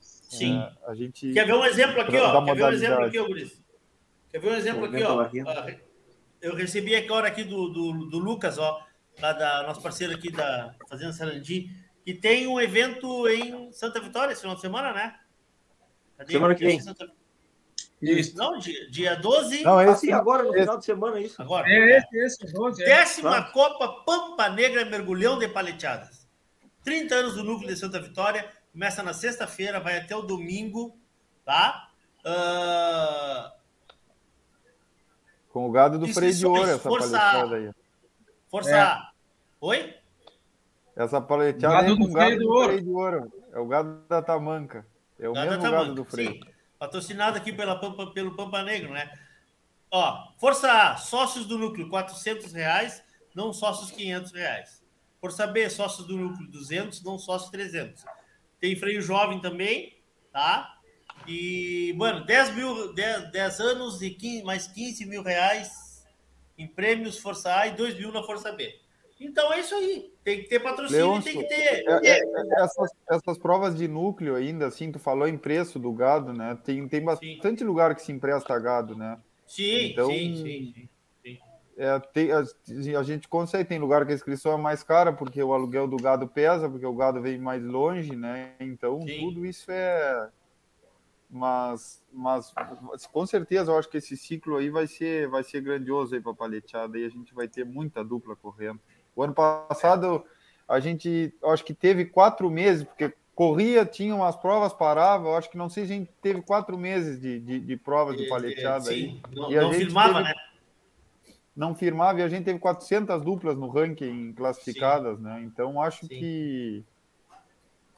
[0.00, 0.58] Sim.
[0.58, 2.44] É, a gente Quer ver um exemplo aqui, ó?
[2.44, 3.62] Quer ver um exemplo aqui, ó, Guris?
[4.30, 5.86] Quer ver um exemplo aqui, ó?
[6.40, 8.80] Eu recebi agora aqui do, do, do Lucas, ó,
[9.20, 11.70] lá da nosso parceiro aqui da Fazenda Sarandi,
[12.04, 15.16] que tem um evento em Santa Vitória esse final de semana, né?
[16.16, 16.32] Cadê?
[16.32, 16.80] Semana que vem.
[16.80, 17.10] Santa...
[18.00, 18.36] Isso.
[18.36, 19.62] Não, dia, dia 12.
[19.62, 21.40] Não, esse, assim, agora, no esse, final de semana, é isso.
[21.40, 21.66] Agora.
[21.68, 22.82] É esse, esse, 12.
[22.82, 22.86] É.
[22.86, 26.28] Décima Copa Pampa Negra Mergulhão de Paleteadas.
[26.84, 28.48] 30 anos do núcleo de Santa Vitória.
[28.72, 30.96] Começa na sexta-feira, vai até o domingo,
[31.44, 31.88] tá?
[32.20, 33.56] Uh...
[35.48, 37.70] Com o gado do freio de ouro, essa paleteada aí.
[38.48, 39.16] Força é.
[39.60, 39.94] Oi?
[40.94, 43.32] Essa paleteada é com o gado do freio de ouro.
[43.52, 44.86] É o gado da tamanca.
[45.18, 46.32] É o gado mesmo gado do freio.
[46.32, 46.40] Sim.
[46.78, 49.10] Patrocinado aqui pela Pampa, pelo Pampa Negro, né?
[49.90, 53.02] Ó, Força A, sócios do núcleo, 400 reais,
[53.34, 54.82] não sócios 500 reais.
[55.20, 58.04] Força B, sócios do núcleo, 200, não sócios 300.
[58.60, 59.98] Tem freio jovem também,
[60.32, 60.74] tá?
[61.26, 65.85] E, mano, 10 mil, 10, 10 anos e 15, mais 15 mil reais
[66.58, 68.74] em prêmios Força A e 2 mil na Força B.
[69.18, 70.12] Então é isso aí.
[70.22, 71.84] Tem que ter patrocínio, Leonço, tem que ter.
[71.88, 72.22] É, é,
[72.62, 76.58] essas, essas, provas de núcleo ainda, assim, tu falou em preço do gado, né?
[76.62, 77.64] Tem, tem bastante sim.
[77.64, 79.18] lugar que se empresta gado, né?
[79.46, 80.88] Sim, então, sim, sim, sim.
[81.78, 82.42] É, tem, a,
[82.98, 85.98] a, gente consegue, tem lugar que a inscrição é mais cara, porque o aluguel do
[85.98, 88.54] gado pesa, porque o gado vem mais longe, né?
[88.60, 90.28] Então, tudo isso é.
[91.28, 92.52] Mas, mas
[93.12, 96.32] com certeza eu acho que esse ciclo aí vai ser, vai ser grandioso aí para
[96.32, 98.80] paleteada e a gente vai ter muita dupla correndo.
[99.14, 100.24] O ano passado
[100.68, 105.28] a gente, acho que teve quatro meses, porque corria, tinha umas provas, parava.
[105.28, 108.16] Eu acho que não sei se a gente teve quatro meses de, de, de provas
[108.16, 109.20] de paleteada Sim, aí.
[109.34, 110.34] Não, e a não gente firmava, teve, né?
[111.54, 115.24] Não firmava e a gente teve 400 duplas no ranking classificadas, Sim.
[115.24, 115.42] né?
[115.42, 116.08] Então acho Sim.
[116.08, 116.84] que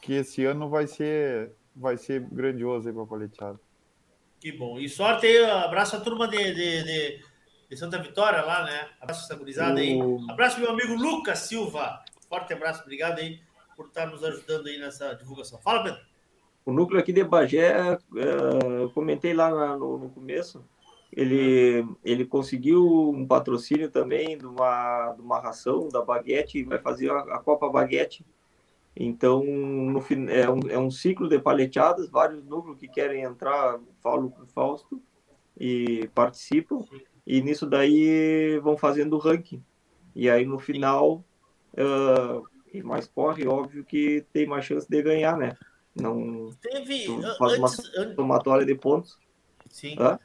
[0.00, 3.60] que esse ano vai ser vai ser grandioso aí para a paleteada.
[4.40, 4.78] Que bom.
[4.78, 7.28] E sorte aí, abraço a turma de, de, de
[7.68, 8.88] de Santa Vitória lá, né?
[9.00, 9.98] Abraço essa gurizada aí.
[10.28, 12.02] Abraço meu amigo Lucas Silva.
[12.28, 13.40] Forte abraço, obrigado aí
[13.76, 15.60] por estar nos ajudando aí nessa divulgação.
[15.60, 16.00] Fala, Pedro.
[16.64, 20.62] O núcleo aqui de Bagé, é, eu comentei lá no, no começo,
[21.10, 27.10] ele, ele conseguiu um patrocínio também de uma, de uma ração da Baguete, vai fazer
[27.10, 28.24] a, a Copa Baguete.
[29.00, 34.28] Então, no, é, um, é um ciclo de paleteadas, vários núcleos que querem entrar, falo
[34.28, 35.00] com o Fausto,
[35.56, 36.84] e participam.
[37.24, 39.62] E nisso daí vão fazendo o ranking.
[40.16, 41.24] E aí no final,
[41.74, 45.56] uh, quem mais corre, óbvio que tem mais chance de ganhar, né?
[45.94, 47.06] Não Teve,
[47.38, 49.16] faz antes, uma somatória de pontos.
[49.68, 49.94] Sim.
[49.96, 50.18] Hã?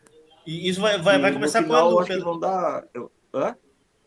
[0.48, 2.00] E isso vai, vai, vai começar final, quando?
[2.00, 2.88] Acho que vão dar.
[3.32, 3.56] Hã?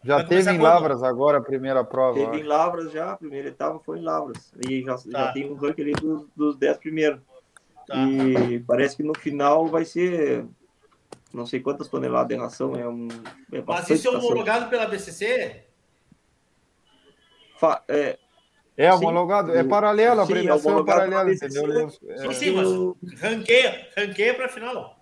[0.06, 2.14] Já teve em Lavras agora a primeira prova.
[2.14, 4.52] Teve em Lavras já, a primeira etapa foi em Lavras.
[4.68, 5.02] E já, tá.
[5.10, 7.20] já tem um ranking ali dos, dos 10 primeiros.
[7.86, 7.96] Tá.
[7.96, 10.46] E parece que no final vai ser
[11.34, 13.08] não sei quantas toneladas de ração, é um.
[13.52, 14.70] É Mas isso é homologado ração.
[14.70, 15.64] pela BCC?
[17.58, 18.18] Fa, é,
[18.76, 21.90] é homologado, é paralelo, a premiação é paralela, entendeu?
[21.90, 24.95] Sim, sim, mas ranqueia, ranqueia para final.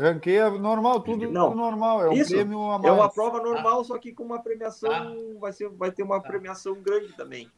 [0.00, 2.86] Ranqueia normal, tudo, não, normal, é um isso, prêmio a mais.
[2.86, 3.84] É uma prova normal, ah.
[3.84, 5.38] só que com uma premiação, ah.
[5.38, 7.50] vai, ser, vai ter uma premiação grande também.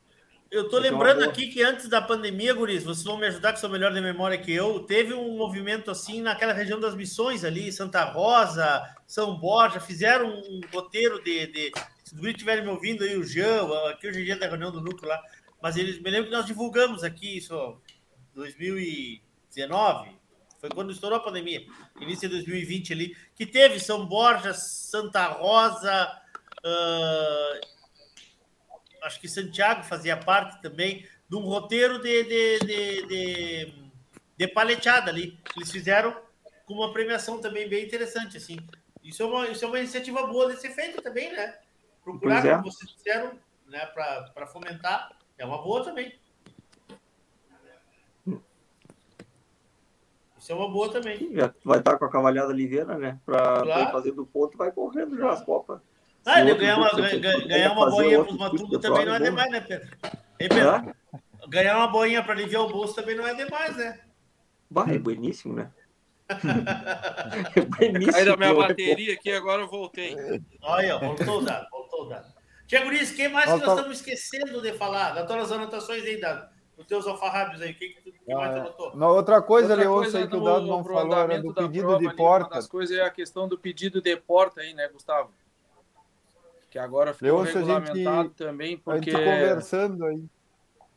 [0.51, 3.71] Eu tô lembrando aqui que antes da pandemia, Guris, vocês vão me ajudar que são
[3.71, 4.81] melhor de memória que eu.
[4.81, 10.61] Teve um movimento assim naquela região das missões ali, Santa Rosa, São Borja, fizeram um
[10.71, 11.47] roteiro de.
[11.47, 11.73] de
[12.05, 14.71] se o Guris estiverem me ouvindo aí, o Jean, aqui hoje em dia da reunião
[14.71, 15.23] do núcleo lá,
[15.63, 17.81] mas eles me lembro que nós divulgamos aqui isso
[18.35, 20.11] 2019,
[20.63, 21.67] foi quando estourou a pandemia,
[22.01, 26.23] início de 2020 ali, que teve São Borja, Santa Rosa.
[26.65, 27.67] Uh,
[29.03, 33.75] acho que Santiago fazia parte também de um roteiro de, de, de, de,
[34.37, 35.37] de paleteada ali.
[35.57, 36.17] Eles fizeram
[36.65, 38.57] com uma premiação também bem interessante, assim.
[39.03, 41.59] Isso é uma, isso é uma iniciativa boa de ser feita também, né?
[42.05, 42.53] Procurar, é.
[42.53, 43.37] como vocês disseram,
[43.67, 46.17] né, para fomentar, é uma boa também.
[50.43, 51.31] Isso é uma boa também.
[51.33, 53.17] Já vai estar com a cavalhada ligeira, né?
[53.25, 53.93] Para claro.
[53.93, 55.81] fazer do ponto, vai correndo já as copas.
[56.27, 56.91] Ah, ele ganhar uma,
[57.47, 59.89] ganhar uma boinha para os matutos também não é demais, né, Pedro?
[60.41, 60.97] Hein, Pedro?
[61.49, 64.01] Ganhar uma boinha para aliviar o bolso também não é demais, né?
[64.69, 65.71] Bah, é bueníssimo, né?
[67.55, 68.13] é bueníssimo.
[68.13, 70.17] Caiu da minha bateria aqui, agora eu voltei.
[70.61, 72.27] Olha, voltou o dado, voltou o dado.
[72.67, 75.13] Tia Guris, quem mais que Nós tá- estamos esquecendo de falar?
[75.13, 77.73] Das tuas anotações aí, da, dos teus alfarrábios aí.
[77.73, 78.97] O que, que, tu- que mais anotou?
[78.97, 81.55] Não, outra coisa, Outra Leôncio, coisa aí que o do- Dado não falou era do
[81.55, 82.47] pedido prova de ali, porta.
[82.49, 85.31] Uma das coisas é a questão do pedido de porta aí, né, Gustavo?
[86.71, 89.11] Que agora ficou Leôncio, a regulamentado gente, também, a porque...
[89.11, 90.25] gente conversando aí,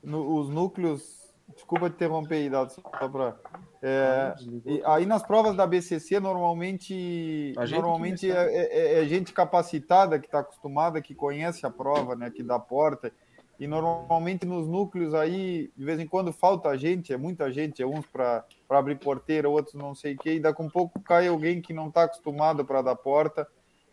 [0.01, 3.35] no- os núcleos, desculpa te interromper aí, Dado, só pra...
[3.81, 4.33] é,
[4.65, 10.17] e aí nas provas da BCC, normalmente, A gente normalmente é, é- é gente capacitada
[10.17, 13.11] que está acostumada, que conhece a prova, né, que dá porta,
[13.59, 17.85] e normalmente nos núcleos aí, de vez em quando falta gente, é muita gente, é
[17.87, 21.27] uns para abrir porteira, outros não sei o quê, e daqui a um pouco cai
[21.27, 23.47] alguém que não está acostumado para dar porta,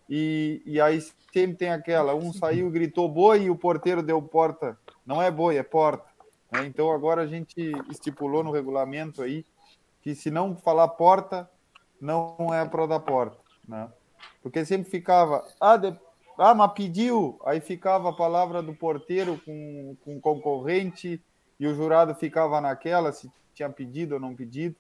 [0.09, 1.01] e, e aí
[1.33, 4.77] sempre tem aquela, um saiu gritou boi e o porteiro deu porta.
[5.07, 6.05] Não é boi, é porta.
[6.51, 6.67] né?
[6.67, 9.47] Então agora a gente estipulou no regulamento aí
[10.03, 11.49] que se não falar porta,
[12.01, 13.39] não é para dar porta.
[13.67, 13.89] Né?
[14.43, 15.97] Porque sempre ficava, ah, de-
[16.39, 21.21] ah, mas pediu, aí ficava a palavra do porteiro com, com concorrente
[21.59, 24.77] e o jurado ficava naquela se tinha pedido ou não pedido.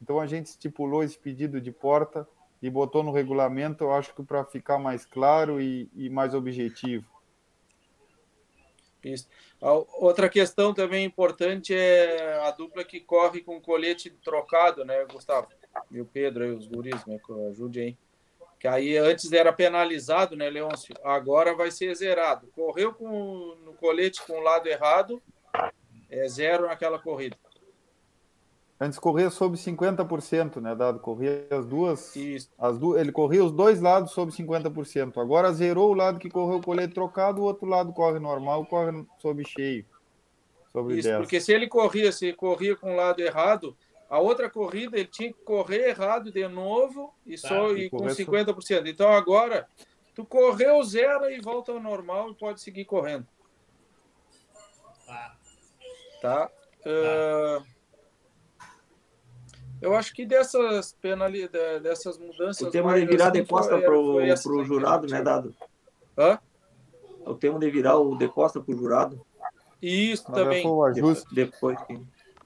[0.00, 2.26] Então a gente estipulou esse pedido de porta
[2.62, 7.04] e botou no regulamento, acho que para ficar mais claro e, e mais objetivo.
[9.02, 9.28] Isso.
[9.60, 15.48] Outra questão também importante é a dupla que corre com colete trocado, né, Gustavo?
[15.90, 17.98] E o Pedro aí, os guris, que Ajude aí.
[18.58, 20.94] Que aí antes era penalizado, né, Leôncio?
[21.04, 22.48] Agora vai ser zerado.
[22.48, 25.22] Correu com, no colete com o lado errado,
[26.10, 27.36] é zero naquela corrida.
[28.80, 30.98] Antes corria sobre 50%, né, dado?
[30.98, 32.12] Corria as duas,
[32.58, 33.00] as duas.
[33.00, 35.20] Ele corria os dois lados sobre 50%.
[35.20, 39.04] Agora zerou o lado que correu o colete trocado, o outro lado corre normal, corre
[39.18, 39.86] sobre cheio.
[40.72, 41.20] Sobre Isso, 10.
[41.20, 43.76] porque se ele corria, se corria com o lado errado,
[44.14, 47.98] a outra corrida ele tinha que correr errado de novo e Tá, só e com
[47.98, 48.86] correr só- 50%.
[48.86, 49.66] Então agora
[50.14, 53.26] tu correu zero e volta ao normal e pode seguir correndo.
[56.22, 56.50] Tá?
[56.86, 57.62] Ah,
[59.82, 62.66] eu acho que dessas penalidades, dessas mudanças.
[62.66, 64.74] O tema de virar assim, de costa foi- pro, foi essa pro aí que a
[64.74, 65.54] jurado, né, Dado?
[66.16, 66.38] Hã?
[67.26, 69.20] O tema de virar o de costa pro jurado.
[69.82, 70.62] Isso Mas também.
[70.62, 71.34] foi o ajuste.
[71.34, 71.78] Depois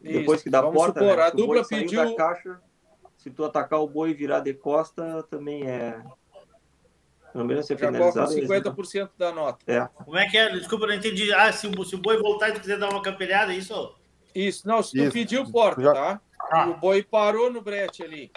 [0.03, 1.23] que, depois que dá Vamos porta, supor, né?
[1.23, 2.61] a Se o boi dupla pediu- da caixa,
[3.17, 6.01] se tu atacar o boi e virar de costa, também é...
[7.33, 8.33] Pelo menos ser Já penalizado.
[8.33, 9.59] 50% da nota.
[9.71, 9.87] É.
[10.05, 10.49] Como é que é?
[10.51, 11.33] Desculpa, eu não entendi.
[11.33, 13.95] Ah, se o, se o boi voltar e tu quiser dar uma campelhada, é isso?
[14.35, 15.13] Isso, não, se tu Isso.
[15.13, 16.21] pediu porta, Já- tá?
[16.51, 16.69] Ah.
[16.69, 18.31] O boi parou no brete ali.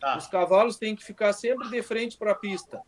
[0.00, 0.16] Tá.
[0.16, 2.80] Os cavalos têm que ficar sempre de frente para a pista.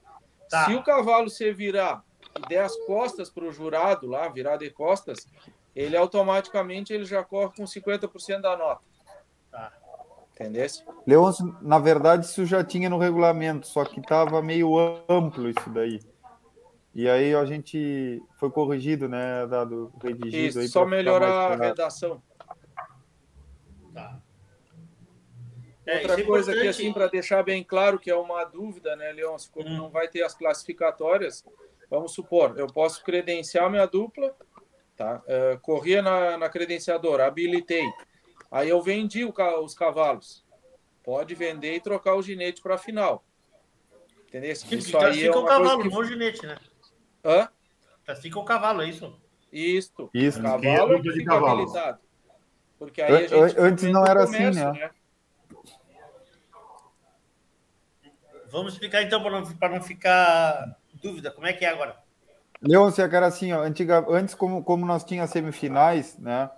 [0.48, 0.64] Tá.
[0.64, 2.02] Se o cavalo se virar
[2.38, 5.26] e der as costas para o jurado lá, virar de costas,
[5.74, 8.82] ele automaticamente ele já corre com 50% da nota.
[9.50, 9.72] Tá.
[10.34, 10.84] Entendesse?
[11.06, 14.74] Leôncio, na verdade, isso já tinha no regulamento, só que estava meio
[15.08, 16.00] amplo isso daí.
[16.94, 21.64] E aí a gente foi corrigido, né, dado redigido Isso, aí só melhorar mais a
[21.64, 22.22] redação.
[25.86, 28.94] É, Outra isso é coisa aqui, assim, para deixar bem claro que é uma dúvida,
[28.96, 29.50] né, Leôncio?
[29.50, 29.62] Hum.
[29.62, 31.44] Como não vai ter as classificatórias,
[31.88, 34.34] vamos supor, eu posso credenciar minha dupla,
[35.00, 35.22] tá?
[35.26, 37.90] Eh, corria na, na credenciadora, habilitei.
[38.50, 39.32] Aí eu vendi o
[39.64, 40.44] os cavalos.
[41.02, 43.24] Pode vender e trocar o ginete para a final.
[44.28, 44.52] Entendeu?
[44.52, 45.88] Isso Sim, aí é o cavalo, que...
[45.88, 46.58] não o ginete, né?
[47.24, 47.48] Hã?
[48.04, 49.18] Classifica o cavalo, é isso?
[49.50, 50.10] Isso.
[50.12, 50.38] Isso.
[50.38, 51.62] É cavalo luta de fica cavalo.
[51.62, 52.00] habilitado.
[52.78, 54.90] Porque aí a gente an- antes não era assim, comércio, né?
[58.50, 61.30] Vamos explicar então para não, pra não ficar dúvida.
[61.30, 61.96] Como é que é agora?
[62.62, 66.50] Leôncio, cara, assim, ó, antiga, antes, como, como nós tínhamos semifinais, né?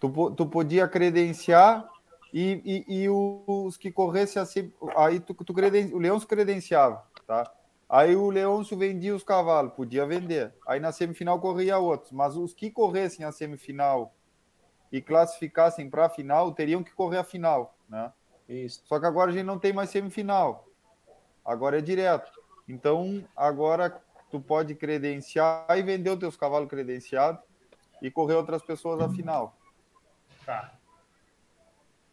[0.00, 1.88] Tu, tu podia credenciar
[2.32, 7.50] e, e, e os que corressem assim, aí tu, tu creden, o Leôncio credenciava, tá?
[7.88, 10.52] Aí o Leôncio vendia os cavalos, podia vender.
[10.66, 14.12] Aí na semifinal corria outros, mas os que corressem a semifinal
[14.90, 18.12] e classificassem para a final teriam que correr a final, né?
[18.48, 18.82] Isso.
[18.86, 20.66] Só que agora a gente não tem mais semifinal.
[21.44, 22.32] Agora é direto.
[22.68, 24.02] Então, agora
[24.34, 27.40] tu pode credenciar e vender os teus cavalos credenciados
[28.02, 29.56] e correr outras pessoas à final.
[30.44, 30.74] Tá.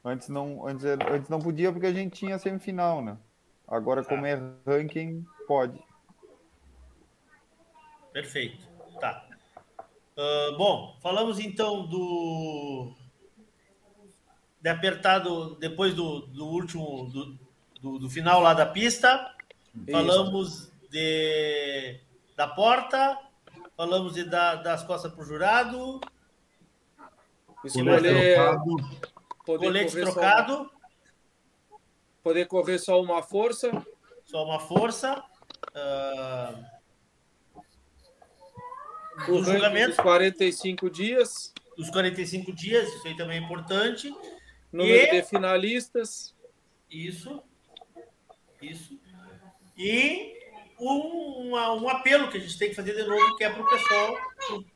[0.06, 3.18] Antes não, antes, antes não podia porque a gente tinha semifinal, né?
[3.68, 5.84] Agora, como é ranking, pode.
[8.14, 8.68] Perfeito.
[9.00, 9.28] Tá.
[10.16, 12.94] Ah, bom, falamos então do.
[14.62, 17.10] De apertado depois do, do último.
[17.10, 17.40] Do,
[17.82, 19.36] do, do final lá da pista.
[19.74, 19.92] Isso.
[19.92, 22.00] Falamos de
[22.42, 23.20] da porta.
[23.78, 26.02] Falamos de dar das costas para o jurado.
[29.46, 30.72] Colete correr só trocado.
[32.24, 33.70] Poder correr só uma força.
[34.26, 35.24] Só uma força.
[35.76, 36.64] Ah,
[39.30, 39.90] O julgamento.
[39.90, 41.54] Dos 45 dias.
[41.78, 44.12] Dos 45 dias, isso aí também é importante.
[44.72, 46.36] Número E- de finalistas.
[46.90, 47.42] Isso.
[48.62, 49.00] Isso.
[49.78, 50.41] E
[50.82, 53.62] um, uma- um apelo que a gente tem que fazer de novo, que é para
[53.62, 54.16] o pessoal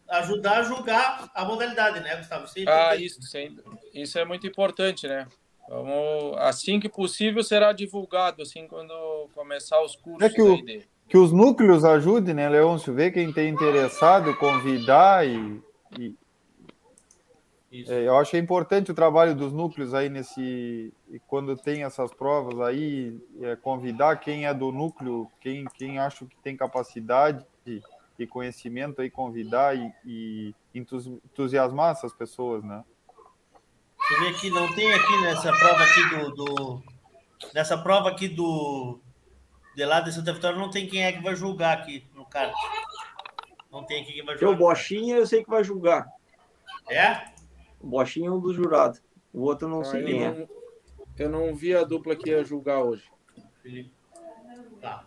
[0.10, 2.46] ajudar a julgar a modalidade, né, Gustavo?
[2.46, 3.58] Isso é Ah, isso, sem-
[3.94, 5.28] isso é muito importante, né?
[5.68, 8.94] Vamos, assim que possível será divulgado, assim, quando
[9.34, 12.94] começar os cursos É que, o, de- que os núcleos ajudem, né, Leôncio?
[12.94, 15.60] Ver quem tem interessado, convidar e.
[16.00, 16.14] e-
[17.88, 20.94] É, eu acho que importante o trabalho dos núcleos aí nesse.
[21.10, 26.26] E quando tem essas provas aí, é, convidar quem é do núcleo, quem, quem acha
[26.26, 27.82] que tem capacidade e,
[28.20, 32.84] e conhecimento aí, convidar e, e entus- entusiasmar essas pessoas, né?
[34.12, 36.32] Eu ver aqui, não tem aqui nessa prova aqui do.
[36.36, 36.84] do-
[37.54, 39.00] nessa prova aqui do.
[39.76, 42.54] De lá de Santa Vitória, não tem quem é que vai julgar aqui no kart.
[43.72, 44.58] Não tem aqui quem vai julgar.
[44.58, 46.08] Bochinha, eu sei que vai julgar.
[46.90, 47.35] É?
[47.86, 49.02] Bochinha é um dos jurados.
[49.34, 50.32] O outro eu não Ah, sei eu quem é.
[50.32, 50.48] não-
[51.18, 53.04] Eu não vi a dupla que ia julgar hoje.
[54.82, 55.06] Tá.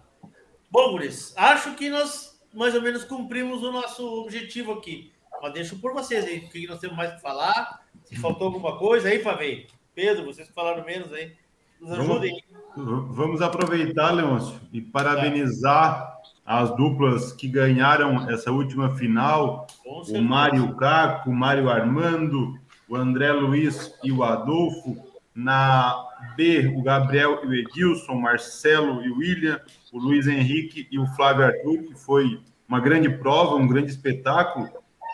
[0.70, 5.12] Bom, Guris, acho que nós mais ou menos cumprimos o nosso objetivo aqui.
[5.40, 7.82] Mas deixo por vocês aí, o que nós temos mais para falar.
[8.04, 9.66] Se faltou alguma coisa aí, Pavei.
[9.94, 11.32] Pedro, vocês que falaram menos aí.
[11.80, 12.42] Nos ajudem.
[12.74, 20.20] Vamos, vamos aproveitar, Leôncio, e parabenizar as duplas que ganharam essa última final: o.
[20.20, 24.96] Mário Caco, o Mário Armando, o André Luiz e o Adolfo.
[25.34, 25.94] Na
[26.36, 29.60] B, o Gabriel e o Edilson, Marcelo e o William,
[29.92, 34.68] o Luiz Henrique e o Flávio Arthur, que foi uma grande prova, um grande espetáculo.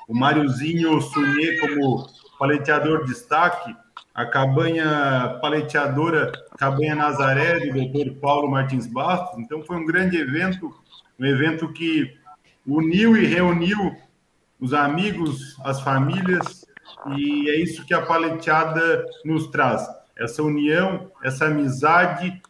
[0.09, 3.77] O Máriozinho Sunier como paleteador de destaque,
[4.15, 8.15] a cabanha paleteadora Cabanha Nazaré, do Dr.
[8.21, 9.39] Paulo Martins Bastos.
[9.41, 10.73] Então, foi um grande evento,
[11.19, 12.17] um evento que
[12.67, 13.97] uniu e reuniu
[14.61, 16.65] os amigos, as famílias,
[17.17, 19.87] e é isso que a paleteada nos traz.
[20.17, 22.41] Essa união, essa amizade,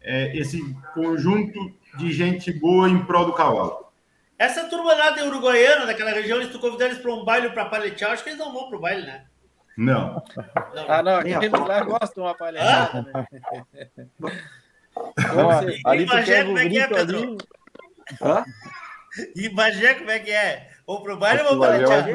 [0.00, 0.60] é, esse
[0.92, 3.84] conjunto de gente boa em prol do cavalo.
[4.38, 7.66] Essa turma lá de Uruguaiana, daquela região, eles tu convidar eles para um baile para
[7.66, 9.24] paletear, acho que eles não vão pro baile, né?
[9.76, 10.22] Não.
[10.88, 11.66] Ah, não, Nem a aqueles pau.
[11.66, 13.26] lá gostam de uma palhaçada, né?
[15.34, 15.80] Não, certeza.
[15.84, 16.94] ali E tu pega o como é que é, ali.
[16.94, 17.36] Pedro?
[19.34, 20.73] E Bagé, como é que é?
[20.86, 22.12] Vão pro baile ou vão que Bagé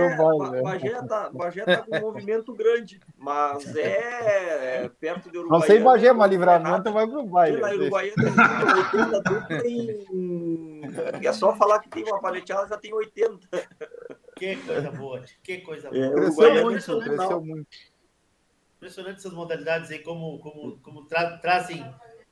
[0.51, 0.61] né?
[0.61, 5.65] Bagé tá, Bagé tá com um movimento grande, mas é, é perto de Não Uruguaiana.
[5.65, 7.57] sei Bagé, mas livramento vai pro baile.
[7.57, 10.81] Lá em Uruguaiana tem 80 dupla em...
[11.25, 13.39] É só falar que tem uma paleteada, já tem 80.
[14.35, 16.05] Que coisa boa, que coisa boa.
[16.05, 17.09] É, Cresceu Uruguaiana muito, impressionante.
[17.17, 17.67] cresceu muito.
[18.77, 21.83] Impressionante essas modalidades aí, como, como, como tra- trazem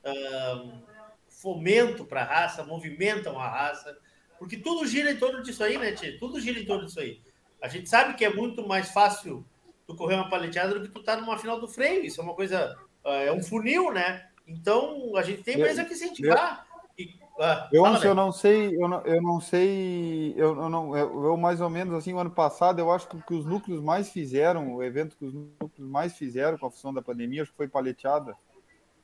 [0.04, 0.80] ahn,
[1.28, 3.98] fomento para a raça, movimentam a raça,
[4.38, 6.12] porque tudo gira em torno disso aí, né, Tchê?
[6.12, 7.20] Tudo gira em torno disso aí.
[7.60, 9.44] A gente sabe que é muito mais fácil
[9.86, 12.04] tu correr uma paleteada do que tu tá numa final do freio.
[12.04, 14.28] Isso é uma coisa, ah, é um funil, né?
[14.46, 16.66] Então a gente tem Eu- mais a que incentivar.
[16.98, 17.10] E,
[17.40, 18.14] ah, Eu, fala, eu Beto.
[18.14, 21.94] não sei, eu não, eu não sei, eu, eu não, eu, eu mais ou menos
[21.94, 25.24] assim, o ano passado, eu acho que que os núcleos mais fizeram, o evento que
[25.24, 28.36] os núcleos mais fizeram com a função da pandemia, acho que foi paleteada.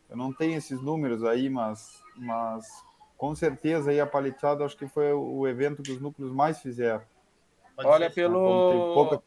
[0.08, 2.66] Eu não tenho esses números aí, mas, mas
[3.16, 7.02] com certeza aí a paleteada acho que foi o evento que os núcleos mais fizeram.
[7.76, 8.94] Olha, pelo.
[8.94, 9.22] pouca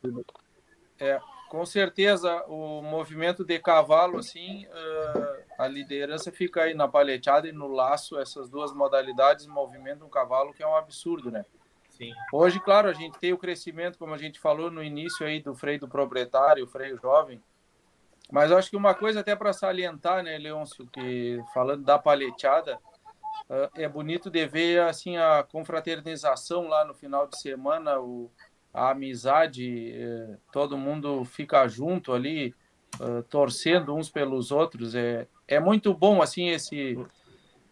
[0.99, 1.19] É,
[1.49, 7.51] com certeza, o movimento de cavalo, assim, eh, a liderança fica aí na paleteada e
[7.51, 8.19] no laço.
[8.19, 11.45] Essas duas modalidades movimentam o cavalo, que é um absurdo, né?
[11.89, 12.11] Sim.
[12.31, 15.55] Hoje, claro, a gente tem o crescimento, como a gente falou no início aí, do
[15.55, 17.41] freio do proprietário, o freio jovem.
[18.31, 22.77] Mas acho que uma coisa até para salientar, né, Leôncio, que falando da paleteada,
[23.75, 28.29] é bonito de ver assim a confraternização lá no final de semana, o,
[28.73, 32.53] a amizade, eh, todo mundo fica junto ali,
[32.99, 34.95] eh, torcendo uns pelos outros.
[34.95, 36.97] É, é muito bom assim esse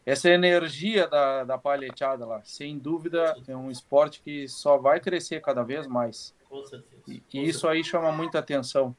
[0.06, 2.42] essa energia da, da palheteada lá.
[2.44, 6.34] Sem dúvida, é um esporte que só vai crescer cada vez mais.
[6.48, 7.02] Com certeza.
[7.08, 8.96] E, e isso aí chama muita atenção.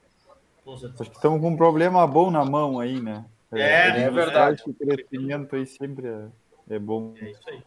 [0.65, 1.03] Com certeza.
[1.03, 3.24] Acho que estamos com um problema bom na mão aí, né?
[3.53, 4.62] É, é verdade.
[4.66, 6.27] O crescimento aí sempre é,
[6.68, 7.14] é bom.
[7.20, 7.62] É isso aí.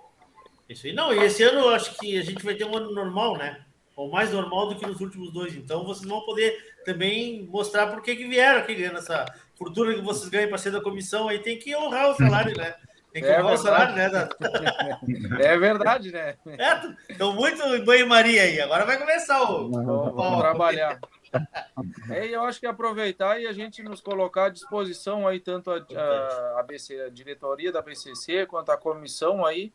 [0.70, 0.94] Isso aí.
[0.94, 3.62] Não, e esse ano eu acho que a gente vai ter um ano normal, né?
[3.96, 5.56] Ou mais normal do que nos últimos dois.
[5.56, 6.56] Então vocês vão poder
[6.86, 10.72] também mostrar por que, que vieram aqui ganhando essa fortuna que vocês ganham para ser
[10.72, 11.28] da comissão.
[11.28, 12.76] Aí tem que honrar o salário, né?
[13.12, 14.10] Tem que É honrar o salário, né?
[14.10, 14.36] verdade.
[14.40, 15.40] Da...
[15.44, 16.36] É verdade, né?
[16.46, 18.62] É, estão muito em banho-maria aí.
[18.62, 19.70] Agora vai começar o.
[19.72, 21.00] Vamos, vamos trabalhar.
[22.10, 25.78] É, eu acho que aproveitar e a gente nos colocar à disposição aí, tanto a,
[25.78, 29.72] a, a, BC, a diretoria da BCC quanto a comissão aí,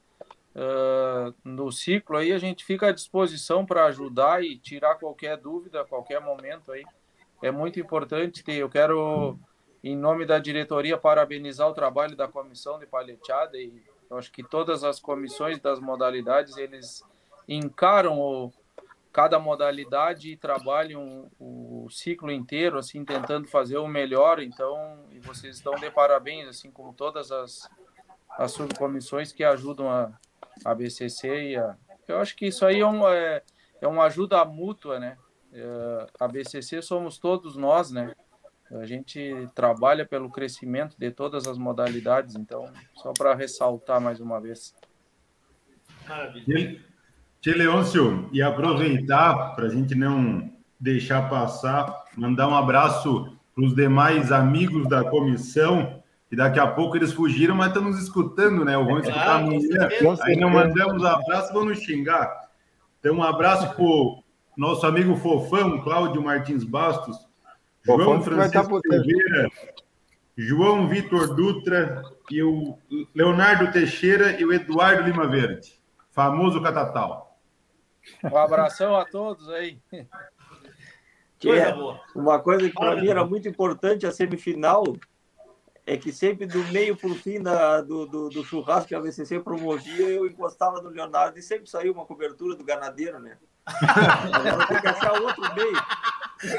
[0.54, 5.80] uh, no ciclo aí, a gente fica à disposição para ajudar e tirar qualquer dúvida
[5.80, 6.84] a qualquer momento aí.
[7.42, 9.38] É muito importante ter, eu quero,
[9.82, 14.42] em nome da diretoria, parabenizar o trabalho da comissão de paleteada e eu acho que
[14.42, 17.02] todas as comissões das modalidades, eles
[17.48, 18.52] encaram o,
[19.14, 25.56] cada modalidade e trabalham o, ciclo inteiro, assim, tentando fazer o melhor, então, e vocês
[25.56, 27.70] estão de parabéns, assim, como todas as,
[28.30, 30.12] as subcomissões que ajudam a,
[30.64, 31.76] a BCC e a...
[32.08, 33.40] Eu acho que isso aí é, um, é,
[33.80, 35.16] é uma ajuda mútua, né?
[35.52, 38.16] É, a BCC somos todos nós, né?
[38.72, 44.40] A gente trabalha pelo crescimento de todas as modalidades, então, só para ressaltar mais uma
[44.40, 44.74] vez.
[46.08, 46.93] Maravilha.
[47.44, 50.50] Tia Leôncio, e aproveitar para a gente não
[50.80, 56.02] deixar passar, mandar um abraço para os demais amigos da comissão
[56.32, 58.74] e daqui a pouco eles fugiram, mas estão nos escutando, né?
[58.78, 59.88] Vão escutar claro, amanhã.
[60.22, 62.48] Aí não mandamos abraço, vão nos xingar.
[62.98, 64.24] Então, um abraço para o
[64.56, 67.28] nosso amigo Fofão, Cláudio Martins Bastos,
[67.82, 69.50] João Francisco Silveira,
[70.34, 72.78] João Vitor Dutra e o
[73.14, 75.74] Leonardo Teixeira e o Eduardo Lima Verde,
[76.10, 77.33] famoso Catatal.
[78.22, 79.78] Um abração a todos aí.
[79.92, 81.74] É,
[82.14, 84.82] uma coisa que para mim era muito importante, a semifinal,
[85.86, 89.00] é que sempre do meio para o fim da, do, do, do, churrasco que a
[89.00, 93.36] VCC promovia, eu encostava no Leonardo e sempre saiu uma cobertura do ganadeiro, né?
[94.32, 95.76] Agora tem que achar outro meio.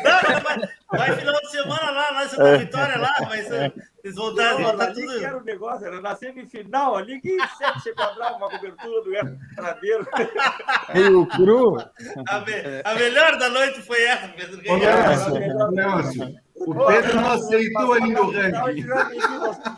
[0.04, 0.60] Não, vai,
[0.92, 2.58] vai, final de semana lá, lá em Santa é.
[2.58, 5.20] Vitória, lá, mas vocês voltaram, não, voltar tudo.
[5.20, 9.12] Que era o negócio, era na semifinal ali que sempre se quadrava uma cobertura do
[9.56, 10.08] ganadeiro.
[10.94, 11.78] Meio cru.
[12.28, 14.62] A, me, a melhor da noite foi essa, Pedro.
[15.72, 18.86] Nelson, o Pedro não aceitou ali no ranking.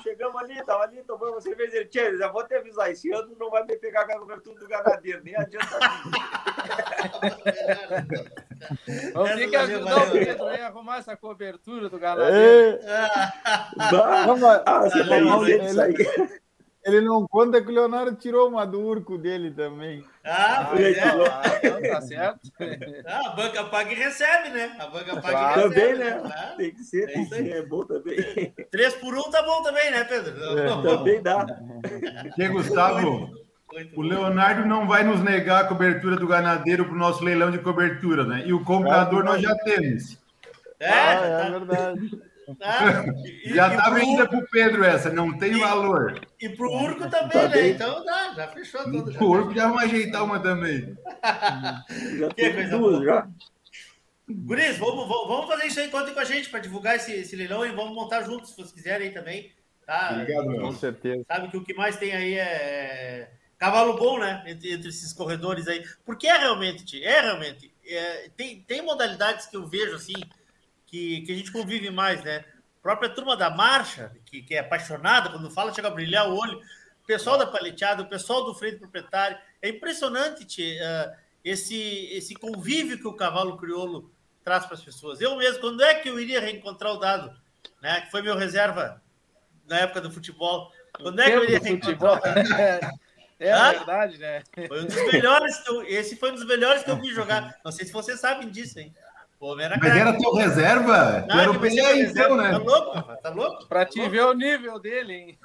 [0.04, 1.78] Chegamos ali, estava ali, tomamos cerveja.
[1.78, 5.24] Ele, já vou te avisar, esse ano não vai me pegar a cobertura do ganadeiro,
[5.24, 5.80] nem adianta.
[9.14, 12.80] Vamos ter que ajudar o Pedro aí a arrumar essa cobertura do ganadeiro.
[12.84, 13.08] É.
[14.66, 16.42] Ah, você tá ele,
[16.88, 20.06] ele não conta que o Leonardo tirou uma do urco dele também.
[20.24, 21.00] Ah, ah, é.
[21.02, 22.52] ah então tá certo.
[23.06, 24.76] Ah, a banca paga e recebe, né?
[24.80, 25.60] A banca paga claro.
[25.60, 25.94] e recebe.
[25.94, 26.32] Também, né?
[26.34, 27.50] Ah, tem que ser, tem que ser.
[27.50, 28.54] É bom também.
[28.72, 30.60] Três por um tá bom também, né, Pedro?
[30.60, 31.46] É, também dá.
[32.36, 33.32] Que, Gustavo,
[33.96, 37.60] o Leonardo não vai nos negar a cobertura do ganadeiro para o nosso leilão de
[37.60, 38.44] cobertura, né?
[38.46, 40.18] E o comprador nós já temos.
[40.80, 41.50] É, ah, é tá...
[41.50, 42.22] verdade.
[42.62, 46.22] Ah, e, já está vendida para o Pedro essa, não tem e, valor.
[46.40, 47.68] E para o Urco também, tá né?
[47.70, 49.24] Então dá, já fechou tudo.
[49.24, 50.96] O Urco já vamos ajeitar uma também.
[52.20, 53.28] já que coisa duas, já.
[54.30, 57.66] Guris, vamos, vamos fazer isso aí, contem com a gente para divulgar esse, esse leilão
[57.66, 59.52] e vamos montar juntos, se vocês quiserem também.
[59.86, 60.10] Tá?
[60.12, 61.24] Obrigado, com certeza.
[61.26, 64.44] Sabe que o que mais tem aí é cavalo bom, né?
[64.46, 65.84] Entre, entre esses corredores aí.
[66.06, 67.74] Porque é realmente, é realmente.
[67.86, 70.14] É, tem, tem modalidades que eu vejo assim
[70.88, 72.46] que, que a gente convive mais, né?
[72.80, 76.36] A própria turma da marcha, que, que é apaixonada, quando fala, chega a brilhar o
[76.36, 76.58] olho.
[77.04, 79.38] O pessoal da paleteada, o pessoal do freio proprietário.
[79.62, 84.12] É impressionante tchê, uh, esse, esse convívio que o cavalo crioulo
[84.44, 85.22] traz para as pessoas.
[85.22, 87.36] Eu mesmo, quando é que eu iria reencontrar o Dado?
[87.82, 89.02] Né, que foi meu reserva
[89.68, 90.72] na época do futebol.
[90.94, 92.22] Quando é que eu iria reencontrar?
[93.40, 93.72] É ah?
[93.72, 94.42] verdade, né?
[94.68, 97.56] Foi um dos melhores que eu, esse foi um dos melhores que eu vi jogar.
[97.64, 98.92] Não sei se vocês sabem disso, hein?
[99.40, 101.26] Pô, era Mas era teu reserva?
[101.28, 102.52] Não, era o PA, então, né?
[102.52, 103.68] Tá louco, tá louco?
[103.68, 104.12] Pra tá te louco?
[104.12, 105.40] ver o nível dele, hein?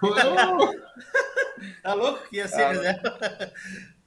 [1.83, 3.53] tá louco que ia ser ah, reserva?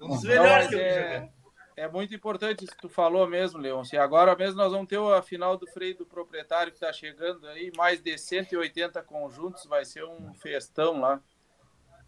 [0.01, 1.29] Um dos melhores que eu é,
[1.77, 3.83] é muito importante isso que tu falou mesmo, Leon.
[3.83, 7.47] Se agora mesmo nós vamos ter a final do freio do proprietário que está chegando
[7.47, 11.21] aí, mais de 180 conjuntos, vai ser um festão lá.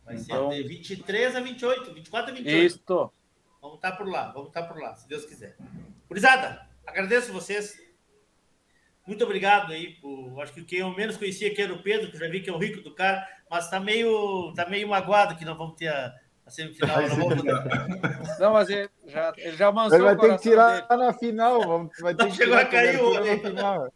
[0.04, 0.52] Vai então...
[0.52, 2.66] ser de 23 a 28, 24 a 28.
[2.66, 3.12] Isso.
[3.62, 5.58] Vamos estar tá por lá, vamos estar tá por lá, se Deus quiser.
[6.08, 7.78] Curizada, agradeço vocês.
[9.06, 9.96] Muito obrigado aí.
[10.02, 12.50] Por, acho que quem eu menos conhecia aqui era o Pedro, que já vi que
[12.50, 15.88] é o rico do cara, mas está meio, tá meio magoado que não vamos ter
[15.88, 16.14] a,
[16.46, 17.02] a semifinal.
[17.02, 17.44] Não, vamos...
[18.40, 21.04] não, mas ele já, ele já amansou Ele vai ter que tirar dele.
[21.04, 21.62] na final.
[21.62, 23.42] Vamos, vai ter não, que chegou a cair o homem.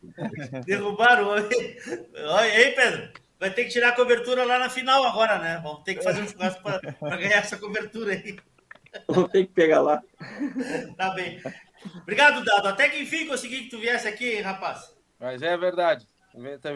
[0.66, 1.78] Derrubaram o homem.
[2.38, 3.12] Aí, Pedro.
[3.38, 5.60] Vai ter que tirar a cobertura lá na final agora, né?
[5.64, 8.38] Vamos ter que fazer um churrasco para ganhar essa cobertura aí.
[9.08, 10.00] Vamos ter que pegar lá.
[10.96, 11.42] Tá bem.
[12.02, 12.68] Obrigado, Dado.
[12.68, 14.96] Até que enfim consegui que tu viesse aqui, rapaz.
[15.20, 16.08] Mas é verdade.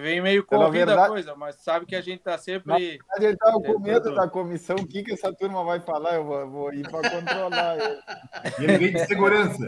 [0.01, 1.07] Vem meio corrida verdade...
[1.07, 2.67] a coisa, mas sabe que a gente tá sempre.
[2.67, 4.75] Na verdade, ele estava com medo da comissão.
[4.75, 6.15] O que, que essa turma vai falar?
[6.15, 8.77] Eu vou, vou ir para controlar ele.
[8.77, 9.63] Vem de segurança.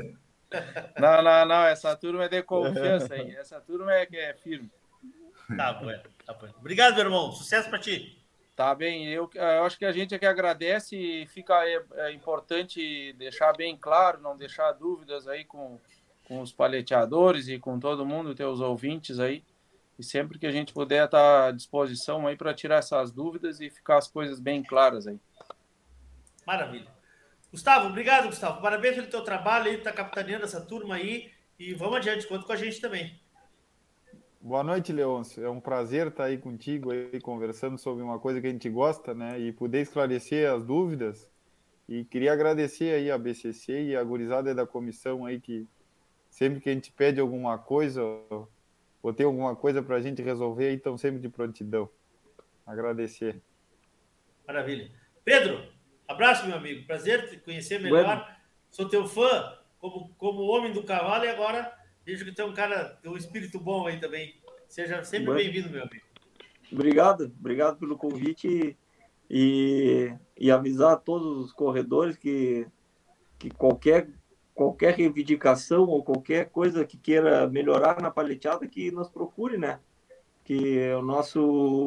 [0.99, 1.65] Não, não, não.
[1.65, 3.35] Essa turma é de confiança aí.
[3.35, 4.69] Essa turma é que é firme.
[5.55, 5.88] Tá bom,
[6.26, 6.47] tá bom.
[6.59, 7.31] Obrigado, meu irmão.
[7.31, 8.22] Sucesso para ti.
[8.57, 12.11] Tá bem, eu, eu acho que a gente é que agradece e fica é, é,
[12.11, 15.79] importante deixar bem claro, não deixar dúvidas aí com,
[16.27, 19.43] com os paleteadores e com todo mundo, teus ouvintes aí.
[19.99, 23.61] E sempre que a gente puder estar tá à disposição aí para tirar essas dúvidas
[23.61, 25.19] e ficar as coisas bem claras aí.
[26.43, 26.91] Maravilha.
[27.51, 28.59] Gustavo, obrigado, Gustavo.
[28.59, 31.31] Parabéns pelo teu trabalho aí, tá capitaneando essa turma aí.
[31.59, 33.21] E vamos adiante, conta com a gente também.
[34.39, 35.43] Boa noite, Leôncio.
[35.43, 39.14] É um prazer estar aí contigo, aí, conversando sobre uma coisa que a gente gosta,
[39.14, 39.39] né?
[39.39, 41.30] E poder esclarecer as dúvidas.
[41.89, 45.68] E queria agradecer aí a BCC e a gurizada da comissão aí que
[46.30, 48.03] sempre que a gente pede alguma coisa
[49.01, 51.89] ou tem alguma coisa para a gente resolver, estão sempre de prontidão.
[52.65, 53.41] Agradecer.
[54.45, 54.91] Maravilha.
[55.23, 55.64] Pedro,
[56.07, 56.85] abraço, meu amigo.
[56.85, 58.03] Prazer te conhecer melhor.
[58.03, 58.26] Bueno.
[58.69, 61.77] Sou teu fã como, como homem do cavalo e agora
[62.07, 64.34] Vejo que tem um cara, um espírito bom aí também.
[64.69, 66.05] Seja sempre bem-vindo, meu amigo.
[66.71, 68.77] Obrigado, obrigado pelo convite
[69.29, 72.65] e, e avisar a todos os corredores que,
[73.38, 74.07] que qualquer,
[74.55, 79.81] qualquer reivindicação ou qualquer coisa que queira melhorar na paleteada, que nos procure, né?
[80.45, 81.41] Que o nosso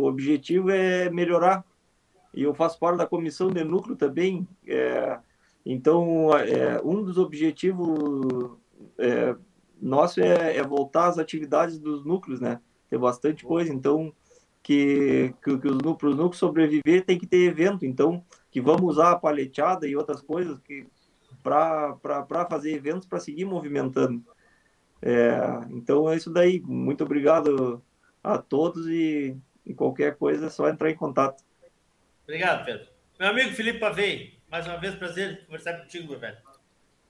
[0.04, 1.64] objetivo é melhorar.
[2.34, 4.46] E eu faço parte da comissão de núcleo também.
[4.66, 5.18] É,
[5.64, 8.58] então, é, um dos objetivos
[8.98, 9.34] é,
[9.80, 12.60] nosso é, é, voltar às atividades dos núcleos, né?
[12.88, 14.12] Tem bastante coisa, então
[14.62, 19.18] que, que, que os núcleos, sobreviver tem que ter evento, então que vamos usar a
[19.18, 20.86] paleteada e outras coisas que
[21.42, 24.22] para fazer eventos para seguir movimentando.
[25.00, 25.38] É,
[25.70, 26.60] então é isso daí.
[26.60, 27.82] Muito obrigado
[28.22, 31.42] a todos e, e, qualquer coisa é só entrar em contato.
[32.24, 32.86] Obrigado, Pedro.
[33.18, 36.36] Meu amigo Felipe Pavei, mais uma vez prazer conversar contigo, meu velho.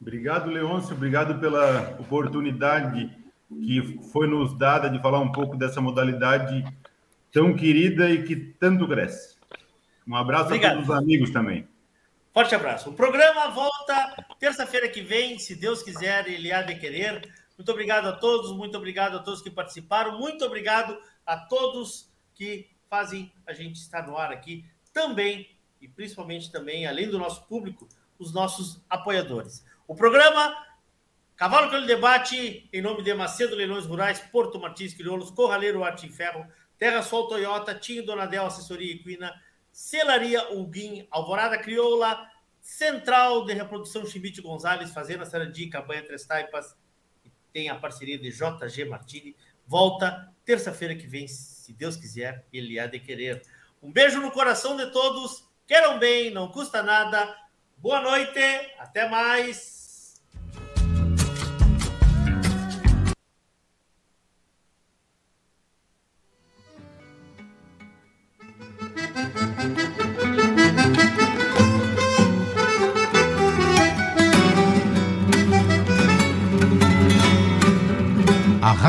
[0.01, 0.94] Obrigado, Leôncio.
[0.94, 3.10] Obrigado pela oportunidade
[3.48, 6.64] que foi nos dada de falar um pouco dessa modalidade
[7.32, 9.36] tão querida e que tanto cresce.
[10.06, 10.70] Um abraço Obrigado.
[10.70, 11.68] a todos os amigos também.
[12.32, 12.90] Forte abraço.
[12.90, 17.28] O programa volta terça-feira que vem, se Deus quiser, ele há de querer.
[17.59, 20.97] Muito obrigado a todos, muito obrigado a todos que participaram, muito obrigado
[21.27, 25.48] a todos que fazem a gente estar no ar aqui também,
[25.81, 27.86] e principalmente também, além do nosso público,
[28.18, 29.64] os nossos apoiadores.
[29.90, 30.56] O programa
[31.34, 36.12] Cavalo pelo Debate, em nome de Macedo Leilões Rurais, Porto Martins Crioulos, Corraleiro Arte em
[36.12, 36.46] Ferro,
[36.78, 39.34] Terra Sol Toyota, Tinho Donadel Assessoria Equina,
[39.72, 42.24] Celaria Ulguim, Alvorada Crioula,
[42.60, 46.76] Central de Reprodução Chimite Gonzalez, Fazenda Sarandi, Cabanha Três Taipas,
[47.52, 49.34] tem a parceria de JG Martini.
[49.66, 53.42] Volta terça-feira que vem, se Deus quiser, ele há de querer.
[53.82, 57.36] Um beijo no coração de todos, queiram bem, não custa nada.
[57.76, 58.38] Boa noite,
[58.78, 59.80] até mais.